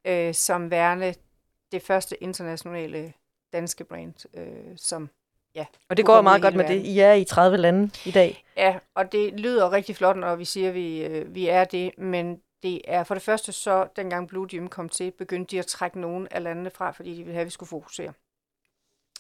øh, 0.05 0.35
som 0.35 0.71
værende 0.71 1.15
det 1.73 1.83
første 1.83 2.23
internationale 2.23 3.13
danske 3.53 3.85
brand, 3.85 4.15
øh, 4.35 4.77
som 4.77 5.09
ja. 5.55 5.67
Og 5.89 5.97
det 5.97 6.05
går 6.05 6.21
meget 6.21 6.43
godt 6.43 6.55
med 6.55 6.65
verden. 6.65 6.81
det. 6.81 6.87
I 6.87 6.99
er 6.99 7.13
i 7.13 7.25
30 7.25 7.57
lande 7.57 7.91
i 8.05 8.11
dag. 8.11 8.45
Ja, 8.57 8.79
og 8.95 9.13
det 9.13 9.41
lyder 9.41 9.73
rigtig 9.73 9.97
flot, 9.97 10.17
når 10.17 10.37
vi 10.37 10.45
siger, 10.45 10.69
at 10.69 10.75
vi, 10.75 11.05
øh, 11.05 11.35
vi 11.35 11.49
er 11.49 11.65
det, 11.65 11.99
men 11.99 12.41
det 12.63 12.81
er 12.85 13.05
for 13.05 13.15
det 13.15 13.23
første 13.23 13.53
så, 13.53 13.89
dengang 13.97 14.29
Blue 14.29 14.47
Gym 14.49 14.67
kom 14.67 14.89
til, 14.89 15.11
begyndte 15.11 15.51
de 15.51 15.59
at 15.59 15.67
trække 15.67 16.01
nogen 16.01 16.29
af 16.31 16.43
landene 16.43 16.71
fra, 16.71 16.91
fordi 16.91 17.11
de 17.11 17.17
ville 17.17 17.33
have, 17.33 17.41
at 17.41 17.47
vi 17.47 17.51
skulle 17.51 17.69
fokusere. 17.69 18.13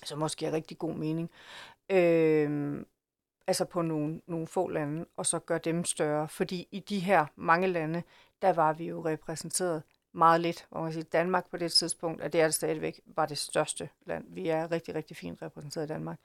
Så 0.04 0.16
måske 0.16 0.46
er 0.46 0.52
rigtig 0.52 0.78
god 0.78 0.94
mening. 0.94 1.30
Øh, 1.90 2.84
altså 3.46 3.64
på 3.64 3.82
nogle, 3.82 4.20
nogle 4.26 4.46
få 4.46 4.68
lande, 4.68 5.06
og 5.16 5.26
så 5.26 5.38
gøre 5.38 5.58
dem 5.58 5.84
større. 5.84 6.28
Fordi 6.28 6.68
i 6.70 6.80
de 6.80 6.98
her 6.98 7.26
mange 7.36 7.66
lande, 7.66 8.02
der 8.42 8.52
var 8.52 8.72
vi 8.72 8.84
jo 8.88 9.04
repræsenteret 9.04 9.82
meget 10.12 10.40
lidt. 10.40 10.66
Og 10.70 10.82
man 10.82 10.92
sige 10.92 11.02
Danmark 11.02 11.50
på 11.50 11.56
det 11.56 11.72
tidspunkt, 11.72 12.22
og 12.22 12.32
det 12.32 12.40
er 12.40 12.44
det 12.44 12.54
stadigvæk, 12.54 13.00
var 13.06 13.26
det 13.26 13.38
største 13.38 13.88
land. 14.06 14.24
Vi 14.28 14.48
er 14.48 14.70
rigtig, 14.70 14.94
rigtig 14.94 15.16
fint 15.16 15.42
repræsenteret 15.42 15.84
i 15.84 15.88
Danmark. 15.88 16.18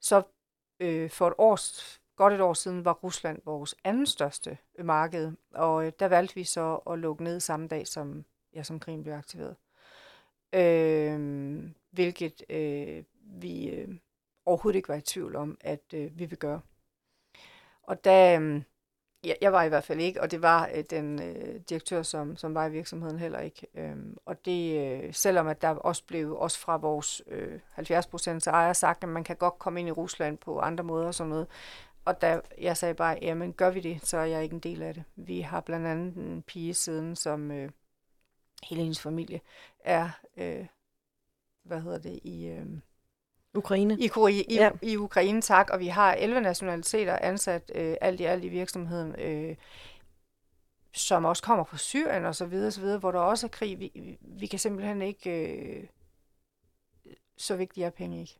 Så 0.00 0.22
øh, 0.80 1.10
for 1.10 1.26
et 1.26 1.34
år, 1.38 1.58
godt 2.16 2.32
et 2.32 2.40
år 2.40 2.54
siden 2.54 2.84
var 2.84 2.92
Rusland 2.92 3.40
vores 3.44 3.74
anden 3.84 4.06
største 4.06 4.58
marked, 4.78 5.32
og 5.54 5.86
øh, 5.86 5.92
der 5.98 6.08
valgte 6.08 6.34
vi 6.34 6.44
så 6.44 6.74
at 6.74 6.98
lukke 6.98 7.24
ned 7.24 7.40
samme 7.40 7.68
dag, 7.68 7.86
som, 7.86 8.24
ja, 8.54 8.62
som 8.62 8.80
krigen 8.80 9.02
blev 9.02 9.14
aktiveret. 9.14 9.56
Øh, 10.52 11.70
hvilket 11.90 12.42
øh, 12.50 13.04
vi 13.22 13.68
øh, 13.68 13.88
overhovedet 14.46 14.76
ikke 14.76 14.88
var 14.88 14.94
i 14.94 15.00
tvivl 15.00 15.36
om, 15.36 15.58
at 15.60 15.94
øh, 15.94 16.18
vi 16.18 16.24
vil 16.24 16.38
gøre. 16.38 16.60
Og 17.82 18.04
da, 18.04 18.38
øh, 18.40 18.62
ja, 19.24 19.34
jeg 19.40 19.52
var 19.52 19.62
i 19.62 19.68
hvert 19.68 19.84
fald 19.84 20.00
ikke, 20.00 20.20
og 20.20 20.30
det 20.30 20.42
var 20.42 20.70
øh, 20.74 20.84
den 20.90 21.22
øh, 21.22 21.60
direktør, 21.68 22.02
som, 22.02 22.36
som 22.36 22.54
var 22.54 22.66
i 22.66 22.70
virksomheden 22.70 23.18
heller 23.18 23.38
ikke. 23.38 23.66
Øh, 23.74 23.96
og 24.26 24.44
det, 24.44 24.80
øh, 24.80 25.14
selvom 25.14 25.46
at 25.48 25.62
der 25.62 25.68
også 25.68 26.04
blev, 26.06 26.36
også 26.36 26.58
fra 26.58 26.76
vores 26.76 27.22
øh, 27.26 27.60
70 27.70 28.06
procent 28.06 28.46
ejer 28.46 28.72
sagt, 28.72 29.02
at 29.02 29.08
man 29.08 29.24
kan 29.24 29.36
godt 29.36 29.58
komme 29.58 29.80
ind 29.80 29.88
i 29.88 29.92
Rusland 29.92 30.38
på 30.38 30.60
andre 30.60 30.84
måder 30.84 31.06
og 31.06 31.14
sådan 31.14 31.30
noget. 31.30 31.46
Og 32.04 32.20
da 32.22 32.40
jeg 32.58 32.76
sagde 32.76 32.94
bare, 32.94 33.18
jamen 33.22 33.52
gør 33.52 33.70
vi 33.70 33.80
det, 33.80 34.06
så 34.06 34.16
er 34.18 34.24
jeg 34.24 34.42
ikke 34.42 34.54
en 34.54 34.60
del 34.60 34.82
af 34.82 34.94
det. 34.94 35.04
Vi 35.16 35.40
har 35.40 35.60
blandt 35.60 35.86
andet 35.86 36.16
en 36.16 36.42
pige 36.42 36.74
siden, 36.74 37.16
som 37.16 37.50
øh, 37.50 37.70
hele 38.64 38.82
hendes 38.82 39.00
familie 39.00 39.40
er, 39.84 40.10
øh, 40.36 40.66
hvad 41.64 41.80
hedder 41.80 41.98
det, 41.98 42.20
i... 42.22 42.46
Øh, 42.46 42.66
Ukraine. 43.54 43.96
I, 43.98 44.10
i, 44.48 44.54
ja. 44.54 44.70
i 44.82 44.96
Ukraine, 44.96 45.42
tak. 45.42 45.70
Og 45.70 45.80
vi 45.80 45.86
har 45.86 46.14
11 46.14 46.40
nationaliteter 46.40 47.18
ansat 47.18 47.72
øh, 47.74 47.96
alt 48.00 48.20
i 48.20 48.24
alt 48.24 48.44
i 48.44 48.48
virksomheden, 48.48 49.20
øh, 49.20 49.56
som 50.92 51.24
også 51.24 51.42
kommer 51.42 51.64
fra 51.64 51.76
Syrien 51.76 52.24
og 52.24 52.34
så 52.34 52.46
videre, 52.46 52.70
så 52.70 52.80
videre 52.80 52.98
hvor 52.98 53.12
der 53.12 53.18
også 53.18 53.46
er 53.46 53.50
krig. 53.50 53.80
Vi, 53.80 54.18
vi 54.20 54.46
kan 54.46 54.58
simpelthen 54.58 55.02
ikke... 55.02 55.30
Øh, 55.30 55.86
så 57.36 57.56
vigtigt 57.56 57.86
er 57.86 57.90
penge 57.90 58.20
ikke. 58.20 58.38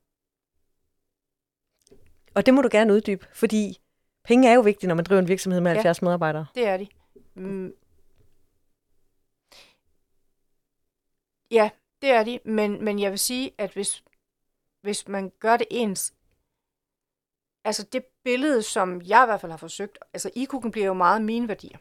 Og 2.35 2.47
det 2.47 2.55
må 2.55 2.63
du 2.63 2.69
gerne 2.73 2.93
uddybe, 2.93 3.27
fordi 3.33 3.81
Penge 4.25 4.49
er 4.49 4.55
jo 4.55 4.61
vigtige, 4.61 4.89
når 4.89 4.95
man 4.95 5.05
driver 5.05 5.21
en 5.23 5.29
virksomhed 5.29 5.61
med 5.61 5.71
Ja. 5.71 5.75
70 5.75 6.03
medarbejdere. 6.03 6.47
Det 6.55 6.67
er 6.67 6.77
de. 6.77 6.87
Mm. 7.35 7.75
Ja, 11.51 11.71
det 12.03 12.11
er 12.11 12.25
de, 12.25 12.39
men, 12.45 12.85
men 12.85 12.99
jeg 12.99 13.11
vil 13.11 13.19
sige, 13.19 13.51
at 13.59 13.73
hvis, 13.73 14.05
hvis 14.83 15.09
man 15.09 15.33
gør 15.39 15.57
det 15.57 15.67
ens, 15.71 16.15
altså 17.65 17.83
det 17.83 18.05
billede, 18.25 18.63
som 18.63 19.03
jeg 19.03 19.25
i 19.25 19.27
hvert 19.27 19.41
fald 19.41 19.53
har 19.53 19.57
forsøgt, 19.57 19.99
altså 20.13 20.31
e-cooking 20.37 20.71
bliver 20.71 20.87
jo 20.87 20.95
meget 20.95 21.23
mine 21.23 21.49
værdier. 21.49 21.79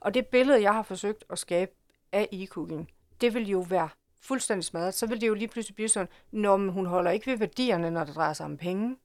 Og 0.00 0.14
det 0.14 0.26
billede, 0.26 0.62
jeg 0.62 0.74
har 0.74 0.82
forsøgt 0.82 1.24
at 1.30 1.38
skabe 1.38 1.72
af 2.12 2.28
e-cooking, 2.32 2.84
det 3.20 3.34
vil 3.34 3.48
jo 3.48 3.60
være 3.60 3.88
fuldstændig 4.20 4.64
smadret. 4.64 4.94
Så 4.94 5.06
vil 5.06 5.20
det 5.20 5.28
jo 5.28 5.34
lige 5.34 5.48
pludselig 5.48 5.74
blive 5.74 5.88
sådan, 5.88 6.08
når 6.30 6.56
hun 6.56 6.86
holder 6.86 7.10
ikke 7.10 7.26
ved 7.26 7.38
værdierne, 7.38 7.90
når 7.90 8.04
det 8.04 8.14
drejer 8.14 8.32
sig 8.32 8.46
om 8.46 8.56
penge. 8.56 8.96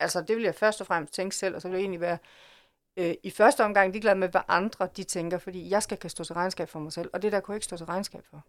Altså 0.00 0.20
det 0.28 0.36
vil 0.36 0.44
jeg 0.44 0.54
først 0.54 0.80
og 0.80 0.86
fremmest 0.86 1.14
tænke 1.14 1.36
selv, 1.36 1.54
og 1.54 1.62
så 1.62 1.68
vil 1.68 1.74
jeg 1.74 1.80
egentlig 1.80 2.00
være 2.00 2.18
øh, 2.96 3.14
i 3.22 3.30
første 3.30 3.64
omgang 3.64 3.92
ligeglad 3.92 4.14
med, 4.14 4.28
hvad 4.28 4.40
andre 4.48 4.88
de 4.96 5.04
tænker, 5.04 5.38
fordi 5.38 5.70
jeg 5.70 5.82
skal 5.82 5.98
kan 5.98 6.10
stå 6.10 6.24
til 6.24 6.34
regnskab 6.34 6.68
for 6.68 6.78
mig 6.78 6.92
selv, 6.92 7.10
og 7.12 7.22
det 7.22 7.32
der 7.32 7.40
kunne 7.40 7.52
jeg 7.52 7.56
ikke 7.56 7.64
stå 7.64 7.76
til 7.76 7.86
regnskab 7.86 8.26
for. 8.26 8.42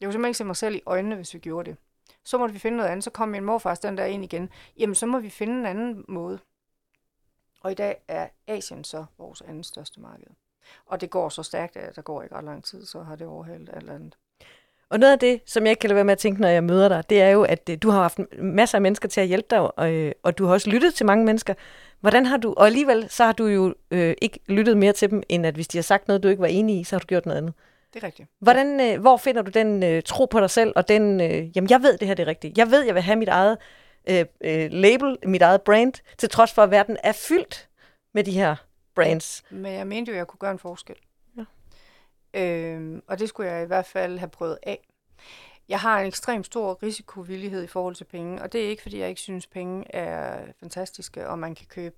Jeg 0.00 0.06
kunne 0.06 0.12
simpelthen 0.12 0.30
ikke 0.30 0.38
se 0.38 0.44
mig 0.44 0.56
selv 0.56 0.74
i 0.74 0.82
øjnene, 0.86 1.16
hvis 1.16 1.34
vi 1.34 1.38
gjorde 1.38 1.70
det. 1.70 1.78
Så 2.24 2.38
måtte 2.38 2.52
vi 2.52 2.58
finde 2.58 2.76
noget 2.76 2.90
andet, 2.90 3.04
så 3.04 3.10
kom 3.10 3.28
min 3.28 3.44
morfar 3.44 3.74
den 3.74 3.98
der 3.98 4.04
ind 4.04 4.24
igen. 4.24 4.50
Jamen, 4.78 4.94
så 4.94 5.06
må 5.06 5.18
vi 5.18 5.30
finde 5.30 5.54
en 5.54 5.66
anden 5.66 6.04
måde. 6.08 6.38
Og 7.60 7.70
i 7.70 7.74
dag 7.74 8.02
er 8.08 8.28
Asien 8.46 8.84
så 8.84 9.04
vores 9.18 9.40
anden 9.40 9.64
største 9.64 10.00
marked. 10.00 10.26
Og 10.86 11.00
det 11.00 11.10
går 11.10 11.28
så 11.28 11.42
stærkt, 11.42 11.76
at 11.76 11.96
der 11.96 12.02
går 12.02 12.22
ikke 12.22 12.34
ret 12.34 12.44
lang 12.44 12.64
tid, 12.64 12.86
så 12.86 13.02
har 13.02 13.16
det 13.16 13.26
overhalet 13.26 13.70
alt 13.72 13.90
andet. 13.90 14.16
Og 14.92 14.98
noget 14.98 15.12
af 15.12 15.18
det, 15.18 15.40
som 15.46 15.62
jeg 15.62 15.70
ikke 15.70 15.80
kan 15.80 15.88
lade 15.88 15.94
være 15.94 16.04
med 16.04 16.12
at 16.12 16.18
tænke, 16.18 16.40
når 16.40 16.48
jeg 16.48 16.64
møder 16.64 16.88
dig, 16.88 17.10
det 17.10 17.22
er 17.22 17.28
jo, 17.28 17.42
at 17.42 17.68
øh, 17.70 17.78
du 17.82 17.90
har 17.90 18.02
haft 18.02 18.18
masser 18.38 18.78
af 18.78 18.82
mennesker 18.82 19.08
til 19.08 19.20
at 19.20 19.26
hjælpe 19.26 19.46
dig, 19.50 19.78
og, 19.78 19.92
øh, 19.92 20.12
og 20.22 20.38
du 20.38 20.44
har 20.44 20.52
også 20.52 20.70
lyttet 20.70 20.94
til 20.94 21.06
mange 21.06 21.24
mennesker. 21.24 21.54
Hvordan 22.00 22.26
har 22.26 22.36
du, 22.36 22.54
og 22.56 22.66
alligevel 22.66 23.10
så 23.10 23.24
har 23.24 23.32
du 23.32 23.46
jo 23.46 23.74
øh, 23.90 24.14
ikke 24.22 24.38
lyttet 24.46 24.76
mere 24.76 24.92
til 24.92 25.10
dem, 25.10 25.22
end 25.28 25.46
at 25.46 25.54
hvis 25.54 25.68
de 25.68 25.78
har 25.78 25.82
sagt 25.82 26.08
noget, 26.08 26.22
du 26.22 26.28
ikke 26.28 26.40
var 26.40 26.46
enig 26.46 26.80
i, 26.80 26.84
så 26.84 26.96
har 26.96 27.00
du 27.00 27.06
gjort 27.06 27.26
noget 27.26 27.38
andet. 27.38 27.54
Det 27.94 28.02
er 28.02 28.06
rigtigt. 28.06 28.28
Hvordan, 28.38 28.80
øh, 28.80 29.00
hvor 29.00 29.16
finder 29.16 29.42
du 29.42 29.50
den 29.50 29.82
øh, 29.82 30.02
tro 30.02 30.24
på 30.24 30.40
dig 30.40 30.50
selv, 30.50 30.72
og 30.76 30.88
den, 30.88 31.20
øh, 31.20 31.56
jamen 31.56 31.70
jeg 31.70 31.82
ved, 31.82 31.98
det 31.98 32.08
her 32.08 32.14
det 32.14 32.22
er 32.22 32.26
rigtigt. 32.26 32.58
Jeg 32.58 32.70
ved, 32.70 32.82
jeg 32.82 32.94
vil 32.94 33.02
have 33.02 33.16
mit 33.16 33.28
eget 33.28 33.58
øh, 34.08 34.24
øh, 34.40 34.70
label, 34.70 35.16
mit 35.24 35.42
eget 35.42 35.62
brand, 35.62 35.92
til 36.18 36.28
trods 36.28 36.52
for, 36.52 36.62
at 36.62 36.70
verden 36.70 36.96
er 37.02 37.12
fyldt 37.12 37.68
med 38.14 38.24
de 38.24 38.32
her 38.32 38.56
brands. 38.94 39.42
Men 39.50 39.72
jeg 39.72 39.86
mente 39.86 40.08
jo, 40.10 40.14
at 40.14 40.18
jeg 40.18 40.26
kunne 40.26 40.38
gøre 40.38 40.50
en 40.50 40.58
forskel. 40.58 40.96
Ja. 41.36 41.44
Øhm, 42.40 43.02
og 43.06 43.18
det 43.18 43.28
skulle 43.28 43.50
jeg 43.50 43.62
i 43.62 43.66
hvert 43.66 43.86
fald 43.86 44.18
have 44.18 44.28
prøvet 44.28 44.58
af. 44.62 44.88
Jeg 45.68 45.80
har 45.80 46.00
en 46.00 46.06
ekstremt 46.06 46.46
stor 46.46 46.82
risikovillighed 46.82 47.62
i 47.62 47.66
forhold 47.66 47.94
til 47.94 48.04
penge, 48.04 48.42
og 48.42 48.52
det 48.52 48.64
er 48.64 48.68
ikke, 48.68 48.82
fordi 48.82 48.98
jeg 48.98 49.08
ikke 49.08 49.20
synes, 49.20 49.46
penge 49.46 49.94
er 49.94 50.44
fantastiske, 50.60 51.28
og 51.28 51.38
man 51.38 51.54
kan 51.54 51.66
købe 51.66 51.96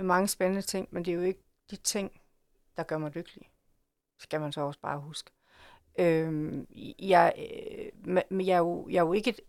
mange 0.00 0.28
spændende 0.28 0.62
ting, 0.62 0.88
men 0.90 1.04
det 1.04 1.10
er 1.10 1.14
jo 1.14 1.22
ikke 1.22 1.42
de 1.70 1.76
ting, 1.76 2.20
der 2.76 2.82
gør 2.82 2.98
mig 2.98 3.10
lykkelig. 3.10 3.51
Skal 4.22 4.40
man 4.40 4.52
så 4.52 4.60
også 4.60 4.80
bare 4.80 5.00
huske. 5.00 5.30
Øhm, 5.98 6.66
jeg, 6.98 7.32
øh, 7.38 8.46
jeg, 8.46 8.54
er 8.54 8.58
jo, 8.58 8.88
jeg 8.88 8.96
er 8.96 9.02
jo 9.06 9.12
ikke 9.12 9.30
et 9.30 9.40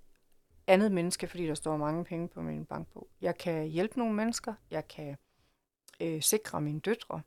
andet 0.67 0.91
menneske, 0.91 1.27
fordi 1.27 1.47
der 1.47 1.55
står 1.55 1.77
mange 1.77 2.05
penge 2.05 2.27
på 2.27 2.41
min 2.41 2.65
bankbog. 2.65 3.07
Jeg 3.21 3.37
kan 3.37 3.67
hjælpe 3.67 3.99
nogle 3.99 4.13
mennesker, 4.13 4.53
jeg 4.71 4.87
kan 4.87 5.17
øh, 5.99 6.21
sikre 6.21 6.61
mine 6.61 6.79
døtre 6.79 7.21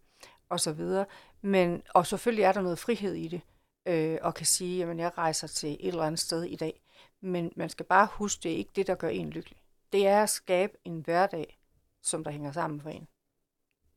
og 0.48 0.60
så 0.60 0.72
videre. 0.72 1.06
Men, 1.42 1.82
og 1.94 2.06
selvfølgelig 2.06 2.42
er 2.42 2.52
der 2.52 2.60
noget 2.60 2.78
frihed 2.78 3.14
i 3.14 3.28
det, 3.28 3.40
øh, 3.86 4.18
og 4.22 4.34
kan 4.34 4.46
sige, 4.46 4.84
at 4.84 4.98
jeg 4.98 5.18
rejser 5.18 5.46
til 5.46 5.72
et 5.80 5.88
eller 5.88 6.02
andet 6.02 6.20
sted 6.20 6.42
i 6.42 6.56
dag. 6.56 6.82
Men 7.20 7.52
man 7.56 7.68
skal 7.68 7.86
bare 7.86 8.08
huske, 8.12 8.42
det 8.42 8.52
er 8.52 8.56
ikke 8.56 8.72
det, 8.76 8.86
der 8.86 8.94
gør 8.94 9.08
en 9.08 9.30
lykkelig. 9.30 9.58
Det 9.92 10.06
er 10.06 10.22
at 10.22 10.30
skabe 10.30 10.72
en 10.84 11.00
hverdag, 11.00 11.58
som 12.02 12.24
der 12.24 12.30
hænger 12.30 12.52
sammen 12.52 12.80
for 12.80 12.90
en. 12.90 13.08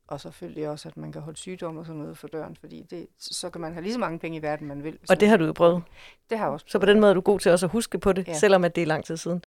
Og 0.09 0.21
selvfølgelig 0.21 0.69
også, 0.69 0.89
at 0.89 0.97
man 0.97 1.11
kan 1.11 1.21
holde 1.21 1.37
sygdom 1.37 1.77
og 1.77 1.85
sådan 1.85 2.01
noget 2.01 2.17
for 2.17 2.27
døren, 2.27 2.55
fordi 2.55 2.83
det, 2.89 3.07
så 3.17 3.49
kan 3.49 3.61
man 3.61 3.73
have 3.73 3.83
lige 3.83 3.93
så 3.93 3.99
mange 3.99 4.19
penge 4.19 4.37
i 4.37 4.41
verden, 4.41 4.67
man 4.67 4.83
vil. 4.83 4.99
Og 5.09 5.19
det 5.19 5.27
har 5.27 5.37
du 5.37 5.45
jo 5.45 5.53
prøvet. 5.53 5.83
det 6.29 6.37
har 6.37 6.45
jeg 6.45 6.53
også. 6.53 6.65
Så 6.69 6.79
på 6.79 6.85
den 6.85 6.99
måde 6.99 7.09
er 7.09 7.13
du 7.13 7.21
god 7.21 7.39
til 7.39 7.51
også 7.51 7.65
at 7.65 7.71
huske 7.71 7.99
på 7.99 8.13
det. 8.13 8.27
Ja. 8.27 8.33
selvom 8.33 8.63
at 8.63 8.75
det 8.75 8.81
er 8.81 8.85
lang 8.85 9.05
tid 9.05 9.17
siden. 9.17 9.43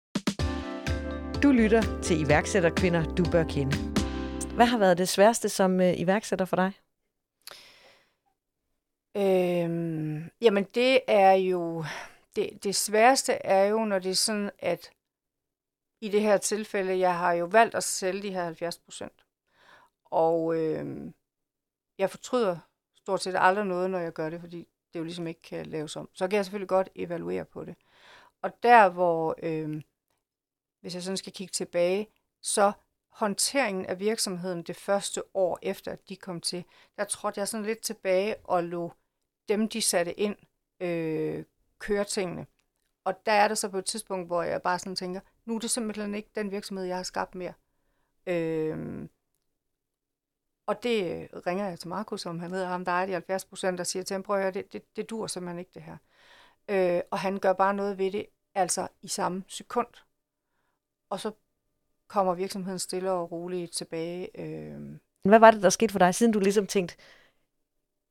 Du 1.43 1.51
lytter 1.51 2.01
til 2.01 2.21
iværksætterkvinder, 2.21 3.15
du 3.15 3.23
bør 3.31 3.43
kende. 3.43 3.77
Hvad 4.55 4.65
har 4.65 4.77
været 4.77 4.97
det 4.97 5.09
sværeste 5.09 5.49
som 5.49 5.81
øh, 5.81 5.93
iværksætter 5.99 6.45
for 6.45 6.55
dig? 6.55 6.71
Øhm, 9.17 10.29
jamen 10.41 10.63
det 10.75 10.99
er 11.07 11.31
jo, 11.31 11.85
det, 12.35 12.63
det 12.63 12.75
sværeste 12.75 13.33
er 13.33 13.63
jo, 13.65 13.85
når 13.85 13.99
det 13.99 14.11
er 14.11 14.15
sådan, 14.15 14.51
at 14.59 14.89
i 16.01 16.09
det 16.09 16.21
her 16.21 16.37
tilfælde, 16.37 16.99
jeg 16.99 17.17
har 17.17 17.33
jo 17.33 17.45
valgt 17.45 17.75
at 17.75 17.83
sælge 17.83 18.21
de 18.21 18.31
her 18.31 18.43
70 18.43 18.77
procent. 18.77 19.25
Og 20.11 20.55
øh, 20.55 21.11
jeg 21.97 22.09
fortryder 22.09 22.57
stort 22.95 23.21
set 23.21 23.35
aldrig 23.37 23.65
noget, 23.65 23.91
når 23.91 23.99
jeg 23.99 24.13
gør 24.13 24.29
det, 24.29 24.39
fordi 24.39 24.67
det 24.93 24.99
jo 24.99 25.03
ligesom 25.03 25.27
ikke 25.27 25.41
kan 25.41 25.65
laves 25.65 25.95
om. 25.95 26.09
Så 26.13 26.27
kan 26.27 26.37
jeg 26.37 26.45
selvfølgelig 26.45 26.69
godt 26.69 26.89
evaluere 26.95 27.45
på 27.45 27.65
det. 27.65 27.75
Og 28.41 28.63
der, 28.63 28.89
hvor, 28.89 29.35
øh, 29.43 29.81
hvis 30.81 30.95
jeg 30.95 31.03
sådan 31.03 31.17
skal 31.17 31.33
kigge 31.33 31.51
tilbage, 31.51 32.07
så 32.41 32.71
håndteringen 33.09 33.85
af 33.85 33.99
virksomheden 33.99 34.63
det 34.63 34.75
første 34.75 35.23
år 35.33 35.59
efter, 35.61 35.91
at 35.91 36.09
de 36.09 36.15
kom 36.15 36.41
til, 36.41 36.63
der 36.97 37.03
trådte 37.03 37.39
jeg 37.39 37.47
sådan 37.47 37.65
lidt 37.65 37.81
tilbage 37.81 38.35
og 38.43 38.63
lå 38.63 38.93
dem, 39.49 39.69
de 39.69 39.81
satte 39.81 40.19
ind, 40.19 40.35
øh, 40.79 41.45
køre 41.79 42.03
tingene. 42.03 42.47
Og 43.03 43.25
der 43.25 43.31
er 43.31 43.47
det 43.47 43.57
så 43.57 43.69
på 43.69 43.77
et 43.77 43.85
tidspunkt, 43.85 44.27
hvor 44.27 44.43
jeg 44.43 44.61
bare 44.61 44.79
sådan 44.79 44.95
tænker, 44.95 45.21
nu 45.45 45.55
er 45.55 45.59
det 45.59 45.69
simpelthen 45.71 46.15
ikke 46.15 46.29
den 46.35 46.51
virksomhed, 46.51 46.85
jeg 46.85 46.95
har 46.95 47.03
skabt 47.03 47.35
mere. 47.35 47.53
Øh, 48.27 49.07
og 50.69 50.83
det 50.83 51.03
øh, 51.03 51.39
ringer 51.47 51.69
jeg 51.69 51.79
til 51.79 51.89
Markus, 51.89 52.21
som 52.21 52.39
han 52.39 52.51
hedder 52.51 52.67
ham, 52.67 52.85
der 52.85 52.91
er 52.91 53.05
de 53.05 53.11
70 53.11 53.45
procent, 53.45 53.77
der 53.77 53.83
siger 53.83 54.03
til 54.03 54.13
ham, 54.13 54.23
prøv 54.23 54.35
at 54.35 54.41
høre, 54.41 54.51
det, 54.51 54.73
det, 54.73 54.95
det 54.95 55.09
dur 55.09 55.27
simpelthen 55.27 55.59
ikke 55.59 55.71
det 55.73 55.81
her. 55.81 55.97
Øh, 56.69 57.01
og 57.11 57.19
han 57.19 57.39
gør 57.39 57.53
bare 57.53 57.73
noget 57.73 57.97
ved 57.97 58.11
det, 58.11 58.25
altså 58.55 58.87
i 59.01 59.07
samme 59.07 59.43
sekund. 59.47 59.87
Og 61.09 61.19
så 61.19 61.31
kommer 62.07 62.33
virksomheden 62.33 62.79
stille 62.79 63.11
og 63.11 63.31
roligt 63.31 63.71
tilbage. 63.71 64.39
Øh, 64.39 64.81
Hvad 65.23 65.39
var 65.39 65.51
det, 65.51 65.63
der 65.63 65.69
skete 65.69 65.91
for 65.91 65.99
dig, 65.99 66.15
siden 66.15 66.33
du 66.33 66.39
ligesom 66.39 66.67
tænkte, 66.67 66.95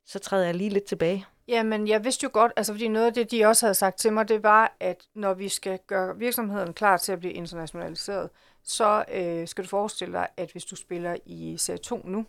så 0.07 0.19
træder 0.19 0.45
jeg 0.45 0.55
lige 0.55 0.71
lidt 0.71 0.85
tilbage? 0.85 1.27
Jamen, 1.49 1.89
jeg 1.89 2.05
vidste 2.05 2.25
jo 2.25 2.31
godt, 2.33 2.53
altså 2.57 2.73
fordi 2.73 2.89
noget 2.89 3.07
af 3.07 3.15
det, 3.15 3.31
de 3.31 3.47
også 3.47 3.67
havde 3.67 3.75
sagt 3.75 3.99
til 3.99 4.13
mig, 4.13 4.29
det 4.29 4.43
var, 4.43 4.77
at 4.81 5.09
når 5.15 5.35
vi 5.35 5.49
skal 5.49 5.79
gøre 5.87 6.17
virksomheden 6.17 6.75
klar 6.75 6.97
til 6.97 7.13
at 7.13 7.19
blive 7.19 7.33
internationaliseret, 7.33 8.31
så 8.63 9.05
øh, 9.13 9.49
skal 9.49 9.65
du 9.65 9.69
forestille 9.69 10.13
dig, 10.13 10.29
at 10.37 10.53
hvis 10.53 10.65
du 10.65 10.77
spiller 10.77 11.17
i 11.27 11.57
Serie 11.57 11.79
2 11.79 12.03
nu, 12.05 12.27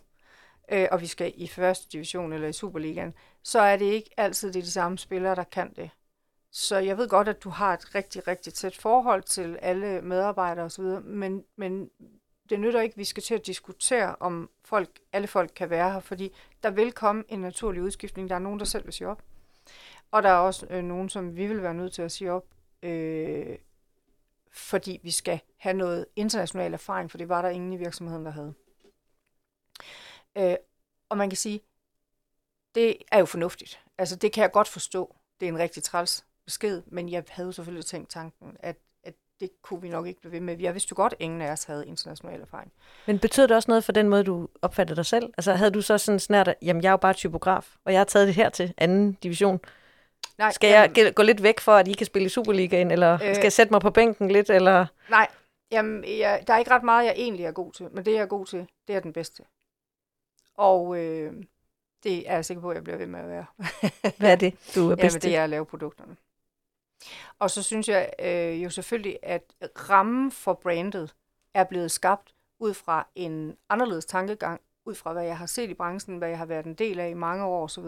øh, 0.70 0.88
og 0.90 1.00
vi 1.00 1.06
skal 1.06 1.32
i 1.36 1.46
første 1.46 1.88
division 1.92 2.32
eller 2.32 2.48
i 2.48 2.52
Superligaen, 2.52 3.14
så 3.42 3.60
er 3.60 3.76
det 3.76 3.84
ikke 3.84 4.10
altid 4.16 4.52
det 4.52 4.64
de 4.64 4.70
samme 4.70 4.98
spillere, 4.98 5.34
der 5.34 5.44
kan 5.44 5.72
det. 5.74 5.90
Så 6.52 6.78
jeg 6.78 6.98
ved 6.98 7.08
godt, 7.08 7.28
at 7.28 7.42
du 7.44 7.48
har 7.48 7.74
et 7.74 7.94
rigtig, 7.94 8.28
rigtig 8.28 8.54
tæt 8.54 8.76
forhold 8.76 9.22
til 9.22 9.58
alle 9.62 10.02
medarbejdere 10.02 10.64
osv., 10.64 10.84
men, 11.04 11.44
men 11.56 11.90
det 12.50 12.60
nytter 12.60 12.80
ikke, 12.80 12.92
at 12.92 12.98
vi 12.98 13.04
skal 13.04 13.22
til 13.22 13.34
at 13.34 13.46
diskutere, 13.46 14.16
om 14.20 14.50
folk, 14.64 14.88
alle 15.12 15.26
folk 15.26 15.50
kan 15.56 15.70
være 15.70 15.92
her, 15.92 16.00
fordi 16.00 16.34
der 16.62 16.70
vil 16.70 16.92
komme 16.92 17.24
en 17.28 17.40
naturlig 17.40 17.82
udskiftning. 17.82 18.28
Der 18.28 18.34
er 18.34 18.38
nogen, 18.38 18.58
der 18.58 18.64
selv 18.64 18.84
vil 18.84 18.92
sige 18.92 19.08
op. 19.08 19.22
Og 20.10 20.22
der 20.22 20.28
er 20.28 20.36
også 20.36 20.66
øh, 20.70 20.84
nogen, 20.84 21.08
som 21.08 21.36
vi 21.36 21.46
vil 21.46 21.62
være 21.62 21.74
nødt 21.74 21.92
til 21.92 22.02
at 22.02 22.12
sige 22.12 22.32
op, 22.32 22.44
øh, 22.82 23.58
fordi 24.52 25.00
vi 25.02 25.10
skal 25.10 25.40
have 25.56 25.76
noget 25.76 26.06
international 26.16 26.72
erfaring, 26.72 27.10
for 27.10 27.18
det 27.18 27.28
var 27.28 27.42
der 27.42 27.48
ingen 27.48 27.72
i 27.72 27.76
virksomheden, 27.76 28.24
der 28.24 28.32
havde. 28.32 28.54
Øh, 30.38 30.54
og 31.08 31.16
man 31.16 31.30
kan 31.30 31.36
sige, 31.36 31.60
det 32.74 32.96
er 33.12 33.18
jo 33.18 33.24
fornuftigt. 33.24 33.80
Altså 33.98 34.16
det 34.16 34.32
kan 34.32 34.42
jeg 34.42 34.52
godt 34.52 34.68
forstå. 34.68 35.16
Det 35.40 35.46
er 35.48 35.52
en 35.52 35.58
rigtig 35.58 35.82
træls 35.82 36.24
besked, 36.44 36.82
men 36.86 37.08
jeg 37.08 37.24
havde 37.28 37.46
jo 37.46 37.52
selvfølgelig 37.52 37.86
tænkt 37.86 38.10
tanken, 38.10 38.56
at, 38.60 38.76
at 39.04 39.14
det 39.40 39.50
kunne 39.62 39.80
vi 39.82 39.88
nok 39.88 40.06
ikke 40.06 40.20
blive 40.20 40.32
ved 40.32 40.40
med. 40.40 40.58
Jeg 40.60 40.74
vidste 40.74 40.88
jo 40.92 40.96
godt, 40.96 41.12
at 41.12 41.20
ingen 41.20 41.40
af 41.42 41.52
os 41.52 41.64
havde 41.64 41.86
international 41.86 42.40
erfaring. 42.40 42.72
Men 43.06 43.18
betød 43.18 43.48
det 43.48 43.56
også 43.56 43.70
noget 43.70 43.84
for 43.84 43.92
den 43.92 44.08
måde, 44.08 44.24
du 44.24 44.48
opfattede 44.62 44.96
dig 44.96 45.06
selv? 45.06 45.32
Altså 45.38 45.52
havde 45.54 45.70
du 45.70 45.82
så 45.82 45.98
sådan 45.98 46.18
snart, 46.20 46.48
at 46.48 46.54
jamen 46.62 46.82
jeg 46.82 46.88
er 46.88 46.92
jo 46.92 46.96
bare 46.96 47.14
typograf, 47.14 47.76
og 47.84 47.92
jeg 47.92 48.00
har 48.00 48.04
taget 48.04 48.26
det 48.26 48.34
her 48.34 48.48
til 48.48 48.74
anden 48.76 49.12
division. 49.22 49.60
Nej, 50.38 50.52
Skal 50.52 50.70
jeg 50.70 50.90
ge- 50.98 51.10
gå 51.10 51.22
lidt 51.22 51.42
væk 51.42 51.60
for, 51.60 51.72
at 51.72 51.88
I 51.88 51.92
kan 51.92 52.06
spille 52.06 52.26
i 52.26 52.28
Superligaen, 52.28 52.90
eller 52.90 53.12
Øh. 53.14 53.18
skal 53.34 53.42
jeg 53.42 53.52
sætte 53.52 53.72
mig 53.72 53.80
på 53.80 53.90
bænken 53.90 54.30
lidt, 54.30 54.50
eller... 54.50 54.86
Nej, 55.10 55.28
jamen, 55.72 56.04
jeg, 56.18 56.44
der 56.46 56.54
er 56.54 56.58
ikke 56.58 56.70
ret 56.70 56.82
meget, 56.82 57.04
jeg 57.06 57.14
egentlig 57.16 57.44
er 57.46 57.52
god 57.52 57.72
til, 57.72 57.88
men 57.92 58.04
det, 58.04 58.12
jeg 58.14 58.20
er 58.22 58.26
god 58.26 58.46
til, 58.46 58.66
det 58.88 58.96
er 58.96 59.00
den 59.00 59.12
bedste. 59.12 59.42
Og 60.60 60.98
øh, 60.98 61.32
det 62.02 62.30
er 62.30 62.34
jeg 62.34 62.44
sikker 62.44 62.60
på, 62.60 62.70
at 62.70 62.74
jeg 62.74 62.84
bliver 62.84 62.96
ved 62.96 63.06
med 63.06 63.20
at 63.20 63.28
være. 63.28 63.46
Hvad 64.18 64.32
er 64.32 64.36
det, 64.36 64.72
du 64.74 64.90
er 64.90 64.96
bedst 65.04 65.22
det 65.22 65.36
er 65.36 65.44
at 65.44 65.50
lave 65.50 65.66
produkterne. 65.66 66.16
Og 67.38 67.50
så 67.50 67.62
synes 67.62 67.88
jeg 67.88 68.10
øh, 68.18 68.62
jo 68.64 68.70
selvfølgelig, 68.70 69.18
at 69.22 69.42
rammen 69.88 70.32
for 70.32 70.52
brandet 70.52 71.14
er 71.54 71.64
blevet 71.64 71.90
skabt 71.90 72.34
ud 72.58 72.74
fra 72.74 73.06
en 73.14 73.56
anderledes 73.68 74.04
tankegang, 74.04 74.60
ud 74.84 74.94
fra 74.94 75.12
hvad 75.12 75.24
jeg 75.24 75.38
har 75.38 75.46
set 75.46 75.70
i 75.70 75.74
branchen, 75.74 76.18
hvad 76.18 76.28
jeg 76.28 76.38
har 76.38 76.46
været 76.46 76.66
en 76.66 76.74
del 76.74 77.00
af 77.00 77.08
i 77.10 77.14
mange 77.14 77.44
år 77.44 77.64
osv. 77.64 77.84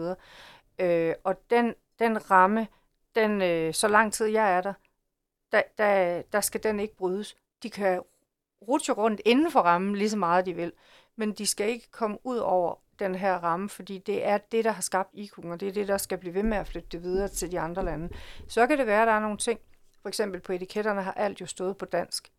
Øh, 0.79 1.15
og 1.23 1.49
den, 1.49 1.75
den 1.99 2.31
ramme, 2.31 2.67
den, 3.15 3.41
øh, 3.41 3.73
så 3.73 3.87
lang 3.87 4.13
tid 4.13 4.25
jeg 4.25 4.53
er 4.57 4.61
der, 4.61 4.73
der, 5.51 5.61
der, 5.77 6.21
der 6.21 6.41
skal 6.41 6.63
den 6.63 6.79
ikke 6.79 6.95
brydes. 6.95 7.35
De 7.63 7.69
kan 7.69 8.01
rutsche 8.67 8.93
rundt 8.93 9.21
inden 9.25 9.51
for 9.51 9.59
rammen 9.59 9.95
lige 9.95 10.09
så 10.09 10.17
meget 10.17 10.45
de 10.45 10.53
vil, 10.53 10.73
men 11.15 11.31
de 11.31 11.47
skal 11.47 11.69
ikke 11.69 11.91
komme 11.91 12.17
ud 12.23 12.37
over 12.37 12.75
den 12.99 13.15
her 13.15 13.35
ramme, 13.35 13.69
fordi 13.69 13.97
det 13.97 14.25
er 14.25 14.37
det, 14.37 14.65
der 14.65 14.71
har 14.71 14.81
skabt 14.81 15.13
IQ'en, 15.13 15.47
og 15.47 15.59
det 15.59 15.67
er 15.67 15.71
det, 15.71 15.87
der 15.87 15.97
skal 15.97 16.17
blive 16.17 16.33
ved 16.33 16.43
med 16.43 16.57
at 16.57 16.67
flytte 16.67 16.89
det 16.91 17.03
videre 17.03 17.27
til 17.27 17.51
de 17.51 17.59
andre 17.59 17.85
lande. 17.85 18.09
Så 18.47 18.67
kan 18.67 18.77
det 18.77 18.87
være, 18.87 19.01
at 19.01 19.07
der 19.07 19.13
er 19.13 19.19
nogle 19.19 19.37
ting, 19.37 19.59
for 20.01 20.09
eksempel 20.09 20.41
på 20.41 20.53
etiketterne 20.53 21.01
har 21.01 21.11
alt 21.11 21.41
jo 21.41 21.45
stået 21.45 21.77
på 21.77 21.85
dansk. 21.85 22.31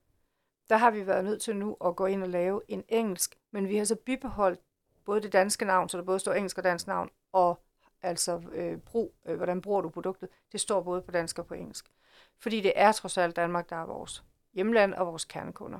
Der 0.69 0.77
har 0.77 0.91
vi 0.91 1.07
været 1.07 1.25
nødt 1.25 1.43
til 1.43 1.57
nu 1.57 1.77
at 1.85 1.97
gå 1.97 2.07
ind 2.07 2.23
og 2.23 2.29
lave 2.29 2.63
en 2.69 2.85
engelsk, 2.89 3.39
men 3.51 3.69
vi 3.69 3.77
har 3.77 3.85
så 3.85 3.97
bibeholdt 3.97 4.61
både 5.05 5.23
det 5.23 5.33
danske 5.33 5.65
navn, 5.65 5.89
så 5.89 5.97
der 5.97 6.05
både 6.05 6.19
står 6.19 6.33
engelsk 6.33 6.59
og 6.59 6.65
dansk 6.65 6.87
navn, 6.87 7.11
og 7.33 7.61
altså 8.03 8.43
øh, 8.53 8.79
brug, 8.79 9.15
øh, 9.27 9.37
hvordan 9.37 9.61
bruger 9.61 9.81
du 9.81 9.89
produktet, 9.89 10.29
det 10.53 10.61
står 10.61 10.83
både 10.83 11.03
på 11.03 11.11
dansk 11.11 11.39
og 11.39 11.47
på 11.47 11.55
engelsk. 11.55 11.91
Fordi 12.39 12.61
det 12.61 12.73
er 12.77 12.93
trods 12.93 13.19
alt 13.19 13.37
Danmark, 13.37 13.71
der 13.71 13.77
er 13.77 13.87
vores 13.87 14.25
hjemland 14.55 14.95
og 14.95 15.07
vores 15.07 15.25
kernekunder. 15.25 15.79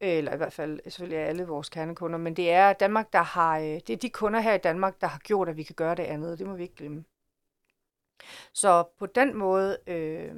Eller 0.00 0.34
i 0.34 0.36
hvert 0.36 0.52
fald 0.52 0.80
selvfølgelig 0.84 1.18
alle 1.18 1.46
vores 1.46 1.68
kernekunder, 1.68 2.18
men 2.18 2.36
det 2.36 2.50
er 2.50 2.72
Danmark, 2.72 3.12
der 3.12 3.22
har, 3.22 3.58
øh, 3.58 3.64
det 3.64 3.90
er 3.90 3.96
de 3.96 4.10
kunder 4.10 4.40
her 4.40 4.54
i 4.54 4.58
Danmark, 4.58 5.00
der 5.00 5.06
har 5.06 5.18
gjort, 5.18 5.48
at 5.48 5.56
vi 5.56 5.62
kan 5.62 5.74
gøre 5.74 5.94
det 5.94 6.02
andet, 6.02 6.38
det 6.38 6.46
må 6.46 6.54
vi 6.54 6.62
ikke 6.62 6.74
glemme. 6.74 7.04
Så 8.52 8.84
på 8.98 9.06
den 9.06 9.36
måde 9.36 9.78
øh, 9.86 10.34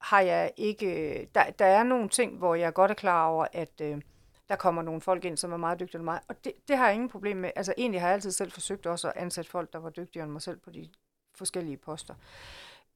har 0.00 0.20
jeg 0.20 0.52
ikke, 0.56 1.20
øh, 1.20 1.26
der, 1.34 1.50
der 1.50 1.64
er 1.64 1.82
nogle 1.82 2.08
ting, 2.08 2.38
hvor 2.38 2.54
jeg 2.54 2.74
godt 2.74 2.90
er 2.90 2.94
klar 2.94 3.26
over, 3.26 3.46
at 3.52 3.80
øh, 3.80 4.02
der 4.48 4.56
kommer 4.56 4.82
nogle 4.82 5.00
folk 5.00 5.24
ind, 5.24 5.36
som 5.36 5.52
er 5.52 5.56
meget 5.56 5.80
dygtigere 5.80 6.00
end 6.00 6.04
mig, 6.04 6.20
og 6.28 6.44
det, 6.44 6.52
det 6.68 6.76
har 6.76 6.86
jeg 6.86 6.94
ingen 6.94 7.08
problem 7.08 7.36
med. 7.36 7.50
Altså 7.56 7.74
egentlig 7.78 8.00
har 8.00 8.08
jeg 8.08 8.14
altid 8.14 8.30
selv 8.30 8.52
forsøgt 8.52 8.86
også 8.86 9.08
at 9.08 9.16
ansætte 9.16 9.50
folk, 9.50 9.72
der 9.72 9.78
var 9.78 9.90
dygtigere 9.90 10.24
end 10.24 10.32
mig 10.32 10.42
selv 10.42 10.58
på 10.58 10.70
de 10.70 10.88
forskellige 11.34 11.76
poster. 11.76 12.14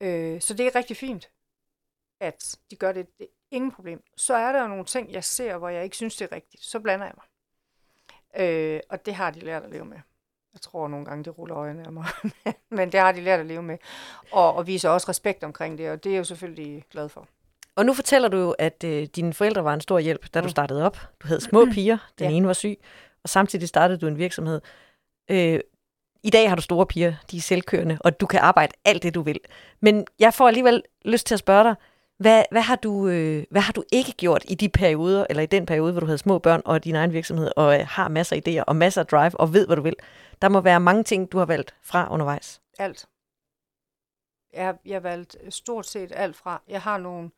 Øh, 0.01 0.41
så 0.41 0.55
det 0.55 0.67
er 0.67 0.75
rigtig 0.75 0.97
fint, 0.97 1.31
at 2.21 2.59
de 2.71 2.77
gør 2.77 2.93
det. 2.93 3.19
det 3.19 3.27
ingen 3.51 3.73
problem. 3.73 4.03
Så 4.17 4.35
er 4.35 4.53
der 4.53 4.63
jo 4.63 4.69
nogle 4.69 4.85
ting, 4.85 5.13
jeg 5.13 5.25
ser, 5.25 5.57
hvor 5.57 5.69
jeg 5.69 5.85
ikke 5.85 5.97
synes, 5.97 6.17
det 6.17 6.29
er 6.31 6.37
rigtigt. 6.37 6.65
Så 6.65 6.81
blander 6.81 7.07
jeg 7.07 7.15
mig. 7.17 7.25
Øh, 8.37 8.81
og 8.91 9.07
det 9.07 9.15
har 9.15 9.31
de 9.31 9.41
lært 9.41 9.63
at 9.63 9.71
leve 9.71 9.85
med. 9.85 9.99
Jeg 10.53 10.61
tror 10.61 10.89
nogle 10.89 11.07
gange, 11.07 11.25
det 11.25 11.39
ruller 11.39 11.57
øjnene 11.57 11.87
af 11.87 11.93
mig. 11.93 12.07
Men 12.71 12.93
det 12.93 13.01
har 13.01 13.13
de 13.13 13.21
lært 13.21 13.41
at 13.41 13.47
leve 13.47 13.63
med. 13.63 13.79
Og, 14.33 14.55
og 14.55 14.67
viser 14.67 14.89
også 14.89 15.09
respekt 15.09 15.45
omkring 15.45 15.79
det, 15.79 15.91
og 15.91 16.05
det 16.05 16.11
er 16.11 16.15
jeg 16.15 16.19
jo 16.19 16.25
selvfølgelig 16.25 16.85
glad 16.91 17.09
for. 17.09 17.29
Og 17.77 17.87
nu 17.87 17.95
fortæller 17.95 18.29
du 18.29 18.37
jo, 18.37 18.51
at 18.51 18.85
øh, 18.85 19.07
dine 19.17 19.35
forældre 19.35 19.65
var 19.65 19.75
en 19.75 19.81
stor 19.81 19.99
hjælp, 19.99 20.35
da 20.35 20.41
mm. 20.41 20.45
du 20.45 20.51
startede 20.51 20.85
op. 20.87 20.99
Du 21.23 21.27
havde 21.29 21.41
små 21.41 21.67
piger, 21.75 21.99
den 22.19 22.31
ja. 22.31 22.37
ene 22.37 22.47
var 22.47 22.53
syg, 22.53 22.79
og 23.23 23.29
samtidig 23.29 23.69
startede 23.69 23.99
du 23.99 24.07
en 24.07 24.19
virksomhed. 24.19 24.61
Øh, 25.31 25.61
I 26.23 26.31
dag 26.31 26.49
har 26.49 26.57
du 26.57 26.63
store 26.63 26.87
piger, 26.87 27.15
de 27.31 27.37
er 27.37 27.41
selvkørende, 27.41 27.99
og 28.01 28.21
du 28.21 28.27
kan 28.27 28.41
arbejde 28.41 28.73
alt 28.85 29.03
det, 29.03 29.15
du 29.15 29.23
vil. 29.23 29.41
Men 29.81 30.07
jeg 30.19 30.35
får 30.35 30.49
alligevel 30.49 30.83
lyst 31.05 31.27
til 31.27 31.35
at 31.35 31.39
spørge 31.39 31.65
dig, 31.65 31.75
hvad, 32.21 32.45
hvad, 32.51 32.63
har 32.63 32.77
du, 32.77 33.09
øh, 33.09 33.45
hvad 33.51 33.63
har 33.63 33.73
du 33.73 33.85
ikke 33.93 34.13
gjort 34.13 34.45
i 34.49 34.55
de 34.55 34.69
perioder, 34.69 35.27
eller 35.31 35.43
i 35.43 35.47
den 35.47 35.67
periode, 35.67 35.93
hvor 35.93 36.01
du 36.01 36.07
havde 36.07 36.19
små 36.19 36.39
børn 36.39 36.63
og 36.65 36.85
din 36.85 36.95
egen 36.95 37.13
virksomhed, 37.13 37.51
og 37.57 37.81
øh, 37.81 37.87
har 37.87 38.09
masser 38.09 38.37
af 38.37 38.43
idéer 38.49 38.65
og 38.67 38.77
masser 38.77 39.01
af 39.01 39.07
drive, 39.07 39.41
og 39.41 39.53
ved, 39.53 39.67
hvad 39.67 39.77
du 39.77 39.83
vil? 39.83 39.97
Der 40.43 40.49
må 40.49 40.61
være 40.61 40.81
mange 40.81 41.05
ting, 41.05 41.33
du 41.33 41.39
har 41.39 41.47
valgt 41.47 41.75
fra 41.83 42.13
undervejs. 42.13 42.61
Alt. 42.79 43.07
Jeg 44.53 44.75
jeg 44.87 44.95
har 44.95 45.01
valgt 45.01 45.37
øh, 45.43 45.53
stort 45.53 45.87
set 45.87 46.13
alt 46.15 46.37
fra. 46.37 46.63
Jeg 46.69 46.83
har 46.83 46.99
nogle 46.99 47.31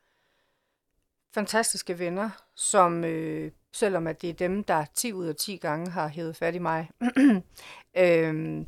fantastiske 1.34 1.98
venner, 1.98 2.30
som 2.54 3.04
øh, 3.04 3.52
selvom 3.72 4.06
at 4.06 4.22
det 4.22 4.30
er 4.30 4.34
dem, 4.34 4.64
der 4.64 4.84
10 4.94 5.12
ud 5.12 5.26
af 5.26 5.36
10 5.36 5.56
gange 5.56 5.90
har 5.90 6.08
hævet 6.08 6.36
fat 6.36 6.54
i 6.54 6.58
mig, 6.58 6.90
øh, 7.96 8.64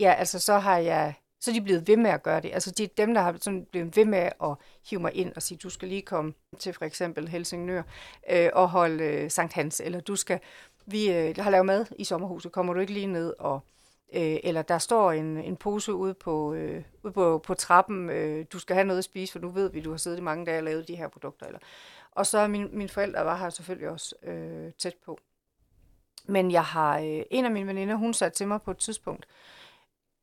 ja, 0.00 0.12
altså 0.12 0.38
så 0.38 0.58
har 0.58 0.78
jeg 0.78 1.14
så 1.40 1.50
er 1.50 1.54
de 1.54 1.60
blevet 1.62 1.88
ved 1.88 1.96
med 1.96 2.10
at 2.10 2.22
gøre 2.22 2.40
det. 2.40 2.50
Altså 2.52 2.70
det 2.70 2.84
er 2.84 2.88
dem, 2.96 3.14
der 3.14 3.20
har 3.20 3.36
sådan 3.40 3.64
blevet 3.64 3.96
ved 3.96 4.04
med 4.04 4.18
at 4.42 4.54
hive 4.90 5.00
mig 5.00 5.14
ind 5.14 5.32
og 5.36 5.42
sige, 5.42 5.58
du 5.58 5.70
skal 5.70 5.88
lige 5.88 6.02
komme 6.02 6.32
til 6.58 6.72
for 6.72 6.84
eksempel 6.84 7.28
Helsingør 7.28 7.82
øh, 8.30 8.50
og 8.52 8.68
holde 8.68 9.04
øh, 9.04 9.30
Sankt 9.30 9.52
Hans, 9.52 9.80
eller 9.84 10.00
du 10.00 10.16
skal, 10.16 10.40
vi 10.86 11.12
øh, 11.12 11.34
har 11.38 11.50
lavet 11.50 11.66
mad 11.66 11.86
i 11.98 12.04
sommerhuset, 12.04 12.52
kommer 12.52 12.74
du 12.74 12.80
ikke 12.80 12.92
lige 12.92 13.06
ned 13.06 13.34
og 13.38 13.60
øh, 14.12 14.36
eller 14.42 14.62
der 14.62 14.78
står 14.78 15.12
en, 15.12 15.36
en 15.36 15.56
pose 15.56 15.94
ude 15.94 16.14
på, 16.14 16.54
øh, 16.54 16.82
ude 17.02 17.12
på, 17.12 17.38
på 17.38 17.54
trappen, 17.54 18.10
øh, 18.10 18.46
du 18.52 18.58
skal 18.58 18.74
have 18.74 18.86
noget 18.86 18.98
at 18.98 19.04
spise, 19.04 19.32
for 19.32 19.38
nu 19.38 19.48
ved 19.48 19.70
vi, 19.70 19.80
du 19.80 19.90
har 19.90 19.96
siddet 19.96 20.18
i 20.18 20.22
mange 20.22 20.46
dage 20.46 20.58
og 20.58 20.64
lavet 20.64 20.88
de 20.88 20.96
her 20.96 21.08
produkter. 21.08 21.46
Eller. 21.46 21.58
Og 22.10 22.26
så 22.26 22.48
min, 22.48 22.68
mine 22.72 22.88
forældre 22.88 23.24
var 23.24 23.36
her 23.36 23.50
selvfølgelig 23.50 23.88
også 23.88 24.14
øh, 24.22 24.72
tæt 24.78 24.94
på. 25.04 25.18
Men 26.26 26.50
jeg 26.50 26.64
har, 26.64 26.98
øh, 26.98 27.22
en 27.30 27.44
af 27.44 27.50
mine 27.50 27.66
veninder, 27.66 27.94
hun 27.94 28.14
sagde 28.14 28.34
til 28.34 28.48
mig 28.48 28.62
på 28.62 28.70
et 28.70 28.78
tidspunkt, 28.78 29.26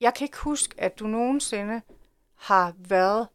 jeg 0.01 0.13
kan 0.13 0.25
ikke 0.25 0.37
huske, 0.37 0.81
at 0.81 0.99
du 0.99 1.07
nogensinde 1.07 1.81
har 2.35 2.73
været 2.77 3.27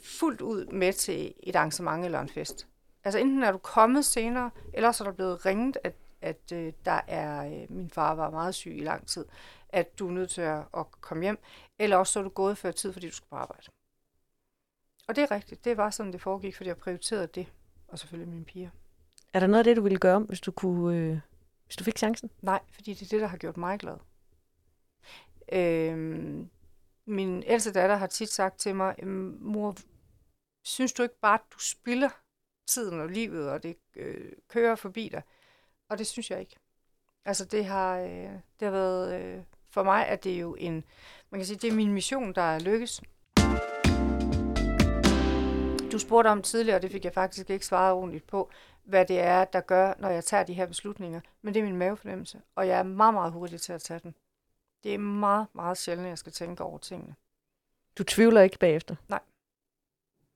fuldt 0.00 0.40
ud 0.40 0.66
med 0.66 0.92
til 0.92 1.34
et 1.42 1.56
arrangement 1.56 2.04
eller 2.04 2.20
en 2.20 2.28
fest. 2.28 2.66
Altså 3.04 3.18
enten 3.18 3.42
er 3.42 3.52
du 3.52 3.58
kommet 3.58 4.04
senere, 4.04 4.50
eller 4.74 4.92
så 4.92 5.04
er 5.04 5.08
der 5.08 5.14
blevet 5.14 5.46
ringet, 5.46 5.78
at, 5.84 5.94
at 6.20 6.52
øh, 6.52 6.72
der 6.84 7.00
er, 7.06 7.46
øh, 7.46 7.70
min 7.70 7.90
far 7.90 8.14
var 8.14 8.30
meget 8.30 8.54
syg 8.54 8.76
i 8.76 8.80
lang 8.80 9.06
tid, 9.06 9.24
at 9.68 9.98
du 9.98 10.08
er 10.08 10.12
nødt 10.12 10.30
til 10.30 10.40
at, 10.40 10.64
at 10.76 10.90
komme 11.00 11.22
hjem, 11.22 11.38
eller 11.78 11.96
også 11.96 12.12
så 12.12 12.18
er 12.18 12.22
du 12.22 12.28
gået 12.28 12.58
før 12.58 12.70
tid, 12.70 12.92
fordi 12.92 13.06
du 13.06 13.14
skal 13.14 13.28
på 13.30 13.36
arbejde. 13.36 13.66
Og 15.08 15.16
det 15.16 15.22
er 15.22 15.30
rigtigt, 15.30 15.64
det 15.64 15.76
var 15.76 15.90
sådan, 15.90 16.12
det 16.12 16.20
foregik, 16.20 16.56
fordi 16.56 16.68
jeg 16.68 16.76
prioriterede 16.76 17.26
det, 17.26 17.46
og 17.88 17.98
selvfølgelig 17.98 18.32
mine 18.32 18.44
piger. 18.44 18.70
Er 19.32 19.40
der 19.40 19.46
noget 19.46 19.58
af 19.58 19.64
det, 19.64 19.76
du 19.76 19.82
ville 19.82 19.98
gøre, 19.98 20.18
hvis 20.18 20.40
du, 20.40 20.50
kunne, 20.50 20.96
øh, 20.96 21.18
hvis 21.66 21.76
du 21.76 21.84
fik 21.84 21.98
chancen? 21.98 22.30
Nej, 22.42 22.60
fordi 22.70 22.94
det 22.94 23.02
er 23.02 23.08
det, 23.08 23.20
der 23.20 23.26
har 23.26 23.36
gjort 23.36 23.56
mig 23.56 23.78
glad. 23.78 23.96
Øh, 25.52 25.96
min 27.06 27.42
ældste 27.46 27.72
datter 27.72 27.96
har 27.96 28.06
tit 28.06 28.28
sagt 28.28 28.58
til 28.58 28.74
mig, 28.74 28.94
øhm, 29.02 29.38
mor, 29.40 29.76
synes 30.64 30.92
du 30.92 31.02
ikke 31.02 31.20
bare, 31.20 31.34
at 31.34 31.52
du 31.54 31.58
spilder 31.58 32.08
tiden 32.66 33.00
og 33.00 33.08
livet, 33.08 33.50
og 33.50 33.62
det 33.62 33.76
øh, 33.96 34.32
kører 34.48 34.74
forbi 34.74 35.08
dig? 35.08 35.22
Og 35.88 35.98
det 35.98 36.06
synes 36.06 36.30
jeg 36.30 36.40
ikke. 36.40 36.56
Altså 37.24 37.44
det 37.44 37.64
har, 37.64 37.98
øh, 37.98 38.30
det 38.60 38.62
har 38.62 38.70
været, 38.70 39.22
øh, 39.22 39.42
for 39.70 39.82
mig 39.82 40.06
at 40.06 40.24
det 40.24 40.34
er 40.34 40.38
jo 40.38 40.54
en, 40.54 40.84
man 41.30 41.38
kan 41.40 41.46
sige, 41.46 41.58
det 41.58 41.70
er 41.70 41.76
min 41.76 41.92
mission, 41.92 42.32
der 42.34 42.42
er 42.42 42.58
lykkes. 42.58 43.02
Du 45.92 45.98
spurgte 45.98 46.28
om 46.28 46.42
tidligere, 46.42 46.78
og 46.78 46.82
det 46.82 46.90
fik 46.90 47.04
jeg 47.04 47.14
faktisk 47.14 47.50
ikke 47.50 47.66
svaret 47.66 47.92
ordentligt 47.94 48.26
på, 48.26 48.50
hvad 48.84 49.06
det 49.06 49.20
er, 49.20 49.44
der 49.44 49.60
gør, 49.60 49.94
når 49.98 50.08
jeg 50.08 50.24
tager 50.24 50.42
de 50.42 50.54
her 50.54 50.66
beslutninger. 50.66 51.20
Men 51.42 51.54
det 51.54 51.60
er 51.60 51.64
min 51.64 51.76
mavefornemmelse, 51.76 52.40
og 52.54 52.68
jeg 52.68 52.78
er 52.78 52.82
meget, 52.82 53.14
meget 53.14 53.32
hurtig 53.32 53.60
til 53.60 53.72
at 53.72 53.80
tage 53.80 54.00
den. 54.02 54.14
Det 54.84 54.94
er 54.94 54.98
meget, 54.98 55.46
meget 55.52 55.78
sjældent, 55.78 56.06
at 56.06 56.10
jeg 56.10 56.18
skal 56.18 56.32
tænke 56.32 56.62
over 56.62 56.78
tingene. 56.78 57.14
Du 57.98 58.04
tvivler 58.04 58.40
ikke 58.40 58.58
bagefter? 58.58 58.96
Nej. 59.08 59.20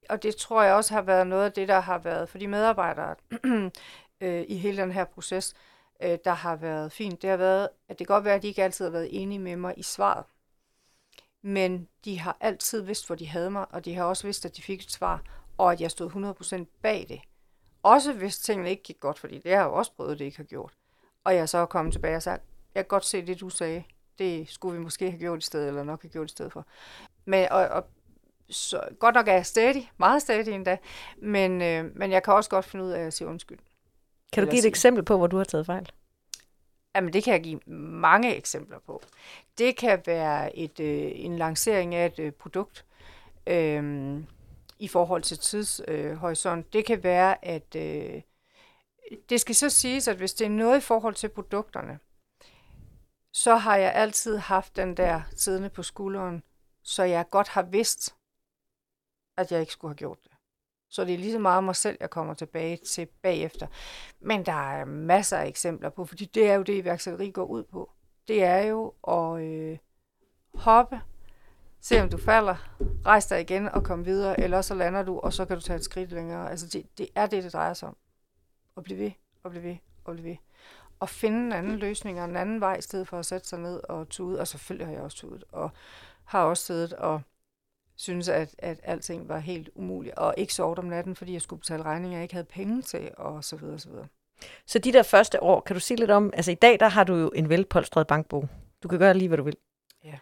Og 0.09 0.23
det 0.23 0.37
tror 0.37 0.63
jeg 0.63 0.75
også 0.75 0.95
har 0.95 1.03
været 1.03 1.27
noget 1.27 1.45
af 1.45 1.53
det, 1.53 1.69
der 1.69 1.81
har 1.81 1.99
været 1.99 2.29
for 2.29 2.39
de 2.39 2.49
medarbejdere 2.49 3.17
øh, 4.21 4.45
i 4.49 4.57
hele 4.57 4.83
den 4.83 4.93
her 4.93 5.05
proces, 5.05 5.55
øh, 6.03 6.19
der 6.25 6.33
har 6.33 6.57
været 6.57 6.93
fint. 6.93 7.23
Det 7.23 7.31
har 7.31 7.37
været, 7.37 7.69
at 7.89 7.99
det 7.99 8.07
kan 8.07 8.15
godt 8.15 8.25
være, 8.25 8.35
at 8.35 8.43
de 8.43 8.49
ikke 8.49 8.65
altid 8.65 8.85
har 8.85 8.93
været 8.93 9.23
enige 9.23 9.39
med 9.39 9.57
mig 9.57 9.75
i 9.77 9.83
svaret. 9.83 10.25
Men 11.43 11.89
de 12.05 12.19
har 12.19 12.37
altid 12.41 12.83
vidst, 12.83 13.07
hvor 13.07 13.17
de 13.17 13.29
havde 13.29 13.51
mig, 13.51 13.67
og 13.71 13.85
de 13.85 13.95
har 13.95 14.05
også 14.05 14.27
vidst, 14.27 14.45
at 14.45 14.57
de 14.57 14.63
fik 14.63 14.83
et 14.83 14.91
svar, 14.91 15.23
og 15.59 15.73
at 15.73 15.81
jeg 15.81 15.91
stod 15.91 16.11
100% 16.11 16.81
bag 16.83 17.07
det. 17.09 17.21
Også 17.83 18.13
hvis 18.13 18.39
tingene 18.39 18.71
ikke 18.71 18.83
gik 18.83 19.01
godt, 19.01 19.19
fordi 19.19 19.39
det 19.39 19.53
har 19.53 19.59
jeg 19.59 19.67
jo 19.67 19.75
også 19.75 19.93
prøvet, 19.93 20.19
det 20.19 20.25
ikke 20.25 20.37
har 20.37 20.45
gjort. 20.45 20.75
Og 21.25 21.35
jeg 21.35 21.49
så 21.49 21.59
er 21.59 21.67
kommet 21.67 21.93
tilbage 21.93 22.17
og 22.17 22.23
sagt, 22.23 22.43
jeg 22.75 22.85
kan 22.85 22.89
godt 22.89 23.05
se 23.05 23.27
det, 23.27 23.41
du 23.41 23.49
sagde 23.49 23.85
det 24.21 24.49
skulle 24.49 24.79
vi 24.79 24.85
måske 24.85 25.11
have 25.11 25.19
gjort 25.19 25.39
i 25.39 25.47
stedet, 25.47 25.69
eller 25.69 25.83
nok 25.83 26.03
have 26.03 26.11
gjort 26.11 26.27
i 26.27 26.33
stedet 26.33 26.53
for. 26.53 26.67
Men, 27.25 27.49
og, 27.51 27.69
og 27.69 27.87
så, 28.51 28.81
godt 28.99 29.15
nok 29.15 29.29
er 29.29 29.33
jeg 29.33 29.47
stadig, 29.47 29.93
meget 29.99 30.23
stadig 30.23 30.55
endda, 30.55 30.77
men, 31.19 31.63
øh, 31.63 31.97
men 31.97 32.13
jeg 32.13 32.23
kan 32.23 32.35
også 32.35 32.51
godt 32.51 32.65
finde 32.65 32.85
ud 32.85 32.91
af 32.91 33.01
at 33.01 33.15
sige 33.15 33.29
undskyld. 33.29 33.59
Kan 34.33 34.45
du 34.45 34.51
give 34.51 34.59
et 34.59 34.63
sige. 34.63 34.69
eksempel 34.69 35.05
på, 35.05 35.17
hvor 35.17 35.27
du 35.27 35.37
har 35.37 35.45
taget 35.45 35.67
fejl? 35.67 35.91
Jamen, 36.95 37.13
det 37.13 37.25
kan 37.25 37.33
jeg 37.33 37.43
give 37.43 37.61
mange 37.77 38.37
eksempler 38.37 38.79
på. 38.87 39.03
Det 39.59 39.77
kan 39.77 40.03
være 40.07 40.57
et, 40.57 40.81
øh, 40.81 41.11
en 41.15 41.37
lancering 41.37 41.95
af 41.95 42.07
et 42.07 42.19
øh, 42.19 42.33
produkt 42.33 42.85
øh, 43.47 44.17
i 44.79 44.89
forhold 44.89 45.23
til 45.23 45.39
tidshorisont. 45.39 46.67
Øh, 46.67 46.73
det 46.73 46.85
kan 46.85 47.05
være, 47.05 47.45
at 47.45 47.77
øh, 47.77 48.23
det 49.29 49.41
skal 49.41 49.55
så 49.55 49.71
siges, 49.71 50.09
at 50.09 50.17
hvis 50.17 50.33
det 50.33 50.45
er 50.45 50.51
noget 50.51 50.79
i 50.79 50.81
forhold 50.81 51.15
til 51.15 51.29
produkterne, 51.29 51.99
så 53.33 53.57
har 53.57 53.77
jeg 53.77 53.95
altid 53.95 54.37
haft 54.37 54.77
den 54.77 54.97
der 54.97 55.23
siddende 55.37 55.71
på 55.71 55.83
skulderen, 55.83 56.43
så 56.83 57.03
jeg 57.03 57.31
godt 57.31 57.49
har 57.49 57.63
vidst, 57.63 58.17
at 59.37 59.53
jeg 59.53 59.61
ikke 59.61 59.73
skulle 59.73 59.91
have 59.91 59.97
gjort 59.97 60.25
det. 60.25 60.31
Så 60.89 61.05
det 61.05 61.15
er 61.15 61.19
lige 61.19 61.33
så 61.33 61.39
meget 61.39 61.65
mig 61.65 61.77
selv, 61.77 61.97
jeg 62.01 62.11
kommer 62.11 62.35
tilbage 62.35 62.77
til 62.77 63.07
bagefter. 63.07 63.67
Men 64.21 64.47
der 64.47 64.73
er 64.73 64.85
masser 64.85 65.37
af 65.37 65.47
eksempler 65.47 65.91
på, 65.91 66.05
fordi 66.05 66.25
det 66.25 66.51
er 66.51 66.55
jo 66.55 66.63
det, 66.63 66.75
iværksætteri 66.75 67.31
går 67.31 67.45
ud 67.45 67.65
på. 67.65 67.91
Det 68.29 68.45
er 68.45 68.59
jo 68.59 68.95
at 69.09 69.43
øh, 69.43 69.79
hoppe, 70.55 71.01
se 71.81 72.03
om 72.03 72.11
du 72.11 72.19
falder, 72.19 72.57
rejse 73.07 73.35
dig 73.35 73.41
igen 73.41 73.69
og 73.69 73.85
komme 73.85 74.05
videre, 74.05 74.41
eller 74.41 74.63
så 74.63 74.75
lander 74.75 75.03
du, 75.03 75.19
og 75.19 75.33
så 75.33 75.45
kan 75.45 75.57
du 75.57 75.63
tage 75.63 75.77
et 75.77 75.85
skridt 75.85 76.13
længere. 76.13 76.51
Altså 76.51 76.67
det, 76.67 76.99
det 76.99 77.09
er 77.15 77.27
det, 77.27 77.45
det 77.45 77.53
drejer 77.53 77.75
sig 77.75 77.89
om. 77.89 77.97
At 78.77 78.83
blive 78.83 78.99
ved, 78.99 79.11
og 79.43 79.51
blive 79.51 79.65
ved, 79.65 79.77
og 80.05 80.13
blive 80.15 80.29
ved 80.29 80.37
at 81.03 81.09
finde 81.09 81.39
en 81.39 81.53
anden 81.53 81.77
løsning 81.77 82.21
og 82.21 82.25
en 82.25 82.37
anden 82.37 82.61
vej, 82.61 82.77
i 82.77 82.83
stedet 82.83 83.09
for 83.09 83.19
at 83.19 83.27
sætte 83.27 83.49
sig 83.49 83.59
ned 83.59 83.81
og 83.89 84.09
tude. 84.09 84.41
Og 84.41 84.49
selvfølgelig 84.49 84.87
har 84.87 84.95
jeg 84.95 85.03
også 85.03 85.17
tudet, 85.17 85.45
og 85.53 85.71
har 86.25 86.45
også 86.45 86.65
siddet 86.65 86.93
og 86.93 87.21
synes, 87.97 88.29
at, 88.29 88.55
at 88.59 88.81
alting 88.83 89.29
var 89.29 89.39
helt 89.39 89.71
umuligt, 89.75 90.15
og 90.15 90.35
ikke 90.37 90.55
sovet 90.55 90.79
om 90.79 90.85
natten, 90.85 91.17
fordi 91.17 91.33
jeg 91.33 91.43
skulle 91.43 91.61
betale 91.61 91.83
regninger, 91.83 92.19
jeg 92.19 92.23
ikke 92.23 92.35
havde 92.35 92.47
penge 92.47 92.83
til, 92.83 93.11
og 93.17 93.45
så 93.45 93.57
videre, 93.57 93.75
og 93.75 93.81
så 93.81 93.89
videre. 93.89 94.07
Så 94.67 94.79
de 94.79 94.93
der 94.93 95.03
første 95.03 95.43
år, 95.43 95.61
kan 95.61 95.75
du 95.75 95.81
sige 95.81 95.99
lidt 95.99 96.11
om, 96.11 96.33
altså 96.35 96.51
i 96.51 96.55
dag, 96.55 96.81
der 96.81 96.89
har 96.89 97.05
du 97.05 97.15
jo 97.15 97.31
en 97.35 97.49
velpolstret 97.49 98.07
bankbog. 98.07 98.49
Du 98.83 98.89
kan 98.89 98.99
gøre 98.99 99.15
lige, 99.15 99.29
hvad 99.29 99.39
du 99.39 99.45
vil. 99.45 99.57
Ja. 100.05 100.19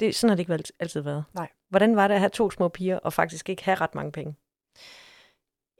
Det, 0.00 0.14
sådan 0.14 0.28
har 0.30 0.36
det 0.36 0.40
ikke 0.40 0.72
altid 0.80 1.00
været. 1.00 1.24
Nej. 1.34 1.48
Hvordan 1.68 1.96
var 1.96 2.08
det 2.08 2.14
at 2.14 2.20
have 2.20 2.30
to 2.30 2.50
små 2.50 2.68
piger, 2.68 2.98
og 2.98 3.12
faktisk 3.12 3.48
ikke 3.48 3.64
have 3.64 3.74
ret 3.74 3.94
mange 3.94 4.12
penge? 4.12 4.34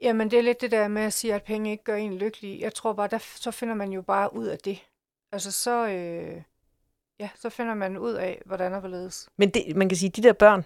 Jamen, 0.01 0.31
det 0.31 0.39
er 0.39 0.43
lidt 0.43 0.61
det 0.61 0.71
der 0.71 0.87
med 0.87 1.01
at 1.01 1.13
sige, 1.13 1.33
at 1.33 1.43
penge 1.43 1.71
ikke 1.71 1.83
gør 1.83 1.95
en 1.95 2.13
lykkelig. 2.13 2.61
Jeg 2.61 2.73
tror 2.73 2.93
bare, 2.93 3.07
der, 3.07 3.17
så 3.17 3.51
finder 3.51 3.75
man 3.75 3.91
jo 3.91 4.01
bare 4.01 4.35
ud 4.35 4.45
af 4.45 4.57
det. 4.57 4.83
Altså, 5.31 5.51
så, 5.51 5.87
øh, 5.87 6.41
ja, 7.19 7.29
så 7.35 7.49
finder 7.49 7.73
man 7.73 7.97
ud 7.97 8.13
af, 8.13 8.41
hvordan 8.45 8.71
der 8.71 8.87
ledes. 8.87 9.29
Men 9.37 9.49
det, 9.49 9.75
man 9.75 9.89
kan 9.89 9.97
sige, 9.97 10.09
de 10.09 10.23
der 10.23 10.33
børn, 10.33 10.65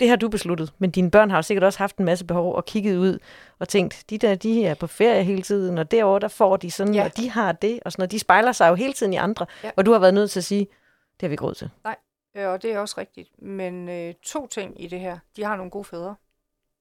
det 0.00 0.08
har 0.08 0.16
du 0.16 0.28
besluttet, 0.28 0.72
men 0.78 0.90
dine 0.90 1.10
børn 1.10 1.30
har 1.30 1.38
jo 1.38 1.42
sikkert 1.42 1.64
også 1.64 1.78
haft 1.78 1.96
en 1.96 2.04
masse 2.04 2.24
behov 2.24 2.54
og 2.54 2.64
kigget 2.64 2.96
ud 2.96 3.18
og 3.58 3.68
tænkt, 3.68 4.04
de 4.10 4.18
der, 4.18 4.34
de 4.34 4.66
er 4.66 4.74
på 4.74 4.86
ferie 4.86 5.24
hele 5.24 5.42
tiden, 5.42 5.78
og 5.78 5.90
derovre, 5.90 6.20
der 6.20 6.28
får 6.28 6.56
de 6.56 6.70
sådan, 6.70 6.94
ja. 6.94 7.04
og 7.04 7.16
de 7.16 7.30
har 7.30 7.52
det, 7.52 7.80
og 7.84 7.92
sådan 7.92 8.00
noget. 8.02 8.10
De 8.10 8.18
spejler 8.18 8.52
sig 8.52 8.68
jo 8.68 8.74
hele 8.74 8.92
tiden 8.92 9.12
i 9.12 9.16
andre, 9.16 9.46
ja. 9.64 9.70
og 9.76 9.86
du 9.86 9.92
har 9.92 9.98
været 9.98 10.14
nødt 10.14 10.30
til 10.30 10.40
at 10.40 10.44
sige, 10.44 10.66
det 11.14 11.22
har 11.22 11.28
vi 11.28 11.32
ikke 11.32 11.44
råd 11.44 11.54
til. 11.54 11.70
Nej, 11.84 11.96
og 12.34 12.62
det 12.62 12.72
er 12.72 12.78
også 12.78 12.94
rigtigt. 12.98 13.42
Men 13.42 13.88
øh, 13.88 14.14
to 14.22 14.46
ting 14.46 14.82
i 14.82 14.86
det 14.86 15.00
her. 15.00 15.18
De 15.36 15.44
har 15.44 15.56
nogle 15.56 15.70
gode 15.70 15.84
fædre, 15.84 16.14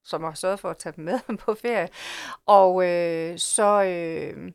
som 0.04 0.24
har 0.24 0.34
sørget 0.34 0.60
for 0.60 0.70
at 0.70 0.78
tage 0.78 0.93
dem 0.95 1.06
med 1.06 1.20
på 1.45 1.54
ferie. 1.54 1.89
Og 2.45 2.89
øh, 2.89 3.38
så... 3.38 3.84
Øh, 3.84 4.51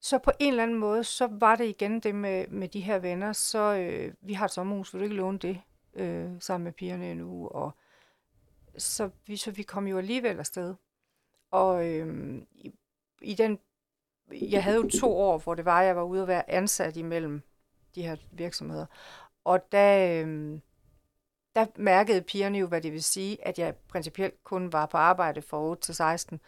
så 0.00 0.18
på 0.18 0.30
en 0.40 0.48
eller 0.48 0.62
anden 0.62 0.78
måde, 0.78 1.04
så 1.04 1.28
var 1.30 1.56
det 1.56 1.64
igen 1.64 2.00
det 2.00 2.14
med, 2.14 2.46
med 2.48 2.68
de 2.68 2.80
her 2.80 2.98
venner, 2.98 3.32
så 3.32 3.74
øh, 3.74 4.14
vi 4.20 4.32
har 4.32 4.44
et 4.44 4.50
sommerhus, 4.50 4.94
vil 4.94 5.00
du 5.00 5.04
ikke 5.04 5.16
låne 5.16 5.38
det? 5.38 5.60
øh, 5.94 6.30
sammen 6.40 6.64
med 6.64 6.72
pigerne 6.72 7.10
endnu? 7.10 7.48
og 7.48 7.72
så 8.78 9.10
vi, 9.26 9.36
så 9.36 9.50
vi 9.50 9.62
kom 9.62 9.86
jo 9.86 9.98
alligevel 9.98 10.38
afsted. 10.38 10.74
Og 11.50 11.86
øh, 11.88 12.36
i, 12.52 12.74
i 13.22 13.34
den, 13.34 13.58
jeg 14.32 14.64
havde 14.64 14.76
jo 14.76 14.90
to 15.00 15.16
år, 15.16 15.38
hvor 15.38 15.54
det 15.54 15.64
var, 15.64 15.82
jeg 15.82 15.96
var 15.96 16.02
ude 16.02 16.22
at 16.22 16.28
være 16.28 16.50
ansat 16.50 16.96
imellem 16.96 17.42
de 17.94 18.02
her 18.02 18.16
virksomheder. 18.32 18.86
Og 19.44 19.72
da, 19.72 20.22
øh, 20.22 20.60
der 21.56 21.66
mærkede 21.76 22.22
pigerne 22.22 22.58
jo, 22.58 22.66
hvad 22.66 22.80
det 22.80 22.92
vil 22.92 23.04
sige, 23.04 23.46
at 23.46 23.58
jeg 23.58 23.76
principielt 23.88 24.44
kun 24.44 24.72
var 24.72 24.86
på 24.86 24.96
arbejde 24.96 25.42
fra 25.42 25.60
8 25.60 25.82
til 25.82 25.94
16, 25.94 26.40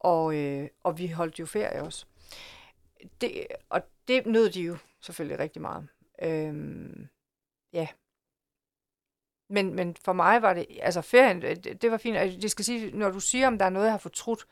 og, 0.00 0.36
øh, 0.36 0.68
og 0.84 0.98
vi 0.98 1.06
holdt 1.06 1.38
jo 1.38 1.46
ferie 1.46 1.82
også. 1.82 2.06
Det, 3.20 3.46
og 3.68 3.82
det 4.08 4.26
nød 4.26 4.50
de 4.50 4.62
jo 4.62 4.76
selvfølgelig 5.00 5.38
rigtig 5.38 5.62
meget. 5.62 5.88
Øhm, 6.22 7.08
ja, 7.72 7.88
men, 9.50 9.74
men 9.74 9.96
for 10.04 10.12
mig 10.12 10.42
var 10.42 10.54
det, 10.54 10.66
altså 10.80 11.00
ferien, 11.00 11.42
det, 11.42 11.82
det 11.82 11.90
var 11.90 11.96
fint. 11.96 12.42
Det 12.42 12.50
skal 12.50 12.64
sige, 12.64 12.96
når 12.96 13.10
du 13.10 13.20
siger, 13.20 13.46
om 13.46 13.58
der 13.58 13.64
er 13.64 13.70
noget, 13.70 13.86
jeg 13.86 13.92
har 13.92 13.98
fortrudt, 13.98 14.46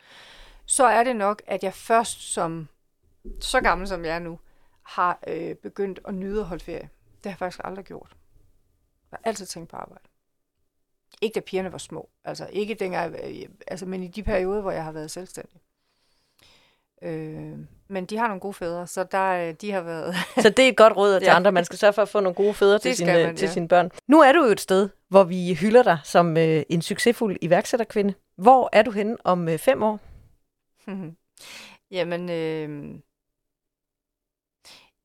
så 0.67 0.85
er 0.85 1.05
det 1.05 1.17
nok, 1.17 1.43
at 1.47 1.65
jeg 1.65 1.75
først 1.75 2.33
som, 2.33 2.69
så 3.41 3.61
gammel 3.61 3.89
som 3.89 4.05
jeg 4.05 4.15
er 4.15 4.19
nu, 4.19 4.39
har 4.83 5.19
øh, 5.27 5.55
begyndt 5.55 6.01
at 6.05 6.15
nyde 6.15 6.41
at 6.41 6.47
holde 6.47 6.65
ferie. 6.65 6.89
Det 7.17 7.25
har 7.25 7.31
jeg 7.31 7.39
faktisk 7.39 7.61
aldrig 7.65 7.85
gjort. 7.85 8.16
Jeg 9.13 9.19
har 9.23 9.29
altid 9.29 9.47
tænkt 9.47 9.71
på 9.71 9.77
arbejde. 9.77 10.05
Ikke 11.23 11.35
da 11.35 11.41
pigerne 11.41 11.73
var 11.73 11.79
små, 11.79 12.09
altså 12.25 12.49
ikke 12.53 12.75
dengang, 12.75 13.17
øh, 13.25 13.49
altså, 13.67 13.87
men 13.87 14.03
i 14.03 14.09
de 14.09 14.23
perioder, 14.23 14.61
hvor 14.61 14.71
jeg 14.71 14.85
har 14.85 14.93
været 14.93 15.11
selvstændig. 15.11 15.61
Øh, 17.03 17.59
men 17.89 18.07
de 18.07 18.17
har 18.17 18.27
nogle 18.27 18.41
gode 18.41 18.55
fædre, 18.55 18.87
så 18.87 19.05
der, 19.05 19.49
øh, 19.49 19.55
de 19.61 19.73
har 19.73 19.81
været... 19.81 20.15
så 20.43 20.51
det 20.51 20.65
er 20.65 20.69
et 20.69 20.77
godt 20.77 20.97
råd 20.97 21.21
til 21.21 21.27
ja. 21.27 21.37
andre. 21.37 21.53
Man 21.53 21.65
skal 21.65 21.79
sørge 21.79 21.93
for 21.93 22.03
at 22.03 22.09
få 22.09 22.21
nogle 22.21 22.35
gode 22.35 22.55
fædre 22.55 22.79
til, 22.79 22.97
sine, 22.97 23.13
man, 23.13 23.37
til 23.37 23.47
ja. 23.47 23.53
sine 23.53 23.69
børn. 23.69 23.91
Nu 24.09 24.21
er 24.21 24.33
du 24.33 24.45
jo 24.45 24.51
et 24.51 24.61
sted, 24.61 24.89
hvor 25.09 25.25
vi 25.25 25.55
hylder 25.55 25.83
dig 25.83 25.99
som 26.05 26.37
øh, 26.37 26.63
en 26.69 26.83
succesfuld 26.83 27.37
iværksætterkvinde. 27.41 28.15
Hvor 28.37 28.69
er 28.73 28.83
du 28.83 28.91
henne 28.91 29.17
om 29.25 29.49
øh, 29.49 29.59
fem 29.59 29.83
år? 29.83 30.01
Jamen, 31.97 32.31
øh, 32.31 33.01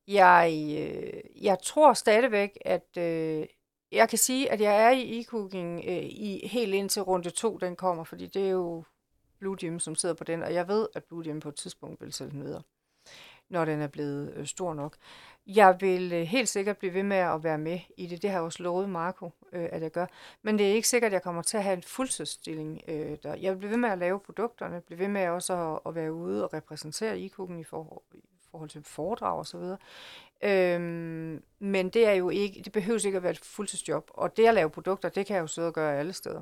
jeg, 0.07 0.53
øh, 0.79 1.43
jeg 1.45 1.57
tror 1.63 1.93
stadigvæk, 1.93 2.57
at 2.65 2.97
øh, 2.97 3.45
jeg 3.91 4.09
kan 4.09 4.17
sige, 4.17 4.51
at 4.51 4.61
jeg 4.61 4.83
er 4.83 4.89
i 4.89 5.21
e-cooking 5.21 5.89
øh, 5.89 6.03
i, 6.03 6.47
helt 6.47 6.73
indtil 6.73 7.01
runde 7.01 7.29
to, 7.29 7.57
den 7.57 7.75
kommer, 7.75 8.03
fordi 8.03 8.27
det 8.27 8.45
er 8.45 8.49
jo 8.49 8.83
Blue 9.39 9.55
Gym, 9.55 9.79
som 9.79 9.95
sidder 9.95 10.15
på 10.15 10.23
den, 10.23 10.43
og 10.43 10.53
jeg 10.53 10.67
ved, 10.67 10.87
at 10.95 11.03
Blue 11.03 11.23
Gym 11.23 11.39
på 11.39 11.49
et 11.49 11.55
tidspunkt 11.55 12.01
vil 12.01 12.13
sælge 12.13 12.31
den 12.31 12.43
videre, 12.43 12.61
når 13.49 13.65
den 13.65 13.81
er 13.81 13.87
blevet 13.87 14.33
øh, 14.35 14.45
stor 14.45 14.73
nok. 14.73 14.95
Jeg 15.47 15.77
vil 15.79 16.13
øh, 16.13 16.21
helt 16.21 16.49
sikkert 16.49 16.77
blive 16.77 16.93
ved 16.93 17.03
med 17.03 17.17
at 17.17 17.43
være 17.43 17.57
med 17.57 17.79
i 17.97 18.07
det. 18.07 18.21
Det 18.21 18.29
har 18.29 18.37
jeg 18.37 18.43
også 18.43 18.63
lovet 18.63 18.89
Marco, 18.89 19.31
øh, 19.53 19.69
at 19.71 19.81
jeg 19.81 19.91
gør. 19.91 20.05
Men 20.41 20.57
det 20.57 20.69
er 20.69 20.73
ikke 20.73 20.87
sikkert, 20.87 21.09
at 21.09 21.13
jeg 21.13 21.21
kommer 21.21 21.41
til 21.41 21.57
at 21.57 21.63
have 21.63 21.73
en 21.73 21.83
fuldtidsstilling 21.83 22.81
øh, 22.87 23.17
der. 23.23 23.35
Jeg 23.35 23.51
vil 23.51 23.57
blive 23.57 23.71
ved 23.71 23.77
med 23.77 23.89
at 23.89 23.97
lave 23.97 24.19
produkterne, 24.19 24.81
blive 24.81 24.99
ved 24.99 25.07
med 25.07 25.27
også 25.27 25.53
at, 25.53 25.79
at 25.85 25.95
være 25.95 26.13
ude 26.13 26.43
og 26.43 26.53
repræsentere 26.53 27.19
i 27.19 27.25
i 27.25 27.29
forhold, 27.63 28.01
i 28.13 28.21
forhold 28.51 28.69
til 28.69 28.83
foredrag 28.83 29.37
og 29.37 29.47
så 29.47 29.57
videre. 29.57 29.77
Øhm, 30.43 31.43
men 31.59 31.89
det 31.89 32.07
er 32.07 32.11
jo 32.11 32.29
ikke, 32.29 32.61
det 32.65 32.71
behøver 32.71 33.05
ikke 33.05 33.15
at 33.15 33.23
være 33.23 33.31
et 33.31 33.39
fuldtidsjob. 33.45 34.11
Og 34.13 34.37
det 34.37 34.47
at 34.47 34.53
lave 34.53 34.69
produkter, 34.69 35.09
det 35.09 35.25
kan 35.25 35.35
jeg 35.35 35.41
jo 35.41 35.47
sidde 35.47 35.67
og 35.67 35.73
gøre 35.73 35.99
alle 35.99 36.13
steder. 36.13 36.41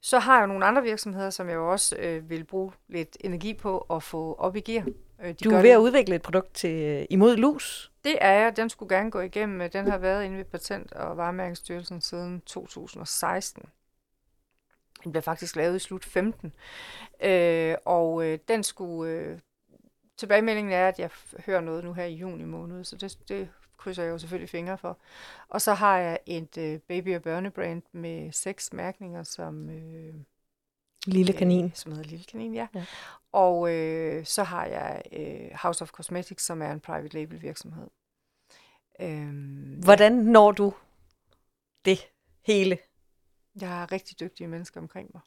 Så 0.00 0.18
har 0.18 0.38
jeg 0.38 0.46
nogle 0.46 0.64
andre 0.64 0.82
virksomheder, 0.82 1.30
som 1.30 1.48
jeg 1.48 1.54
jo 1.54 1.72
også 1.72 1.96
øh, 1.96 2.30
vil 2.30 2.44
bruge 2.44 2.72
lidt 2.88 3.16
energi 3.20 3.54
på 3.54 3.78
at 3.78 4.02
få 4.02 4.34
op 4.38 4.56
i 4.56 4.60
gear. 4.60 4.86
Øh, 5.22 5.28
de 5.28 5.34
du 5.34 5.50
er 5.50 5.54
ved 5.54 5.62
det. 5.62 5.70
at 5.70 5.78
udvikle 5.78 6.14
et 6.14 6.22
produkt 6.22 6.54
til 6.54 6.82
øh, 6.82 7.06
imod 7.10 7.36
lus? 7.36 7.92
Det 8.04 8.18
er 8.20 8.30
jeg. 8.30 8.56
Den 8.56 8.68
skulle 8.68 8.96
gerne 8.96 9.10
gå 9.10 9.20
igennem. 9.20 9.70
Den 9.70 9.86
har 9.86 9.98
været 9.98 10.24
inde 10.24 10.36
ved 10.38 10.44
Patent- 10.44 10.92
og 10.92 11.16
Varemærkningsstyrelsen 11.16 12.00
siden 12.00 12.40
2016. 12.40 13.62
Den 15.04 15.12
blev 15.12 15.22
faktisk 15.22 15.56
lavet 15.56 15.76
i 15.76 15.78
slut 15.78 16.04
15. 16.04 16.52
Øh, 17.22 17.74
og 17.84 18.24
øh, 18.24 18.38
den 18.48 18.62
skulle... 18.62 19.12
Øh, 19.12 19.38
tilbagemeldingen 20.18 20.72
er, 20.72 20.88
at 20.88 20.98
jeg 20.98 21.10
hører 21.46 21.60
noget 21.60 21.84
nu 21.84 21.92
her 21.92 22.04
i 22.04 22.14
juni 22.14 22.44
måned, 22.44 22.84
så 22.84 22.96
det, 22.96 23.18
det 23.28 23.50
krydser 23.76 24.02
jeg 24.02 24.10
jo 24.10 24.18
selvfølgelig 24.18 24.50
fingre 24.50 24.78
for. 24.78 24.98
Og 25.48 25.60
så 25.60 25.74
har 25.74 25.98
jeg 25.98 26.18
et 26.26 26.58
øh, 26.58 26.80
baby- 26.80 27.16
og 27.16 27.22
børnebrand 27.22 27.82
med 27.92 28.32
seks 28.32 28.72
mærkninger, 28.72 29.22
som... 29.22 29.70
Øh, 29.70 30.14
Lille 31.06 31.32
kanin. 31.32 31.64
Øh, 31.64 31.74
som 31.74 31.92
hedder 31.92 32.08
Lille 32.08 32.24
Kanin, 32.24 32.54
ja. 32.54 32.68
ja. 32.74 32.86
Og 33.32 33.74
øh, 33.74 34.24
så 34.24 34.42
har 34.42 34.66
jeg 34.66 35.02
øh, 35.12 35.50
House 35.62 35.82
of 35.82 35.90
Cosmetics, 35.90 36.44
som 36.44 36.62
er 36.62 36.72
en 36.72 36.80
private 36.80 37.14
label 37.14 37.42
virksomhed. 37.42 37.88
Øhm, 39.00 39.80
Hvordan 39.84 40.12
når 40.12 40.52
du 40.52 40.74
det 41.84 41.98
hele? 42.46 42.78
Jeg 43.60 43.68
har 43.68 43.92
rigtig 43.92 44.20
dygtige 44.20 44.48
mennesker 44.48 44.80
omkring 44.80 45.10
mig. 45.14 45.22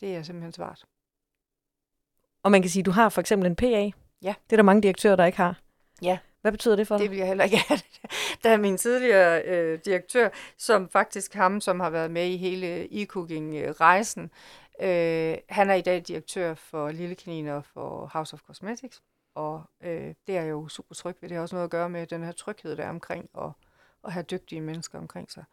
Det 0.00 0.16
er 0.16 0.22
simpelthen 0.22 0.52
svært. 0.52 0.86
Og 2.44 2.50
man 2.50 2.62
kan 2.62 2.70
sige, 2.70 2.80
at 2.80 2.86
du 2.86 2.90
har 2.90 3.08
for 3.08 3.20
eksempel 3.20 3.46
en 3.46 3.56
PA. 3.56 3.90
Ja. 4.22 4.34
Det 4.44 4.52
er 4.52 4.56
der 4.56 4.62
mange 4.62 4.82
direktører, 4.82 5.16
der 5.16 5.24
ikke 5.24 5.38
har. 5.38 5.60
Ja. 6.02 6.18
Hvad 6.40 6.52
betyder 6.52 6.76
det 6.76 6.86
for 6.86 6.96
dig? 6.96 7.02
Det 7.02 7.10
vil 7.10 7.18
jeg 7.18 7.26
heller 7.26 7.44
ikke 7.44 7.56
have. 7.68 7.80
Der 8.42 8.50
er 8.50 8.56
min 8.56 8.76
tidligere 8.76 9.42
øh, 9.42 9.78
direktør, 9.84 10.28
som 10.58 10.88
faktisk 10.88 11.34
ham, 11.34 11.60
som 11.60 11.80
har 11.80 11.90
været 11.90 12.10
med 12.10 12.26
i 12.26 12.36
hele 12.36 12.88
e-cooking-rejsen. 13.02 14.30
Øh, 14.80 15.36
han 15.48 15.70
er 15.70 15.74
i 15.74 15.80
dag 15.80 16.02
direktør 16.08 16.54
for 16.54 16.90
Lille 16.90 17.14
Kanin 17.14 17.48
og 17.48 17.64
for 17.64 18.10
House 18.12 18.34
of 18.34 18.40
Cosmetics. 18.40 19.02
Og 19.34 19.62
øh, 19.84 20.14
det 20.26 20.36
er 20.36 20.44
jo 20.44 20.68
super 20.68 20.94
tryg 20.94 21.16
ved. 21.20 21.28
Det 21.28 21.36
har 21.36 21.42
også 21.42 21.54
noget 21.54 21.64
at 21.64 21.70
gøre 21.70 21.88
med 21.88 22.06
den 22.06 22.24
her 22.24 22.32
tryghed, 22.32 22.76
der 22.76 22.84
er 22.84 22.88
omkring 22.88 23.28
og 23.34 23.52
at 24.04 24.12
have 24.12 24.22
dygtige 24.22 24.60
mennesker 24.60 24.98
omkring 24.98 25.30
sig. 25.30 25.44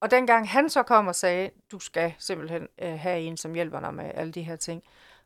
Og 0.00 0.10
dengang 0.10 0.48
han 0.48 0.70
så 0.70 0.82
kom 0.82 1.06
og 1.06 1.14
sagde, 1.14 1.50
du 1.72 1.78
skal 1.78 2.14
simpelthen 2.18 2.68
øh, 2.82 2.98
have 2.98 3.20
en, 3.20 3.36
som 3.36 3.54
hjælper 3.54 3.80
dig 3.80 3.94
med 3.94 4.10
alle 4.14 4.32
de 4.32 4.42
her 4.42 4.56
ting. 4.56 4.82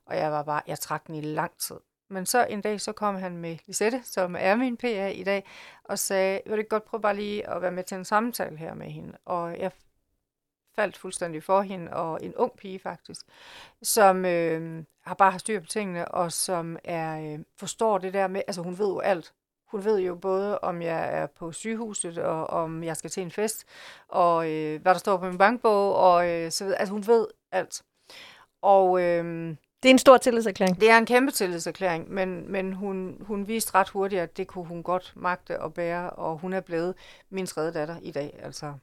Og 0.07 0.17
jeg 0.17 0.33
var 0.33 0.43
bare, 0.43 0.63
jeg 0.67 0.79
trak 0.79 1.07
den 1.07 1.15
i 1.15 1.21
lang 1.21 1.59
tid. 1.59 1.77
Men 2.09 2.27
så 2.27 2.47
en 2.47 2.61
dag, 2.61 2.81
så 2.81 2.93
kom 2.93 3.15
han 3.15 3.37
med 3.37 3.57
Lisette, 3.67 4.03
som 4.05 4.37
er 4.39 4.57
min 4.57 4.77
PA 4.77 5.09
i 5.09 5.25
dag, 5.25 5.45
og 5.85 5.99
sagde, 5.99 6.41
vil 6.47 6.59
du 6.59 6.63
godt 6.69 6.85
prøve 6.85 7.01
bare 7.01 7.17
lige 7.17 7.51
at 7.51 7.63
være 7.63 7.73
med 7.73 7.85
til 7.85 7.97
en 7.97 8.05
samtale 8.05 8.57
her 8.57 8.75
med 8.75 8.87
hende? 8.87 9.19
Og 9.25 9.59
jeg 9.59 9.71
faldt 10.75 10.97
fuldstændig 10.99 11.43
for 11.43 11.61
hende, 11.61 11.93
og 11.93 12.19
en 12.23 12.35
ung 12.35 12.53
pige 12.57 12.79
faktisk, 12.79 13.27
som 13.83 14.25
øh, 14.25 14.85
har 15.01 15.15
bare 15.15 15.31
har 15.31 15.39
styr 15.39 15.61
på 15.61 15.67
tingene, 15.67 16.09
og 16.09 16.33
som 16.33 16.79
er 16.85 17.33
øh, 17.33 17.45
forstår 17.59 17.99
det 17.99 18.15
der 18.15 18.27
med, 18.27 18.43
altså 18.47 18.63
hun 18.63 18.79
ved 18.79 18.89
jo 18.89 18.99
alt. 18.99 19.35
Hun 19.67 19.85
ved 19.85 19.99
jo 20.01 20.15
både, 20.15 20.59
om 20.59 20.83
jeg 20.83 21.19
er 21.19 21.27
på 21.27 21.53
sygehuset, 21.53 22.19
og 22.19 22.47
om 22.47 22.85
jeg 22.85 22.97
skal 22.97 23.11
til 23.11 23.23
en 23.23 23.31
fest, 23.31 23.65
og 24.09 24.51
øh, 24.51 24.83
hvad 24.83 24.95
der 24.95 24.99
står 24.99 25.17
på 25.17 25.25
min 25.25 25.39
bankbog, 25.39 25.95
og 25.95 26.29
øh, 26.31 26.51
så 26.51 26.65
videre. 26.65 26.79
Altså 26.79 26.93
hun 26.93 27.07
ved 27.07 27.27
alt. 27.53 27.83
Og 28.63 29.03
øh, 29.03 29.57
det 29.83 29.89
er 29.89 29.91
en 29.93 29.99
stor 29.99 30.17
tillidserklæring. 30.17 30.81
Det 30.81 30.91
er 30.91 30.99
en 30.99 31.07
kæmpe 31.07 31.33
tillidserklæring, 31.33 32.11
men, 32.11 32.53
men 32.53 32.73
hun, 32.73 33.17
hun 33.21 33.49
viste 33.49 33.75
ret 33.75 33.89
hurtigt, 33.89 34.23
at 34.23 34.37
det 34.37 34.47
kunne 34.47 34.65
hun 34.65 34.83
godt 34.83 35.13
magte 35.17 35.61
og 35.61 35.75
bære, 35.75 36.11
og 36.11 36.39
hun 36.39 36.53
er 36.53 36.61
blevet 36.61 36.95
min 37.31 37.47
tredje 37.47 37.73
datter 37.73 37.97
i 38.03 38.11
dag. 38.11 38.39
Altså. 38.43 38.75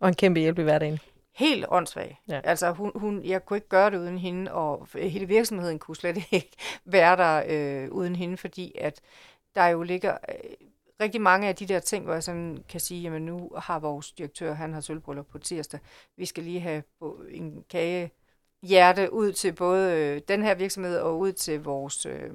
Og 0.00 0.08
en 0.08 0.14
kæmpe 0.14 0.40
hjælp 0.40 0.58
i 0.58 0.62
hverdagen. 0.62 0.98
Helt 1.34 1.64
åndssvag. 1.68 2.20
Ja. 2.28 2.40
Altså, 2.44 2.70
hun, 2.70 2.92
hun, 2.94 3.24
jeg 3.24 3.44
kunne 3.44 3.56
ikke 3.56 3.68
gøre 3.68 3.90
det 3.90 3.98
uden 3.98 4.18
hende, 4.18 4.52
og 4.52 4.88
hele 4.94 5.26
virksomheden 5.26 5.78
kunne 5.78 5.96
slet 5.96 6.16
ikke 6.30 6.50
være 6.84 7.16
der 7.16 7.42
øh, 7.48 7.90
uden 7.90 8.16
hende, 8.16 8.36
fordi 8.36 8.72
at 8.78 9.00
der 9.54 9.66
jo 9.66 9.82
ligger 9.82 10.12
øh, 10.28 10.34
rigtig 11.00 11.20
mange 11.20 11.48
af 11.48 11.56
de 11.56 11.66
der 11.66 11.80
ting, 11.80 12.04
hvor 12.04 12.12
jeg 12.12 12.22
sådan 12.22 12.64
kan 12.68 12.80
sige, 12.80 13.02
jamen 13.02 13.22
nu 13.22 13.50
har 13.56 13.78
vores 13.78 14.12
direktør, 14.12 14.52
han 14.52 14.72
har 14.72 14.80
sølvbryllup 14.80 15.26
på 15.26 15.38
tirsdag, 15.38 15.80
vi 16.16 16.26
skal 16.26 16.44
lige 16.44 16.60
have 16.60 16.82
en 17.30 17.64
kage 17.70 18.10
hjerte 18.62 19.12
ud 19.12 19.32
til 19.32 19.52
både 19.52 19.96
øh, 19.96 20.20
den 20.28 20.42
her 20.42 20.54
virksomhed 20.54 20.98
og 20.98 21.18
ud 21.18 21.32
til 21.32 21.62
vores... 21.62 22.06
Øh, 22.06 22.30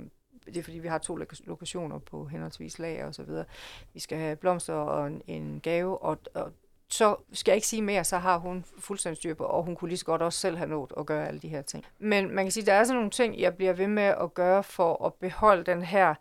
det 0.46 0.58
er 0.58 0.64
fordi, 0.64 0.80
vi 0.80 0.88
har 0.88 0.98
to 0.98 1.18
lokationer 1.46 2.00
på 2.00 2.26
henholdsvis 2.26 2.80
lager 2.80 3.08
og 3.08 3.16
så 3.16 3.24
videre. 3.24 3.46
Vi 3.94 4.00
skal 4.00 4.18
have 4.18 4.36
blomster 4.36 4.74
og 4.74 5.08
en, 5.08 5.22
en 5.28 5.60
gave, 5.64 5.98
og, 6.02 6.18
og 6.34 6.52
så 6.90 7.16
skal 7.34 7.52
jeg 7.52 7.56
ikke 7.56 7.68
sige 7.68 7.82
mere, 7.82 8.04
så 8.04 8.18
har 8.18 8.38
hun 8.38 8.66
fuldstændig 8.80 9.18
styr 9.18 9.34
på, 9.34 9.44
og 9.44 9.64
hun 9.64 9.76
kunne 9.76 9.90
lige 9.90 9.98
så 9.98 10.06
godt 10.06 10.22
også 10.22 10.40
selv 10.40 10.58
have 10.58 10.70
nået 10.70 10.94
at 10.98 11.06
gøre 11.06 11.28
alle 11.28 11.40
de 11.40 11.48
her 11.48 11.62
ting. 11.62 11.86
Men 12.00 12.36
man 12.36 12.46
kan 12.46 12.52
sige, 12.52 12.66
der 12.66 12.74
er 12.74 12.84
sådan 12.84 12.96
nogle 12.96 13.12
ting, 13.12 13.40
jeg 13.40 13.56
bliver 13.56 13.74
ved 13.74 13.88
med 13.88 14.04
at 14.04 14.34
gøre 14.34 14.64
for 14.64 15.06
at 15.06 15.14
beholde 15.14 15.64
den 15.64 15.82
her 15.82 16.16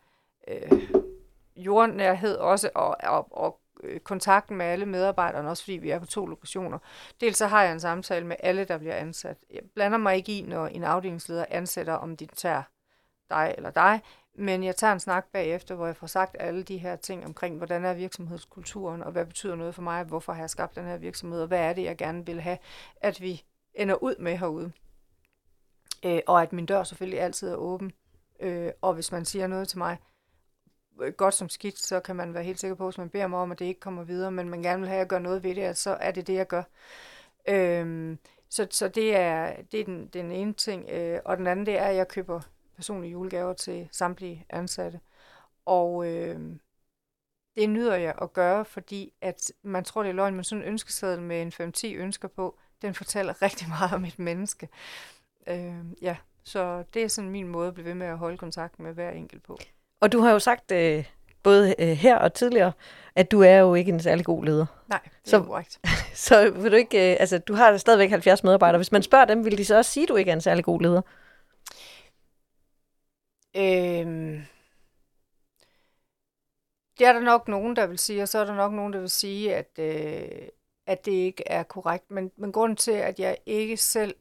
øh, 0.49 0.83
jordnærhed 1.57 2.37
også, 2.37 2.71
og, 2.75 2.97
og, 3.03 3.39
og 3.39 3.61
Øh, 3.85 4.01
kontakten 4.01 4.57
med 4.57 4.67
alle 4.67 4.87
medarbejderne, 4.87 5.51
også 5.51 5.65
fordi 5.65 5.77
vi 5.77 5.91
er 5.91 5.99
på 5.99 6.07
to 6.07 6.27
lokationer. 6.27 6.79
Dels 7.21 7.37
så 7.37 7.47
har 7.47 7.63
jeg 7.63 7.73
en 7.73 7.81
samtale 7.81 8.27
med 8.27 8.37
alle, 8.41 8.65
der 8.65 8.79
bliver 8.79 8.95
ansat. 8.95 9.37
Jeg 9.51 9.63
blander 9.75 9.99
mig 9.99 10.17
ikke 10.17 10.39
i, 10.39 10.43
når 10.43 10.67
en 10.67 10.85
afdelingsleder 10.85 11.45
ansætter, 11.51 11.95
om 11.95 12.17
de 12.17 12.27
tager 12.27 12.63
dig 13.31 13.55
eller 13.57 13.71
dig, 13.71 14.01
men 14.35 14.65
jeg 14.65 14.77
tager 14.77 14.93
en 14.93 15.01
snak 15.01 15.27
bagefter, 15.33 15.75
hvor 15.75 15.87
jeg 15.87 15.97
får 15.97 16.07
sagt 16.07 16.37
alle 16.41 16.63
de 16.63 16.79
her 16.79 16.97
ting 16.97 17.25
omkring, 17.25 17.57
hvordan 17.57 17.85
er 17.85 17.95
virksomhedskulturen, 17.95 19.03
og 19.03 19.13
hvad 19.13 19.27
betyder 19.27 19.55
noget 19.55 19.75
for 19.75 19.83
mig, 19.83 20.05
hvorfor 20.05 20.33
har 20.33 20.41
jeg 20.41 20.51
skabt 20.51 20.77
den 20.77 20.85
her 20.85 20.97
virksomhed, 20.97 21.41
og 21.41 21.49
hvad 21.49 21.61
er 21.61 21.73
det, 21.73 21.85
jeg 21.85 21.97
gerne 21.97 22.27
vil 22.27 22.41
have, 22.41 22.59
at 22.97 23.21
vi 23.21 23.45
ender 23.75 23.95
ud 24.03 24.15
med 24.19 24.37
herude. 24.37 24.73
Øh, 26.05 26.21
og 26.27 26.43
at 26.43 26.53
min 26.53 26.67
dør 26.67 26.85
selvfølgelig 26.85 27.21
altid 27.21 27.49
er 27.49 27.57
åben. 27.57 27.93
Øh, 28.41 28.71
og 28.83 28.95
hvis 28.95 29.13
man 29.13 29.25
siger 29.25 29.47
noget 29.47 29.69
til 29.69 29.79
mig, 29.79 29.99
Øh, 31.03 31.13
godt 31.13 31.35
som 31.35 31.49
skidt, 31.49 31.79
så 31.79 32.01
kan 32.01 32.17
man 32.17 32.35
være 32.35 32.45
helt 32.45 32.61
sikker 32.61 32.75
på, 32.75 32.85
hvis 32.85 32.99
man 32.99 33.11
beder 33.11 33.27
mig 33.27 33.39
om, 33.39 33.53
at 33.53 33.59
det 33.59 33.65
ikke 33.65 33.81
kommer 33.81 34.05
videre, 34.05 34.31
men 34.31 34.49
man 34.49 34.63
gerne 34.63 34.81
vil 34.81 34.89
have, 34.89 35.01
at 35.01 35.09
gøre 35.09 35.21
noget 35.21 35.43
ved 35.43 35.55
det, 35.55 35.77
så 35.77 35.91
er 35.91 36.11
det 36.11 36.27
det, 36.27 36.35
jeg 36.35 36.47
gør. 36.47 36.63
Øhm, 37.49 38.19
så, 38.49 38.67
så 38.71 38.89
det 38.89 39.17
er, 39.17 39.63
det 39.73 39.81
er 39.81 39.85
den, 39.85 40.07
den 40.07 40.33
ene 40.33 40.53
ting. 40.53 40.91
Øh, 40.91 41.21
og 41.25 41.37
den 41.37 41.47
anden, 41.47 41.67
det 41.67 41.79
er, 41.79 41.85
at 41.85 41.97
jeg 41.97 42.09
køber 42.09 42.41
personlige 42.77 43.11
julegaver 43.11 43.53
til 43.53 43.89
samtlige 43.93 44.47
ansatte. 44.51 45.01
Og 45.65 46.07
øh, 46.07 46.41
det 47.57 47.71
nyder 47.71 47.95
jeg 47.97 48.15
at 48.23 48.33
gøre, 48.33 48.65
fordi 48.65 49.13
at 49.21 49.53
man 49.63 49.85
tror, 49.85 50.03
det 50.03 50.11
er 50.11 50.15
løgn, 50.15 50.35
men 50.35 50.45
sådan 50.45 50.63
en 50.63 50.69
ønskeseddel 50.69 51.23
med 51.23 51.43
en 51.43 51.73
5-10 51.77 51.87
ønsker 51.87 52.29
på, 52.29 52.59
den 52.83 52.95
fortæller 52.95 53.43
rigtig 53.43 53.69
meget 53.69 53.93
om 53.93 54.05
et 54.05 54.19
menneske. 54.19 54.69
Øh, 55.47 55.85
ja, 56.03 56.17
så 56.45 56.85
det 56.95 57.03
er 57.03 57.09
sådan 57.09 57.31
min 57.31 57.49
måde 57.49 57.69
at 57.69 57.75
blive 57.75 57.87
ved 57.87 57.95
med 57.95 58.07
at 58.07 58.19
holde 58.19 58.39
kontakt 58.39 58.79
med 58.79 58.93
hver 58.93 59.11
enkelt 59.11 59.43
på. 59.43 59.59
Og 60.01 60.13
du 60.13 60.21
har 60.21 60.33
jo 60.33 60.39
sagt, 60.39 60.73
øh, 60.73 61.05
både 61.43 61.75
øh, 61.79 61.89
her 61.89 62.17
og 62.17 62.35
tidligere, 62.35 62.73
at 63.15 63.31
du 63.31 63.41
er 63.41 63.57
jo 63.57 63.75
ikke 63.75 63.93
en 63.93 64.01
særlig 64.01 64.25
god 64.25 64.45
leder. 64.45 64.67
Nej, 64.89 65.01
det 65.03 65.11
er 65.13 65.39
så, 65.39 65.43
korrekt. 65.43 65.81
Så 66.15 66.51
vil 66.51 66.71
du 66.73 66.77
ikke, 66.77 67.13
øh, 67.13 67.17
altså 67.21 67.39
du 67.39 67.55
har 67.55 67.77
stadigvæk 67.77 68.11
70 68.11 68.45
medarbejdere. 68.45 68.79
Hvis 68.79 68.93
man 68.93 69.03
spørger 69.03 69.25
dem, 69.25 69.45
vil 69.45 69.59
de 69.59 69.65
så 69.65 69.77
også 69.77 69.91
sige, 69.91 70.05
at 70.05 70.09
du 70.09 70.17
ikke 70.17 70.31
er 70.31 70.35
en 70.35 70.41
særlig 70.41 70.65
god 70.65 70.81
leder? 70.81 71.03
Øhm, 73.57 74.43
det 76.99 77.07
er 77.07 77.13
der 77.13 77.21
nok 77.21 77.49
nogen, 77.49 77.77
der 77.77 77.87
vil 77.87 77.99
sige, 77.99 78.23
og 78.23 78.29
så 78.29 78.39
er 78.39 78.45
der 78.45 78.55
nok 78.55 78.73
nogen, 78.73 78.93
der 78.93 79.01
vil 79.01 79.11
sige, 79.11 79.55
at, 79.55 79.79
øh, 79.79 80.49
at 80.87 81.05
det 81.05 81.13
ikke 81.13 81.43
er 81.47 81.63
korrekt. 81.63 82.11
Men, 82.11 82.31
men 82.37 82.53
grunden 82.53 82.77
til, 82.77 82.93
at 82.93 83.19
jeg 83.19 83.39
ikke 83.47 83.77
selv 83.77 84.15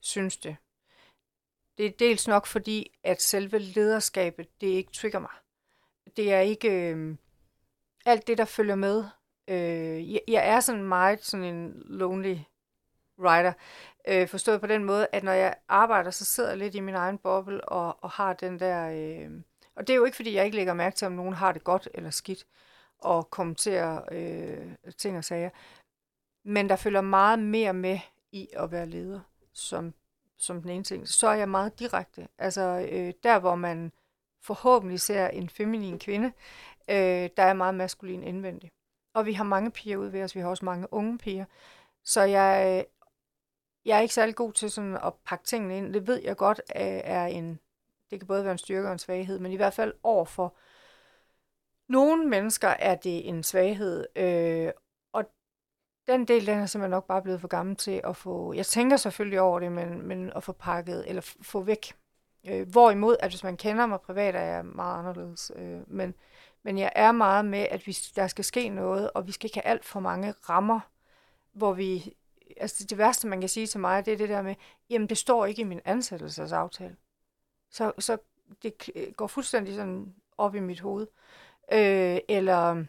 synes 0.00 0.36
det, 0.36 0.56
det 1.78 1.86
er 1.86 1.90
dels 1.98 2.28
nok 2.28 2.46
fordi, 2.46 2.98
at 3.04 3.22
selve 3.22 3.58
lederskabet, 3.58 4.60
det 4.60 4.66
ikke 4.66 4.92
trigger 4.92 5.18
mig. 5.18 5.30
Det 6.16 6.32
er 6.32 6.40
ikke 6.40 6.92
øh, 6.92 7.16
alt 8.06 8.26
det, 8.26 8.38
der 8.38 8.44
følger 8.44 8.74
med. 8.74 9.04
Øh, 9.48 10.12
jeg, 10.12 10.20
jeg 10.28 10.48
er 10.48 10.60
sådan 10.60 10.82
meget 10.82 11.24
sådan 11.24 11.46
en 11.46 11.82
lonely 11.86 12.36
writer. 13.18 13.52
Øh, 14.08 14.28
forstået 14.28 14.60
på 14.60 14.66
den 14.66 14.84
måde, 14.84 15.06
at 15.12 15.22
når 15.22 15.32
jeg 15.32 15.56
arbejder, 15.68 16.10
så 16.10 16.24
sidder 16.24 16.48
jeg 16.48 16.58
lidt 16.58 16.74
i 16.74 16.80
min 16.80 16.94
egen 16.94 17.18
boble 17.18 17.64
og, 17.64 18.04
og 18.04 18.10
har 18.10 18.32
den 18.32 18.60
der... 18.60 18.88
Øh, 18.90 19.30
og 19.76 19.86
det 19.86 19.92
er 19.92 19.96
jo 19.96 20.04
ikke, 20.04 20.16
fordi 20.16 20.34
jeg 20.34 20.44
ikke 20.44 20.56
lægger 20.56 20.74
mærke 20.74 20.96
til, 20.96 21.06
om 21.06 21.12
nogen 21.12 21.34
har 21.34 21.52
det 21.52 21.64
godt 21.64 21.88
eller 21.94 22.10
skidt, 22.10 22.46
og 22.98 23.30
kommenterer 23.30 24.02
øh, 24.12 24.92
ting 24.96 25.18
og 25.18 25.24
sager. 25.24 25.50
Men 26.44 26.68
der 26.68 26.76
følger 26.76 27.00
meget 27.00 27.38
mere 27.38 27.72
med 27.72 27.98
i 28.32 28.48
at 28.52 28.72
være 28.72 28.86
leder, 28.86 29.20
som, 29.52 29.94
som 30.38 30.62
den 30.62 30.70
ene 30.70 30.84
ting. 30.84 31.08
Så 31.08 31.28
er 31.28 31.34
jeg 31.34 31.48
meget 31.48 31.78
direkte. 31.78 32.28
Altså 32.38 32.88
øh, 32.92 33.12
der, 33.22 33.38
hvor 33.38 33.54
man 33.54 33.92
forhåbentlig 34.42 35.00
ser 35.00 35.28
en 35.28 35.48
feminin 35.48 35.98
kvinde, 35.98 36.32
øh, 36.88 37.30
der 37.36 37.42
er 37.42 37.52
meget 37.52 37.74
maskulin 37.74 38.22
indvendig. 38.22 38.70
Og 39.14 39.26
vi 39.26 39.32
har 39.32 39.44
mange 39.44 39.70
piger 39.70 39.96
ude 39.96 40.12
ved 40.12 40.22
os, 40.22 40.34
vi 40.34 40.40
har 40.40 40.48
også 40.48 40.64
mange 40.64 40.92
unge 40.92 41.18
piger. 41.18 41.44
Så 42.04 42.22
jeg 42.22 42.78
øh, 42.78 42.84
jeg 43.84 43.96
er 43.96 44.00
ikke 44.00 44.14
særlig 44.14 44.34
god 44.34 44.52
til 44.52 44.70
sådan 44.70 44.96
at 44.96 45.14
pakke 45.26 45.44
tingene 45.44 45.78
ind. 45.78 45.94
Det 45.94 46.06
ved 46.06 46.22
jeg 46.24 46.36
godt 46.36 46.60
øh, 46.76 46.82
er 47.04 47.26
en, 47.26 47.58
det 48.10 48.20
kan 48.20 48.26
både 48.26 48.44
være 48.44 48.52
en 48.52 48.58
styrke 48.58 48.88
og 48.88 48.92
en 48.92 48.98
svaghed, 48.98 49.38
men 49.38 49.52
i 49.52 49.56
hvert 49.56 49.74
fald 49.74 49.94
over 50.02 50.24
for 50.24 50.54
nogle 51.88 52.28
mennesker 52.28 52.68
er 52.68 52.94
det 52.94 53.28
en 53.28 53.42
svaghed. 53.42 54.06
Øh, 54.16 54.72
den 56.08 56.24
del, 56.24 56.46
den 56.46 56.58
er 56.58 56.66
simpelthen 56.66 56.90
nok 56.90 57.06
bare 57.06 57.22
blevet 57.22 57.40
for 57.40 57.48
gammel 57.48 57.76
til 57.76 58.00
at 58.04 58.16
få, 58.16 58.52
jeg 58.52 58.66
tænker 58.66 58.96
selvfølgelig 58.96 59.40
over 59.40 59.60
det, 59.60 59.72
men, 59.72 60.06
men 60.06 60.32
at 60.36 60.42
få 60.42 60.52
pakket, 60.52 61.04
eller 61.08 61.34
få 61.42 61.60
væk. 61.60 61.94
Øh, 62.48 62.68
hvorimod, 62.68 63.16
at 63.20 63.30
hvis 63.30 63.44
man 63.44 63.56
kender 63.56 63.86
mig 63.86 64.00
privat, 64.00 64.34
er 64.34 64.40
jeg 64.40 64.64
meget 64.64 64.98
anderledes. 64.98 65.52
Øh, 65.56 65.80
men, 65.86 66.14
men 66.62 66.78
jeg 66.78 66.92
er 66.94 67.12
meget 67.12 67.44
med, 67.44 67.66
at 67.70 67.86
vi, 67.86 67.92
der 68.16 68.26
skal 68.26 68.44
ske 68.44 68.68
noget, 68.68 69.10
og 69.10 69.26
vi 69.26 69.32
skal 69.32 69.46
ikke 69.46 69.60
have 69.64 69.70
alt 69.70 69.84
for 69.84 70.00
mange 70.00 70.34
rammer, 70.48 70.80
hvor 71.52 71.72
vi 71.72 72.14
altså 72.56 72.84
det 72.84 72.98
værste, 72.98 73.28
man 73.28 73.40
kan 73.40 73.48
sige 73.48 73.66
til 73.66 73.80
mig, 73.80 74.06
det 74.06 74.12
er 74.12 74.16
det 74.16 74.28
der 74.28 74.42
med, 74.42 74.54
jamen 74.90 75.08
det 75.08 75.18
står 75.18 75.46
ikke 75.46 75.62
i 75.62 75.64
min 75.64 75.80
ansættelsesaftale. 75.84 76.96
Så, 77.70 77.92
så 77.98 78.18
det 78.62 78.90
går 79.16 79.26
fuldstændig 79.26 79.74
sådan 79.74 80.14
op 80.38 80.54
i 80.54 80.60
mit 80.60 80.80
hoved. 80.80 81.06
Øh, 81.72 82.18
eller, 82.28 82.84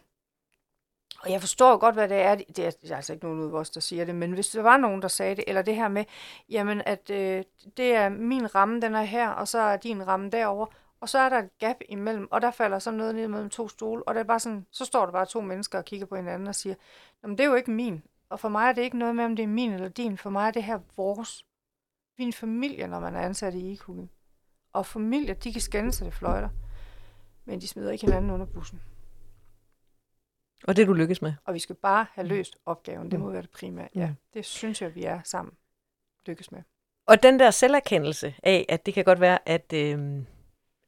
og 1.22 1.30
jeg 1.30 1.40
forstår 1.40 1.76
godt, 1.76 1.94
hvad 1.94 2.08
det 2.08 2.16
er. 2.16 2.34
Det 2.34 2.58
er, 2.66 2.70
det 2.70 2.90
er 2.90 2.96
altså 2.96 3.12
ikke 3.12 3.24
nogen 3.24 3.40
ud 3.40 3.52
af 3.52 3.58
os, 3.58 3.70
der 3.70 3.80
siger 3.80 4.04
det, 4.04 4.14
men 4.14 4.32
hvis 4.32 4.48
der 4.48 4.62
var 4.62 4.76
nogen, 4.76 5.02
der 5.02 5.08
sagde 5.08 5.36
det, 5.36 5.44
eller 5.46 5.62
det 5.62 5.76
her 5.76 5.88
med, 5.88 6.04
jamen 6.48 6.82
at 6.86 7.10
øh, 7.10 7.44
det 7.76 7.94
er 7.94 8.08
min 8.08 8.54
ramme, 8.54 8.80
den 8.80 8.94
er 8.94 9.02
her, 9.02 9.28
og 9.28 9.48
så 9.48 9.58
er 9.58 9.76
din 9.76 10.06
ramme 10.06 10.30
derover 10.30 10.66
og 11.00 11.08
så 11.08 11.18
er 11.18 11.28
der 11.28 11.38
et 11.38 11.58
gap 11.58 11.76
imellem, 11.88 12.28
og 12.30 12.40
der 12.42 12.50
falder 12.50 12.78
så 12.78 12.90
noget 12.90 13.14
ned 13.14 13.28
mellem 13.28 13.50
to 13.50 13.68
stole, 13.68 14.08
og 14.08 14.14
det 14.14 14.20
er 14.20 14.24
bare 14.24 14.40
sådan, 14.40 14.66
så 14.70 14.84
står 14.84 15.04
der 15.04 15.12
bare 15.12 15.26
to 15.26 15.40
mennesker 15.40 15.78
og 15.78 15.84
kigger 15.84 16.06
på 16.06 16.16
hinanden 16.16 16.48
og 16.48 16.54
siger, 16.54 16.74
jamen 17.22 17.38
det 17.38 17.44
er 17.44 17.48
jo 17.48 17.54
ikke 17.54 17.70
min. 17.70 18.02
Og 18.28 18.40
for 18.40 18.48
mig 18.48 18.68
er 18.68 18.72
det 18.72 18.82
ikke 18.82 18.98
noget 18.98 19.16
med, 19.16 19.24
om 19.24 19.36
det 19.36 19.42
er 19.42 19.46
min 19.46 19.72
eller 19.72 19.88
din. 19.88 20.18
For 20.18 20.30
mig 20.30 20.46
er 20.46 20.50
det 20.50 20.62
her 20.62 20.78
vores. 20.96 21.44
Vi 22.16 22.22
er 22.22 22.26
en 22.26 22.32
familie, 22.32 22.86
når 22.86 23.00
man 23.00 23.14
er 23.14 23.20
ansat 23.20 23.54
i 23.54 23.72
e 23.72 24.08
Og 24.72 24.86
familier, 24.86 25.34
de 25.34 25.52
kan 25.52 25.60
skænde 25.60 25.92
sig 25.92 26.04
det 26.04 26.14
fløjter. 26.14 26.48
Men 27.44 27.60
de 27.60 27.68
smider 27.68 27.90
ikke 27.90 28.06
hinanden 28.06 28.30
under 28.30 28.46
bussen. 28.46 28.80
Og 30.64 30.76
det 30.76 30.86
du 30.86 30.92
lykkes 30.92 31.22
med? 31.22 31.32
Og 31.44 31.54
vi 31.54 31.58
skal 31.58 31.76
bare 31.76 32.06
have 32.12 32.24
mm. 32.24 32.28
løst 32.28 32.56
opgaven. 32.66 33.10
Det 33.10 33.18
mm. 33.18 33.24
må 33.24 33.30
være 33.30 33.42
det 33.42 33.50
primære. 33.50 33.88
Ja, 33.94 34.06
mm. 34.06 34.14
det 34.34 34.44
synes 34.44 34.82
jeg, 34.82 34.94
vi 34.94 35.04
er 35.04 35.20
sammen 35.24 35.54
lykkes 36.26 36.52
med. 36.52 36.60
Og 37.06 37.22
den 37.22 37.40
der 37.40 37.50
selverkendelse 37.50 38.34
af, 38.42 38.66
at 38.68 38.86
det 38.86 38.94
kan 38.94 39.04
godt 39.04 39.20
være, 39.20 39.48
at, 39.48 39.72
øh, 39.74 40.22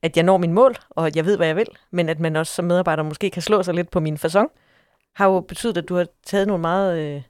at 0.03 0.17
jeg 0.17 0.25
når 0.25 0.37
min 0.37 0.53
mål, 0.53 0.77
og 0.91 1.07
at 1.07 1.17
jeg 1.17 1.25
ved, 1.25 1.37
hvad 1.37 1.47
jeg 1.47 1.57
vil, 1.57 1.69
men 1.91 2.09
at 2.09 2.21
man 2.21 2.37
også 2.37 2.55
som 2.55 2.65
medarbejder 2.65 3.03
måske 3.03 3.31
kan 3.31 3.43
slå 3.43 3.63
sig 3.63 3.75
lidt 3.75 3.91
på 3.91 4.01
min 4.01 4.17
façon, 4.17 4.47
har 5.15 5.27
jo 5.27 5.41
betydet, 5.41 5.77
at 5.77 5.89
du 5.89 5.95
har 5.95 6.07
taget 6.23 6.47
nogle 6.47 6.61
meget 6.61 6.99
øh, 6.99 7.23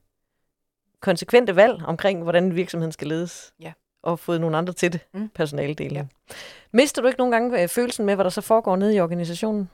konsekvente 1.01 1.57
valg 1.57 1.83
omkring, 1.85 2.23
hvordan 2.23 2.57
virksomheden 2.57 2.93
skal 2.93 3.09
ledes. 3.09 3.55
Ja. 3.61 3.73
Og 4.03 4.19
fået 4.19 4.41
nogle 4.41 4.57
andre 4.57 4.73
til 4.73 4.93
det, 4.93 5.01
mm. 5.15 5.29
personaledelen. 5.29 5.97
Ja. 5.97 6.35
Mister 6.73 7.03
du 7.03 7.09
ikke 7.09 7.19
nogle 7.19 7.33
gange 7.33 7.63
øh, 7.63 7.69
følelsen 7.69 8.07
med, 8.07 8.15
hvad 8.15 8.25
der 8.25 8.31
så 8.31 8.41
foregår 8.41 8.77
nede 8.77 8.95
i 8.95 9.01
organisationen? 9.01 9.71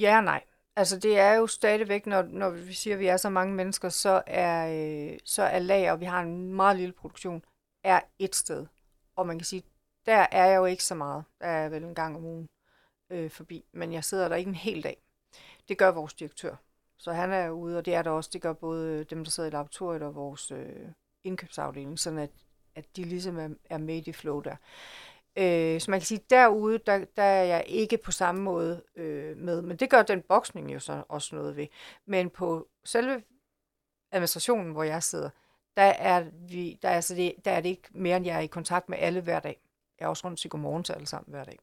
Ja 0.00 0.16
og 0.16 0.24
nej. 0.24 0.44
Altså 0.76 0.98
det 0.98 1.18
er 1.18 1.32
jo 1.32 1.46
stadigvæk, 1.46 2.06
når, 2.06 2.22
når 2.22 2.50
vi 2.50 2.72
siger, 2.72 2.94
at 2.94 3.00
vi 3.00 3.06
er 3.06 3.16
så 3.16 3.30
mange 3.30 3.54
mennesker, 3.54 3.88
så 3.88 4.22
er, 4.26 4.68
øh, 5.12 5.18
så 5.24 5.42
er 5.42 5.58
lager, 5.58 5.92
og 5.92 6.00
vi 6.00 6.04
har 6.04 6.20
en 6.20 6.54
meget 6.54 6.76
lille 6.76 6.92
produktion, 6.92 7.44
er 7.84 8.00
et 8.18 8.36
sted. 8.36 8.66
Og 9.16 9.26
man 9.26 9.38
kan 9.38 9.46
sige, 9.46 9.62
der 10.06 10.26
er 10.32 10.46
jeg 10.46 10.56
jo 10.56 10.64
ikke 10.64 10.84
så 10.84 10.94
meget. 10.94 11.24
Der 11.40 11.46
er 11.46 11.68
vel 11.68 11.84
en 11.84 11.94
gang 11.94 12.16
om 12.16 12.24
ugen 12.24 12.48
øh, 13.10 13.30
forbi. 13.30 13.64
Men 13.72 13.92
jeg 13.92 14.04
sidder 14.04 14.28
der 14.28 14.36
ikke 14.36 14.48
en 14.48 14.54
hel 14.54 14.82
dag. 14.82 15.02
Det 15.68 15.78
gør 15.78 15.90
vores 15.90 16.14
direktør. 16.14 16.56
Så 16.98 17.12
han 17.12 17.32
er 17.32 17.50
ude, 17.50 17.78
og 17.78 17.84
det 17.84 17.94
er 17.94 18.02
der 18.02 18.10
også, 18.10 18.30
det 18.32 18.42
gør 18.42 18.52
både 18.52 18.98
øh, 18.98 19.06
dem, 19.10 19.24
der 19.24 19.30
sidder 19.30 19.48
i 19.48 19.52
laboratoriet 19.52 20.02
og 20.02 20.14
vores 20.14 20.50
øh, 20.50 20.88
indkøbsafdeling, 21.24 21.98
sådan 21.98 22.18
at, 22.18 22.30
at 22.74 22.96
de 22.96 23.04
ligesom 23.04 23.38
er, 23.38 23.48
er 23.70 23.78
med 23.78 23.96
i 23.96 24.00
det 24.00 24.16
flow 24.16 24.40
der. 24.40 24.56
Øh, 25.36 25.80
så 25.80 25.90
man 25.90 26.00
kan 26.00 26.06
sige, 26.06 26.20
derude, 26.30 26.78
der, 26.78 27.04
der 27.16 27.22
er 27.22 27.44
jeg 27.44 27.64
ikke 27.66 27.96
på 27.96 28.12
samme 28.12 28.42
måde 28.42 28.82
øh, 28.96 29.36
med, 29.36 29.62
men 29.62 29.76
det 29.76 29.90
gør 29.90 30.02
den 30.02 30.22
boksning 30.22 30.72
jo 30.72 30.78
så 30.78 31.02
også 31.08 31.34
noget 31.34 31.56
ved. 31.56 31.66
Men 32.06 32.30
på 32.30 32.68
selve 32.84 33.22
administrationen, 34.12 34.72
hvor 34.72 34.82
jeg 34.82 35.02
sidder, 35.02 35.30
der 35.76 35.82
er, 35.82 36.24
vi, 36.48 36.78
der, 36.82 36.88
er, 36.88 36.94
altså 36.94 37.14
det, 37.14 37.34
der 37.44 37.50
er 37.50 37.60
det 37.60 37.68
ikke 37.68 37.88
mere, 37.90 38.16
end 38.16 38.26
jeg 38.26 38.36
er 38.36 38.40
i 38.40 38.46
kontakt 38.46 38.88
med 38.88 38.98
alle 39.00 39.20
hver 39.20 39.40
dag. 39.40 39.60
Jeg 40.00 40.04
er 40.04 40.08
også 40.08 40.26
rundt 40.26 40.38
til 40.38 40.50
godmorgen 40.50 40.84
til 40.84 40.92
alle 40.92 41.06
sammen 41.06 41.32
hver 41.32 41.44
dag. 41.44 41.58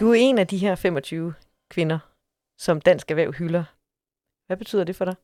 Du 0.00 0.10
er 0.10 0.14
en 0.14 0.38
af 0.38 0.46
de 0.46 0.58
her 0.58 0.74
25 0.74 1.34
kvinder, 1.70 1.98
som 2.58 2.80
Dansk 2.80 3.10
Erhverv 3.10 3.32
hylder. 3.32 3.64
Hvad 4.46 4.56
betyder 4.56 4.84
det 4.84 4.96
for 4.96 5.04
dig? 5.04 5.14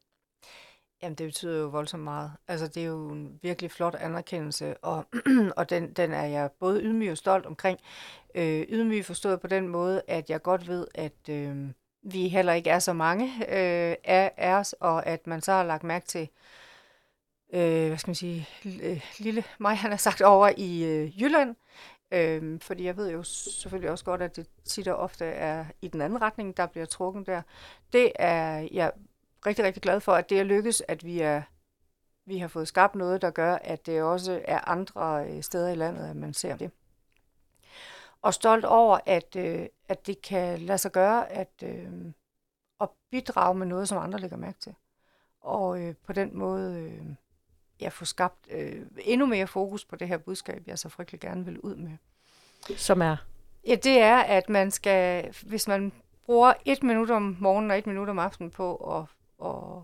Jamen, 1.03 1.15
det 1.15 1.27
betyder 1.27 1.59
jo 1.59 1.67
voldsomt 1.67 2.03
meget. 2.03 2.33
Altså, 2.49 2.67
det 2.67 2.83
er 2.83 2.87
jo 2.87 3.09
en 3.09 3.39
virkelig 3.43 3.71
flot 3.71 3.95
anerkendelse, 3.95 4.77
og, 4.77 5.05
og 5.57 5.71
den, 5.71 5.93
den 5.93 6.13
er 6.13 6.25
jeg 6.25 6.51
både 6.61 6.83
ydmyg 6.83 7.11
og 7.11 7.19
stolt 7.19 7.47
omkring. 7.47 7.79
Øh, 8.35 8.67
ydmyg 8.69 9.05
forstået 9.05 9.41
på 9.41 9.47
den 9.47 9.69
måde, 9.69 10.03
at 10.09 10.31
jeg 10.31 10.43
godt 10.43 10.69
ved, 10.69 10.87
at 10.95 11.29
øh, 11.31 11.71
vi 12.03 12.29
heller 12.29 12.53
ikke 12.53 12.71
er 12.71 12.79
så 12.79 12.93
mange 12.93 13.27
øh, 13.27 13.97
af, 14.05 14.33
af 14.37 14.53
os, 14.53 14.73
og 14.73 15.07
at 15.07 15.27
man 15.27 15.43
så 15.43 15.53
har 15.53 15.63
lagt 15.65 15.85
mærke 15.85 16.07
til, 16.07 16.29
øh, 17.55 17.89
hvad 17.89 17.99
skal 17.99 18.09
man 18.09 18.15
sige, 18.15 18.49
lille 19.19 19.45
mig, 19.59 19.79
han 19.79 19.91
har 19.91 19.99
sagt 19.99 20.23
over 20.23 20.51
i 20.57 20.85
øh, 20.85 21.23
Jylland, 21.23 21.57
øh, 22.13 22.61
fordi 22.61 22.85
jeg 22.85 22.97
ved 22.97 23.11
jo 23.11 23.23
selvfølgelig 23.23 23.91
også 23.91 24.05
godt, 24.05 24.23
at 24.23 24.37
det 24.37 24.47
tit 24.65 24.89
og 24.89 24.97
ofte 24.97 25.25
er 25.25 25.65
i 25.83 25.89
den 25.89 26.01
anden 26.01 26.23
retning, 26.23 26.57
der 26.57 26.67
bliver 26.67 26.87
trukket 26.87 27.27
der. 27.27 27.43
Det 27.93 28.13
er 28.15 28.69
jeg 28.73 28.93
rigtig, 29.47 29.65
rigtig 29.65 29.83
glad 29.83 30.01
for, 30.01 30.13
at 30.13 30.31
det 30.31 30.41
er 30.41 30.45
lykkes, 30.45 30.83
at 30.89 31.05
vi 31.05 31.21
er 31.21 31.43
vi 32.29 32.39
har 32.39 32.49
fået 32.49 32.69
skabt 32.69 32.95
noget, 32.95 33.23
der 33.23 33.31
gør, 33.31 33.55
at 33.55 33.87
det 33.87 34.03
også 34.03 34.43
er 34.45 34.69
andre 34.69 35.27
øh, 35.29 35.43
steder 35.43 35.69
i 35.69 35.75
landet, 35.75 36.11
at 36.11 36.17
man 36.17 36.35
ser 36.35 36.57
det. 36.57 36.71
Og 38.23 38.35
stolt 38.35 38.65
over, 38.65 38.99
at, 39.07 39.37
øh, 39.37 39.67
at 39.89 40.07
det 40.07 40.23
kan 40.23 40.59
lade 40.59 40.79
sig 40.79 40.93
gøre 40.93 41.33
at, 41.33 41.63
øh, 41.63 41.91
at 42.81 42.89
bidrage 43.11 43.55
med 43.55 43.67
noget, 43.67 43.89
som 43.89 43.99
andre 43.99 44.19
lægger 44.19 44.37
mærke 44.37 44.59
til. 44.61 44.75
Og 45.41 45.83
øh, 45.83 45.95
på 46.07 46.13
den 46.13 46.39
måde 46.39 46.81
øh, 46.81 47.07
ja, 47.81 47.89
få 47.89 48.05
skabt 48.05 48.49
øh, 48.51 48.87
endnu 48.99 49.27
mere 49.27 49.47
fokus 49.47 49.85
på 49.85 49.97
det 49.97 50.09
her 50.09 50.19
budskab, 50.19 50.63
jeg 50.67 50.79
så 50.79 50.89
frygtelig 50.89 51.21
gerne 51.21 51.45
vil 51.45 51.61
ud 51.61 51.77
med. 51.77 51.97
Som 52.77 53.03
er? 53.03 53.17
Ja, 53.67 53.75
det 53.75 53.99
er, 53.99 54.17
at 54.17 54.49
man 54.49 54.71
skal, 54.71 55.35
hvis 55.47 55.69
man 55.69 55.93
bruger 56.25 56.53
et 56.65 56.83
minut 56.83 57.11
om 57.11 57.37
morgenen 57.41 57.71
og 57.71 57.79
et 57.79 57.87
minut 57.87 58.09
om 58.09 58.19
aftenen 58.19 58.51
på 58.51 58.77
at, 58.77 59.05
at, 59.45 59.83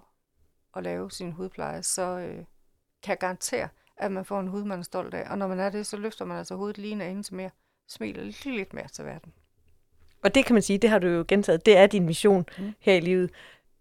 at 0.76 0.82
lave 0.82 1.10
sin 1.10 1.32
hudpleje, 1.32 1.82
så 1.82 2.02
øh, 2.02 2.44
kan 3.02 3.10
jeg 3.10 3.18
garantere, 3.18 3.68
at 3.96 4.12
man 4.12 4.24
får 4.24 4.40
en 4.40 4.48
hud, 4.48 4.64
man 4.64 4.78
er 4.78 4.82
stolt 4.82 5.14
af. 5.14 5.30
Og 5.30 5.38
når 5.38 5.46
man 5.46 5.60
er 5.60 5.70
det, 5.70 5.86
så 5.86 5.96
løfter 5.96 6.24
man 6.24 6.38
altså 6.38 6.54
hovedet 6.56 6.78
lige 6.78 7.10
en 7.10 7.22
til 7.22 7.34
mere, 7.34 7.50
smiler 7.88 8.22
lidt, 8.22 8.44
lidt 8.44 8.74
mere 8.74 8.88
til 8.88 9.04
verden. 9.04 9.32
Og 10.24 10.34
det 10.34 10.44
kan 10.44 10.54
man 10.54 10.62
sige, 10.62 10.78
det 10.78 10.90
har 10.90 10.98
du 10.98 11.06
jo 11.06 11.24
gentaget, 11.28 11.66
det 11.66 11.76
er 11.76 11.86
din 11.86 12.06
mission 12.06 12.46
mm. 12.58 12.74
her 12.80 12.94
i 12.94 13.00
livet. 13.00 13.30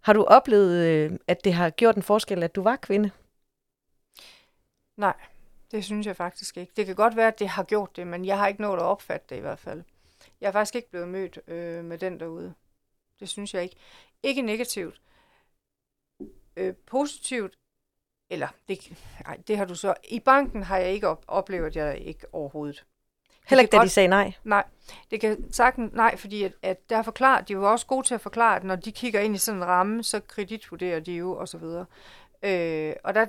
Har 0.02 0.14
du 0.14 0.24
oplevet, 0.24 0.88
øh, 0.88 1.20
at 1.28 1.44
det 1.44 1.54
har 1.54 1.70
gjort 1.70 1.96
en 1.96 2.04
forskel, 2.04 2.44
at 2.44 2.56
du 2.56 2.64
var 2.64 2.76
kvinde? 2.76 3.12
Nej, 4.98 5.16
det 5.72 5.84
synes 5.84 6.08
jeg 6.08 6.16
faktisk 6.16 6.58
ikke. 6.58 6.74
Det 6.76 6.86
kan 6.86 6.96
godt 6.96 7.16
være, 7.16 7.28
at 7.28 7.40
det 7.40 7.50
har 7.50 7.64
gjort 7.64 7.96
det, 7.96 8.08
men 8.08 8.26
jeg 8.26 8.38
har 8.38 8.48
ikke 8.48 8.62
nået 8.62 8.78
at 8.78 8.84
opfatte 8.84 9.26
det 9.30 9.38
i 9.38 9.40
hvert 9.40 9.60
fald. 9.60 9.84
Jeg 10.42 10.48
er 10.48 10.52
faktisk 10.52 10.76
ikke 10.76 10.90
blevet 10.90 11.08
mødt 11.08 11.40
øh, 11.48 11.86
med 11.86 11.98
den 11.98 12.20
derude. 12.20 12.54
Det 13.20 13.30
synes 13.30 13.54
jeg 13.54 13.64
ikke. 13.64 13.76
Ikke 14.24 14.42
negativt. 14.42 15.02
Øh, 16.56 16.74
positivt, 16.88 17.54
eller 18.30 18.48
det, 18.68 18.92
ej, 19.26 19.38
det 19.48 19.58
har 19.58 19.66
du 19.66 19.76
så... 19.76 19.94
I 20.10 20.20
banken 20.20 20.64
har 20.64 20.78
jeg 20.78 20.92
ikke 20.92 21.08
op, 21.08 21.24
oplevet, 21.28 21.66
at 21.66 21.76
jeg 21.76 21.98
ikke 21.98 22.26
overhovedet. 22.34 22.86
Heller 23.48 23.62
ikke, 23.62 23.72
da 23.72 23.78
godt, 23.78 23.86
de 23.86 23.90
sagde 23.90 24.08
nej? 24.08 24.34
Nej, 24.44 24.64
det 25.12 25.22
kan 25.22 25.54
sagtens 25.54 25.94
nej, 25.94 26.18
fordi 26.18 26.44
at, 26.44 26.54
at 26.62 26.90
der 26.90 26.98
er 26.98 27.02
forklaret, 27.02 27.48
de 27.48 27.54
er 27.54 27.58
jo 27.58 27.72
også 27.72 27.86
gode 27.86 28.08
til 28.08 28.14
at 28.16 28.22
forklare, 28.22 28.56
at 28.56 28.64
når 28.64 28.76
de 28.76 28.92
kigger 28.92 29.20
ind 29.20 29.36
i 29.36 29.38
sådan 29.38 29.60
en 29.60 29.66
ramme, 29.66 30.04
så 30.04 30.20
kreditvurderer 30.20 31.00
de 31.00 31.12
jo, 31.12 31.36
og 31.38 31.48
så 31.48 31.58
videre. 31.58 31.86
Øh, 32.44 32.94
og 33.04 33.14
der, 33.14 33.26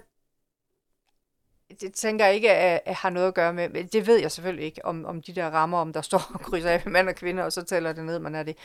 det 1.80 1.94
tænker 1.94 2.24
jeg 2.24 2.34
ikke 2.34 2.50
at, 2.50 2.80
at 2.84 2.94
har 2.94 3.10
noget 3.10 3.28
at 3.28 3.34
gøre 3.34 3.52
med, 3.52 3.68
men 3.68 3.86
det 3.86 4.06
ved 4.06 4.16
jeg 4.16 4.32
selvfølgelig 4.32 4.64
ikke, 4.64 4.84
om, 4.84 5.04
om 5.04 5.22
de 5.22 5.34
der 5.34 5.50
rammer, 5.50 5.78
om 5.78 5.92
der 5.92 6.00
står 6.00 6.30
og 6.34 6.40
krydser 6.40 6.70
af 6.70 6.82
med 6.84 6.92
mand 6.92 7.08
og 7.08 7.14
kvinde, 7.14 7.44
og 7.44 7.52
så 7.52 7.62
tæller 7.62 7.92
det 7.92 8.04
ned, 8.04 8.18
man 8.18 8.34
er 8.34 8.42
det. 8.42 8.56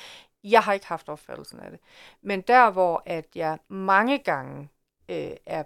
Jeg 0.43 0.61
har 0.61 0.73
ikke 0.73 0.85
haft 0.85 1.09
opfattelsen 1.09 1.59
af 1.59 1.71
det. 1.71 1.79
Men 2.21 2.41
der, 2.41 2.71
hvor 2.71 3.03
at 3.05 3.25
jeg 3.35 3.57
mange 3.67 4.17
gange 4.17 4.69
øh, 5.09 5.31
er 5.45 5.63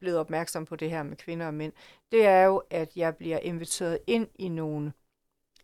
blevet 0.00 0.18
opmærksom 0.18 0.64
på 0.64 0.76
det 0.76 0.90
her 0.90 1.02
med 1.02 1.16
kvinder 1.16 1.46
og 1.46 1.54
mænd, 1.54 1.72
det 2.12 2.26
er 2.26 2.42
jo, 2.42 2.62
at 2.70 2.96
jeg 2.96 3.16
bliver 3.16 3.38
inviteret 3.38 3.98
ind 4.06 4.28
i 4.34 4.48
nogle, 4.48 4.92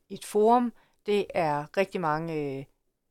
et 0.08 0.24
forum. 0.24 0.72
Det 1.06 1.26
er 1.34 1.76
rigtig 1.76 2.00
mange, 2.00 2.34
øh, 2.34 2.64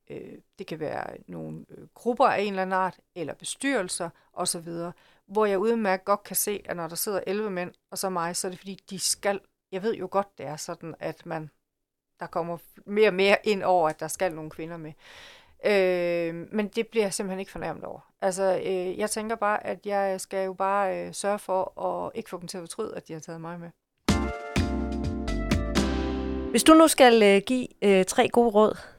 øh 0.10 0.38
det 0.60 0.68
kan 0.68 0.80
være 0.80 1.18
nogle 1.28 1.66
øh, 1.70 1.88
grupper 1.94 2.26
af 2.26 2.42
en 2.42 2.48
eller 2.48 2.62
anden 2.62 2.74
art, 2.74 3.00
eller 3.16 3.34
bestyrelser 3.34 4.10
osv., 4.34 4.70
hvor 5.28 5.46
jeg 5.46 5.60
udmærket 5.60 6.06
godt 6.06 6.24
kan 6.24 6.36
se, 6.36 6.62
at 6.66 6.78
når 6.78 6.88
der 6.88 6.96
sidder 6.96 7.20
11 7.28 7.50
mænd, 7.50 7.72
og 7.92 7.98
så 7.98 8.10
mig, 8.10 8.36
så 8.36 8.48
er 8.48 8.50
det 8.50 8.60
fordi, 8.60 8.80
de 8.90 9.00
skal, 9.00 9.40
jeg 9.72 9.84
ved 9.84 9.96
jo 9.96 10.08
godt, 10.12 10.38
det 10.38 10.46
er 10.46 10.56
sådan, 10.56 10.96
at 11.00 11.26
man, 11.26 11.50
der 12.20 12.28
kommer 12.28 12.58
mere 12.86 13.10
og 13.10 13.14
mere 13.14 13.38
ind 13.44 13.64
over, 13.64 13.90
at 13.90 14.00
der 14.00 14.08
skal 14.08 14.34
nogle 14.34 14.50
kvinder 14.50 14.78
med. 14.78 14.94
Øh, 15.66 16.36
men 16.52 16.68
det 16.68 16.88
bliver 16.88 17.06
jeg 17.06 17.14
simpelthen 17.14 17.40
ikke 17.40 17.52
fornærmet 17.52 17.84
over. 17.84 18.00
Altså, 18.22 18.62
øh, 18.66 18.98
jeg 18.98 19.10
tænker 19.10 19.36
bare, 19.36 19.66
at 19.66 19.86
jeg 19.86 20.22
skal 20.22 20.46
jo 20.46 20.54
bare 20.54 21.08
øh, 21.08 21.14
sørge 21.14 21.40
for 21.40 21.82
at 21.82 22.12
ikke 22.16 22.30
få 22.30 22.40
dem 22.40 22.48
til 22.48 22.58
at 22.58 22.62
fortryde, 22.62 22.96
at 22.96 23.08
de 23.08 23.14
har 23.14 23.20
taget 23.20 23.42
mig 23.42 23.60
med. 23.60 23.70
Hvis 26.50 26.64
du 26.64 26.74
nu 26.74 26.88
skal 26.88 27.24
øh, 27.24 27.42
give 27.48 27.68
øh, 27.82 28.06
tre 28.06 28.30
gode 28.30 28.50
råd 28.50 28.97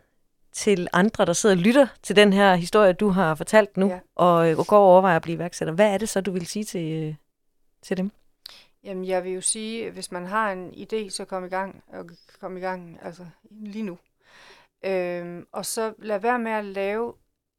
til 0.59 0.89
andre, 0.93 1.25
der 1.25 1.33
sidder 1.33 1.55
og 1.57 1.63
lytter 1.63 1.87
til 2.03 2.17
den 2.17 2.33
her 2.33 2.55
historie, 2.55 2.93
du 2.93 3.09
har 3.09 3.35
fortalt 3.35 3.77
nu, 3.77 3.87
ja. 3.87 4.01
og, 4.15 4.51
øh, 4.51 4.59
og 4.59 4.67
går 4.67 4.79
og 4.79 4.85
overvejer 4.85 5.17
at 5.17 5.23
blive 5.23 5.35
iværksætter. 5.35 5.75
Hvad 5.75 5.93
er 5.95 5.99
det 5.99 6.09
så, 6.09 6.21
du 6.21 6.33
vil 6.33 6.47
sige 6.47 6.65
til, 6.65 6.93
øh, 6.93 7.15
til 7.83 7.97
dem? 7.97 8.11
Jamen, 8.85 9.05
jeg 9.05 9.25
vil 9.25 9.33
jo 9.33 9.41
sige, 9.41 9.87
at 9.87 9.93
hvis 9.93 10.13
man 10.13 10.27
har 10.27 10.53
en 10.53 10.71
idé, 10.71 11.11
så 11.11 11.25
kom 11.25 11.45
i 11.45 11.49
gang, 11.49 11.83
og 11.87 12.11
kom 12.41 12.57
i 12.57 12.61
gang 12.61 12.99
altså, 13.03 13.27
lige 13.51 13.83
nu. 13.83 13.99
Øhm, 14.85 15.47
og 15.53 15.67
så 15.67 15.95
lad 15.99 16.19
være 16.19 16.39
med 16.39 16.53
at 16.53 16.65
lave 16.65 17.15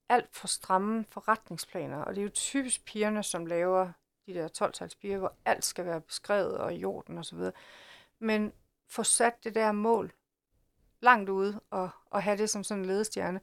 alt 0.09 0.29
for 0.31 0.47
stramme 0.47 1.05
forretningsplaner. 1.09 1.97
Og 1.97 2.15
det 2.15 2.21
er 2.21 2.23
jo 2.23 2.29
typisk 2.29 2.85
pigerne, 2.85 3.23
som 3.23 3.45
laver 3.45 3.91
de 4.27 4.33
der 4.33 4.47
12 4.47 4.73
piger, 5.01 5.17
hvor 5.17 5.33
alt 5.45 5.65
skal 5.65 5.85
være 5.85 6.01
beskrevet 6.01 6.57
og 6.57 6.73
i 6.73 6.85
orden 6.85 7.17
osv. 7.17 7.39
Men 8.19 8.51
få 8.89 9.03
sat 9.03 9.43
det 9.43 9.55
der 9.55 9.71
mål 9.71 10.11
langt 11.01 11.29
ude 11.29 11.59
og, 11.69 11.89
og 12.05 12.23
have 12.23 12.37
det 12.37 12.49
som 12.49 12.63
sådan 12.63 12.83
en 12.83 12.87
ledestjerne. 12.87 13.39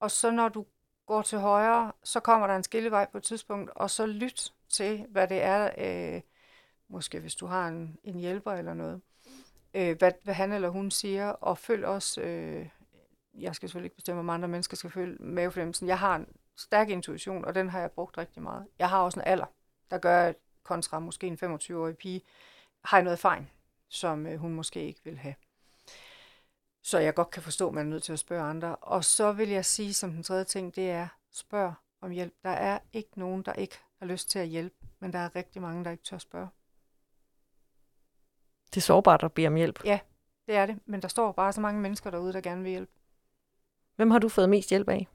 Og 0.00 0.10
så 0.10 0.30
når 0.30 0.48
du 0.48 0.66
går 1.06 1.22
til 1.22 1.38
højre, 1.38 1.92
så 2.04 2.20
kommer 2.20 2.46
der 2.46 2.56
en 2.56 2.62
skillevej 2.62 3.06
på 3.12 3.18
et 3.18 3.24
tidspunkt, 3.24 3.70
og 3.70 3.90
så 3.90 4.06
lyt 4.06 4.52
til, 4.68 5.06
hvad 5.08 5.28
det 5.28 5.42
er, 5.42 5.70
øh, 5.78 6.20
måske 6.88 7.20
hvis 7.20 7.34
du 7.34 7.46
har 7.46 7.68
en, 7.68 7.98
en 8.04 8.18
hjælper 8.18 8.52
eller 8.52 8.74
noget, 8.74 9.00
øh, 9.74 9.98
hvad, 9.98 10.12
hvad 10.22 10.34
han 10.34 10.52
eller 10.52 10.68
hun 10.68 10.90
siger, 10.90 11.28
og 11.28 11.58
følg 11.58 11.86
også, 11.86 12.20
øh, 12.20 12.68
jeg 13.34 13.54
skal 13.54 13.68
selvfølgelig 13.68 13.86
ikke 13.86 13.96
bestemme, 13.96 14.20
om 14.20 14.30
andre 14.30 14.48
mennesker 14.48 14.76
skal 14.76 14.90
følge 14.90 15.16
mavefornemmelsen. 15.20 15.88
Jeg 15.88 15.98
har 15.98 16.16
en 16.16 16.26
stærk 16.56 16.88
intuition, 16.88 17.44
og 17.44 17.54
den 17.54 17.68
har 17.68 17.80
jeg 17.80 17.90
brugt 17.90 18.18
rigtig 18.18 18.42
meget. 18.42 18.66
Jeg 18.78 18.90
har 18.90 18.98
også 18.98 19.20
en 19.20 19.26
alder, 19.26 19.46
der 19.90 19.98
gør, 19.98 20.22
at 20.22 20.36
kontra 20.62 20.98
måske 20.98 21.26
en 21.26 21.38
25-årig 21.42 21.96
pige, 21.96 22.22
har 22.84 22.96
jeg 22.96 23.04
noget 23.04 23.16
erfaring, 23.16 23.52
som 23.88 24.26
øh, 24.26 24.38
hun 24.38 24.54
måske 24.54 24.86
ikke 24.86 25.00
vil 25.04 25.18
have 25.18 25.34
så 26.86 26.98
jeg 26.98 27.14
godt 27.14 27.30
kan 27.30 27.42
forstå, 27.42 27.68
at 27.68 27.74
man 27.74 27.86
er 27.86 27.90
nødt 27.90 28.02
til 28.02 28.12
at 28.12 28.18
spørge 28.18 28.42
andre. 28.42 28.76
Og 28.76 29.04
så 29.04 29.32
vil 29.32 29.48
jeg 29.48 29.64
sige 29.64 29.94
som 29.94 30.12
den 30.12 30.22
tredje 30.22 30.44
ting, 30.44 30.76
det 30.76 30.90
er, 30.90 31.08
spørg 31.30 31.74
om 32.00 32.10
hjælp. 32.10 32.34
Der 32.42 32.50
er 32.50 32.78
ikke 32.92 33.10
nogen, 33.16 33.42
der 33.42 33.52
ikke 33.52 33.78
har 33.98 34.06
lyst 34.06 34.30
til 34.30 34.38
at 34.38 34.46
hjælpe, 34.46 34.74
men 35.00 35.12
der 35.12 35.18
er 35.18 35.36
rigtig 35.36 35.62
mange, 35.62 35.84
der 35.84 35.90
ikke 35.90 36.02
tør 36.02 36.18
spørge. 36.18 36.48
Det 38.70 38.76
er 38.76 38.80
sårbart 38.80 39.22
at 39.22 39.32
bede 39.32 39.46
om 39.46 39.54
hjælp. 39.54 39.84
Ja, 39.84 39.98
det 40.46 40.54
er 40.54 40.66
det. 40.66 40.78
Men 40.86 41.02
der 41.02 41.08
står 41.08 41.32
bare 41.32 41.52
så 41.52 41.60
mange 41.60 41.80
mennesker 41.80 42.10
derude, 42.10 42.32
der 42.32 42.40
gerne 42.40 42.62
vil 42.62 42.70
hjælpe. 42.70 42.92
Hvem 43.96 44.10
har 44.10 44.18
du 44.18 44.28
fået 44.28 44.48
mest 44.48 44.70
hjælp 44.70 44.88
af? 44.88 45.08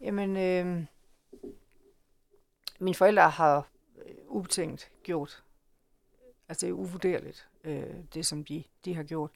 Jamen, 0.00 0.36
øh, 0.36 0.86
mine 2.78 2.94
forældre 2.94 3.30
har 3.30 3.68
øh, 4.06 4.14
ubetænkt 4.26 4.92
gjort. 5.02 5.44
Altså 6.48 6.66
det 6.66 6.70
er 6.70 6.76
uvurderligt, 6.76 7.48
øh, 7.64 7.94
det 8.14 8.26
som 8.26 8.44
de, 8.44 8.64
de 8.84 8.94
har 8.94 9.02
gjort. 9.02 9.30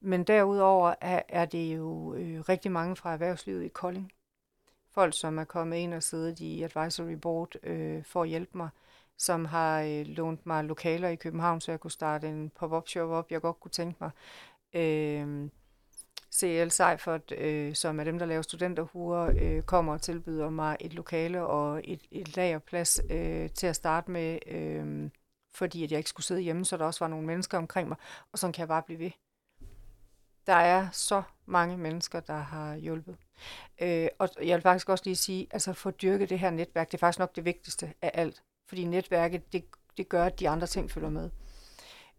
Men 0.00 0.24
derudover 0.24 0.94
er, 1.00 1.22
er 1.28 1.44
det 1.44 1.76
jo 1.76 2.14
øh, 2.14 2.40
rigtig 2.40 2.72
mange 2.72 2.96
fra 2.96 3.12
erhvervslivet 3.12 3.64
i 3.64 3.68
Kolding. 3.68 4.12
Folk, 4.90 5.14
som 5.18 5.38
er 5.38 5.44
kommet 5.44 5.76
ind 5.76 5.94
og 5.94 6.02
siddet 6.02 6.40
i 6.40 6.62
advisory 6.62 7.12
board 7.12 7.54
øh, 7.62 8.04
for 8.04 8.22
at 8.22 8.28
hjælpe 8.28 8.58
mig, 8.58 8.68
som 9.16 9.44
har 9.44 9.82
øh, 9.82 10.06
lånt 10.06 10.46
mig 10.46 10.64
lokaler 10.64 11.08
i 11.08 11.16
København, 11.16 11.60
så 11.60 11.72
jeg 11.72 11.80
kunne 11.80 11.90
starte 11.90 12.28
en 12.28 12.50
pop-up 12.50 12.88
shop 12.88 13.10
op, 13.10 13.30
jeg 13.30 13.40
godt 13.40 13.60
kunne 13.60 13.70
tænke 13.70 13.96
mig. 14.00 14.10
Øh, 14.74 15.48
CL 16.32 16.68
Seifert, 16.68 17.32
øh, 17.32 17.74
som 17.74 18.00
er 18.00 18.04
dem, 18.04 18.18
der 18.18 18.26
laver 18.26 18.42
studenterhuer, 18.42 19.32
øh, 19.40 19.62
kommer 19.62 19.92
og 19.92 20.02
tilbyder 20.02 20.50
mig 20.50 20.76
et 20.80 20.94
lokale 20.94 21.46
og 21.46 21.80
et, 21.84 22.00
et 22.10 22.36
lagerplads 22.36 23.00
øh, 23.10 23.50
til 23.50 23.66
at 23.66 23.76
starte 23.76 24.10
med, 24.10 24.38
øh, 24.46 25.10
fordi 25.54 25.84
at 25.84 25.90
jeg 25.90 25.98
ikke 25.98 26.10
skulle 26.10 26.26
sidde 26.26 26.40
hjemme, 26.40 26.64
så 26.64 26.76
der 26.76 26.84
også 26.84 27.04
var 27.04 27.08
nogle 27.08 27.26
mennesker 27.26 27.58
omkring 27.58 27.88
mig, 27.88 27.96
og 28.32 28.38
sådan 28.38 28.52
kan 28.52 28.60
jeg 28.60 28.68
bare 28.68 28.82
blive 28.82 28.98
ved. 28.98 29.10
Der 30.46 30.54
er 30.54 30.88
så 30.92 31.22
mange 31.46 31.76
mennesker, 31.76 32.20
der 32.20 32.38
har 32.38 32.76
hjulpet. 32.76 33.16
Øh, 33.80 34.08
og 34.18 34.28
jeg 34.42 34.54
vil 34.54 34.62
faktisk 34.62 34.88
også 34.88 35.04
lige 35.06 35.16
sige, 35.16 35.46
altså 35.50 35.72
få 35.72 35.90
dyrket 35.90 36.30
det 36.30 36.38
her 36.38 36.50
netværk, 36.50 36.86
det 36.86 36.94
er 36.94 36.98
faktisk 36.98 37.18
nok 37.18 37.36
det 37.36 37.44
vigtigste 37.44 37.92
af 38.02 38.10
alt. 38.14 38.42
Fordi 38.66 38.84
netværket, 38.84 39.52
det, 39.52 39.64
det 39.96 40.08
gør, 40.08 40.24
at 40.24 40.40
de 40.40 40.48
andre 40.48 40.66
ting 40.66 40.90
følger 40.90 41.10
med. 41.10 41.30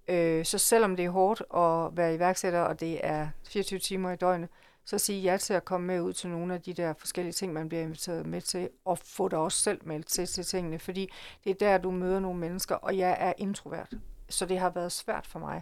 Øh, 0.07 0.45
så 0.45 0.57
selvom 0.57 0.95
det 0.95 1.05
er 1.05 1.09
hårdt 1.09 1.41
at 1.41 1.97
være 1.97 2.15
iværksætter, 2.15 2.61
og 2.61 2.80
det 2.80 2.99
er 3.03 3.30
24 3.47 3.80
timer 3.80 4.11
i 4.11 4.15
døgnet, 4.15 4.49
så 4.86 4.97
sige 4.97 5.21
ja 5.21 5.38
til 5.38 5.53
at 5.53 5.65
komme 5.65 5.88
med 5.88 6.01
ud 6.01 6.13
til 6.13 6.30
nogle 6.30 6.53
af 6.53 6.61
de 6.61 6.73
der 6.73 6.93
forskellige 6.97 7.34
ting, 7.34 7.53
man 7.53 7.69
bliver 7.69 7.84
inviteret 7.84 8.25
med 8.25 8.41
til, 8.41 8.69
og 8.86 8.97
få 8.97 9.28
dig 9.28 9.39
også 9.39 9.57
selv 9.57 9.82
meldt 9.84 10.07
til 10.07 10.25
til 10.25 10.45
tingene, 10.45 10.80
fordi 10.80 11.11
det 11.43 11.49
er 11.49 11.55
der, 11.55 11.78
du 11.78 11.91
møder 11.91 12.19
nogle 12.19 12.39
mennesker, 12.39 12.75
og 12.75 12.97
jeg 12.97 13.17
er 13.19 13.34
introvert, 13.38 13.93
så 14.30 14.45
det 14.45 14.59
har 14.59 14.69
været 14.69 14.91
svært 14.91 15.28
for 15.28 15.39
mig. 15.39 15.61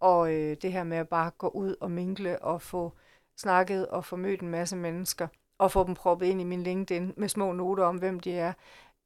Og 0.00 0.32
øh, 0.34 0.56
det 0.62 0.72
her 0.72 0.84
med 0.84 0.96
at 0.96 1.08
bare 1.08 1.30
gå 1.30 1.48
ud 1.48 1.76
og 1.80 1.90
mingle 1.90 2.42
og 2.42 2.62
få 2.62 2.92
snakket 3.36 3.88
og 3.88 4.04
få 4.04 4.16
mødt 4.16 4.40
en 4.40 4.48
masse 4.48 4.76
mennesker, 4.76 5.28
og 5.58 5.72
få 5.72 5.84
dem 5.84 5.94
proppet 5.94 6.26
ind 6.26 6.40
i 6.40 6.44
min 6.44 6.62
LinkedIn 6.62 7.14
med 7.16 7.28
små 7.28 7.52
noter 7.52 7.84
om, 7.84 7.96
hvem 7.96 8.20
de 8.20 8.32
er. 8.32 8.52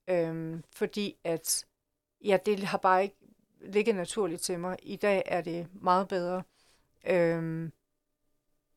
Øhm, 0.08 0.64
fordi 0.76 1.16
at, 1.24 1.66
ja, 2.24 2.38
det 2.46 2.64
har 2.64 2.78
bare 2.78 3.02
ikke 3.02 3.16
ligget 3.60 3.94
naturligt 3.94 4.42
til 4.42 4.60
mig. 4.60 4.76
I 4.82 4.96
dag 4.96 5.22
er 5.26 5.40
det 5.40 5.68
meget 5.72 6.08
bedre. 6.08 6.42
Øhm, 7.06 7.72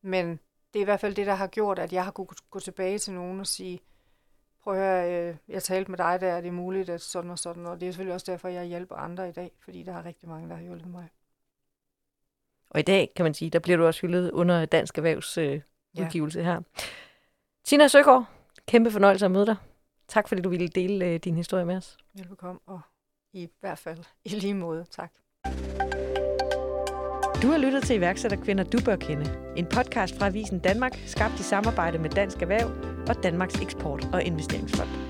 men 0.02 0.40
det 0.72 0.78
er 0.78 0.80
i 0.80 0.84
hvert 0.84 1.00
fald 1.00 1.14
det, 1.14 1.26
der 1.26 1.34
har 1.34 1.46
gjort, 1.46 1.78
at 1.78 1.92
jeg 1.92 2.04
har 2.04 2.10
kunnet 2.10 2.50
gå 2.50 2.60
tilbage 2.60 2.98
til 2.98 3.14
nogen 3.14 3.40
og 3.40 3.46
sige, 3.46 3.80
prøv 4.62 4.74
at 4.74 4.80
høre, 4.80 5.28
øh, 5.30 5.36
jeg 5.48 5.62
talte 5.62 5.90
med 5.90 5.98
dig, 5.98 6.20
der 6.20 6.28
er 6.28 6.40
det 6.40 6.54
muligt, 6.54 6.90
at 6.90 7.00
sådan 7.00 7.30
og 7.30 7.38
sådan, 7.38 7.66
og 7.66 7.80
det 7.80 7.88
er 7.88 7.92
selvfølgelig 7.92 8.14
også 8.14 8.32
derfor, 8.32 8.48
jeg 8.48 8.64
hjælper 8.64 8.96
andre 8.96 9.28
i 9.28 9.32
dag, 9.32 9.52
fordi 9.58 9.82
der 9.82 9.92
er 9.92 10.04
rigtig 10.04 10.28
mange, 10.28 10.48
der 10.48 10.54
har 10.54 10.62
hjulpet 10.62 10.90
mig. 10.90 11.08
Og 12.70 12.80
i 12.80 12.82
dag, 12.82 13.12
kan 13.16 13.24
man 13.24 13.34
sige, 13.34 13.50
der 13.50 13.58
bliver 13.58 13.76
du 13.76 13.86
også 13.86 14.00
hyldet 14.00 14.30
under 14.30 14.64
Dansk 14.64 14.98
Erhvervs 14.98 15.38
øh, 15.38 15.60
udgivelse 16.00 16.38
ja. 16.38 16.44
her. 16.44 16.60
Tina 17.64 17.88
Søgaard, 17.88 18.24
kæmpe 18.66 18.90
fornøjelse 18.90 19.24
at 19.24 19.30
møde 19.30 19.46
dig. 19.46 19.56
Tak 20.08 20.28
fordi 20.28 20.42
du 20.42 20.48
ville 20.48 20.68
dele 20.68 21.06
øh, 21.06 21.20
din 21.20 21.36
historie 21.36 21.64
med 21.64 21.76
os. 21.76 21.96
Velbekomme, 22.14 22.60
og 22.66 22.80
i 23.32 23.48
hvert 23.60 23.78
fald 23.78 23.98
i 24.24 24.28
lige 24.28 24.54
måde. 24.54 24.84
Tak. 24.90 25.12
Du 27.42 27.48
har 27.48 27.58
lyttet 27.58 27.82
til 27.82 27.96
iværksætterkvinder, 27.96 28.64
du 28.64 28.78
bør 28.84 28.96
kende. 28.96 29.54
En 29.56 29.66
podcast 29.66 30.18
fra 30.18 30.26
Avisen 30.26 30.58
Danmark, 30.58 30.98
skabt 31.06 31.40
i 31.40 31.42
samarbejde 31.42 31.98
med 31.98 32.10
Dansk 32.10 32.42
Erhverv 32.42 32.68
og 33.08 33.22
Danmarks 33.22 33.54
Eksport- 33.54 34.08
og 34.12 34.22
Investeringsfond. 34.22 35.07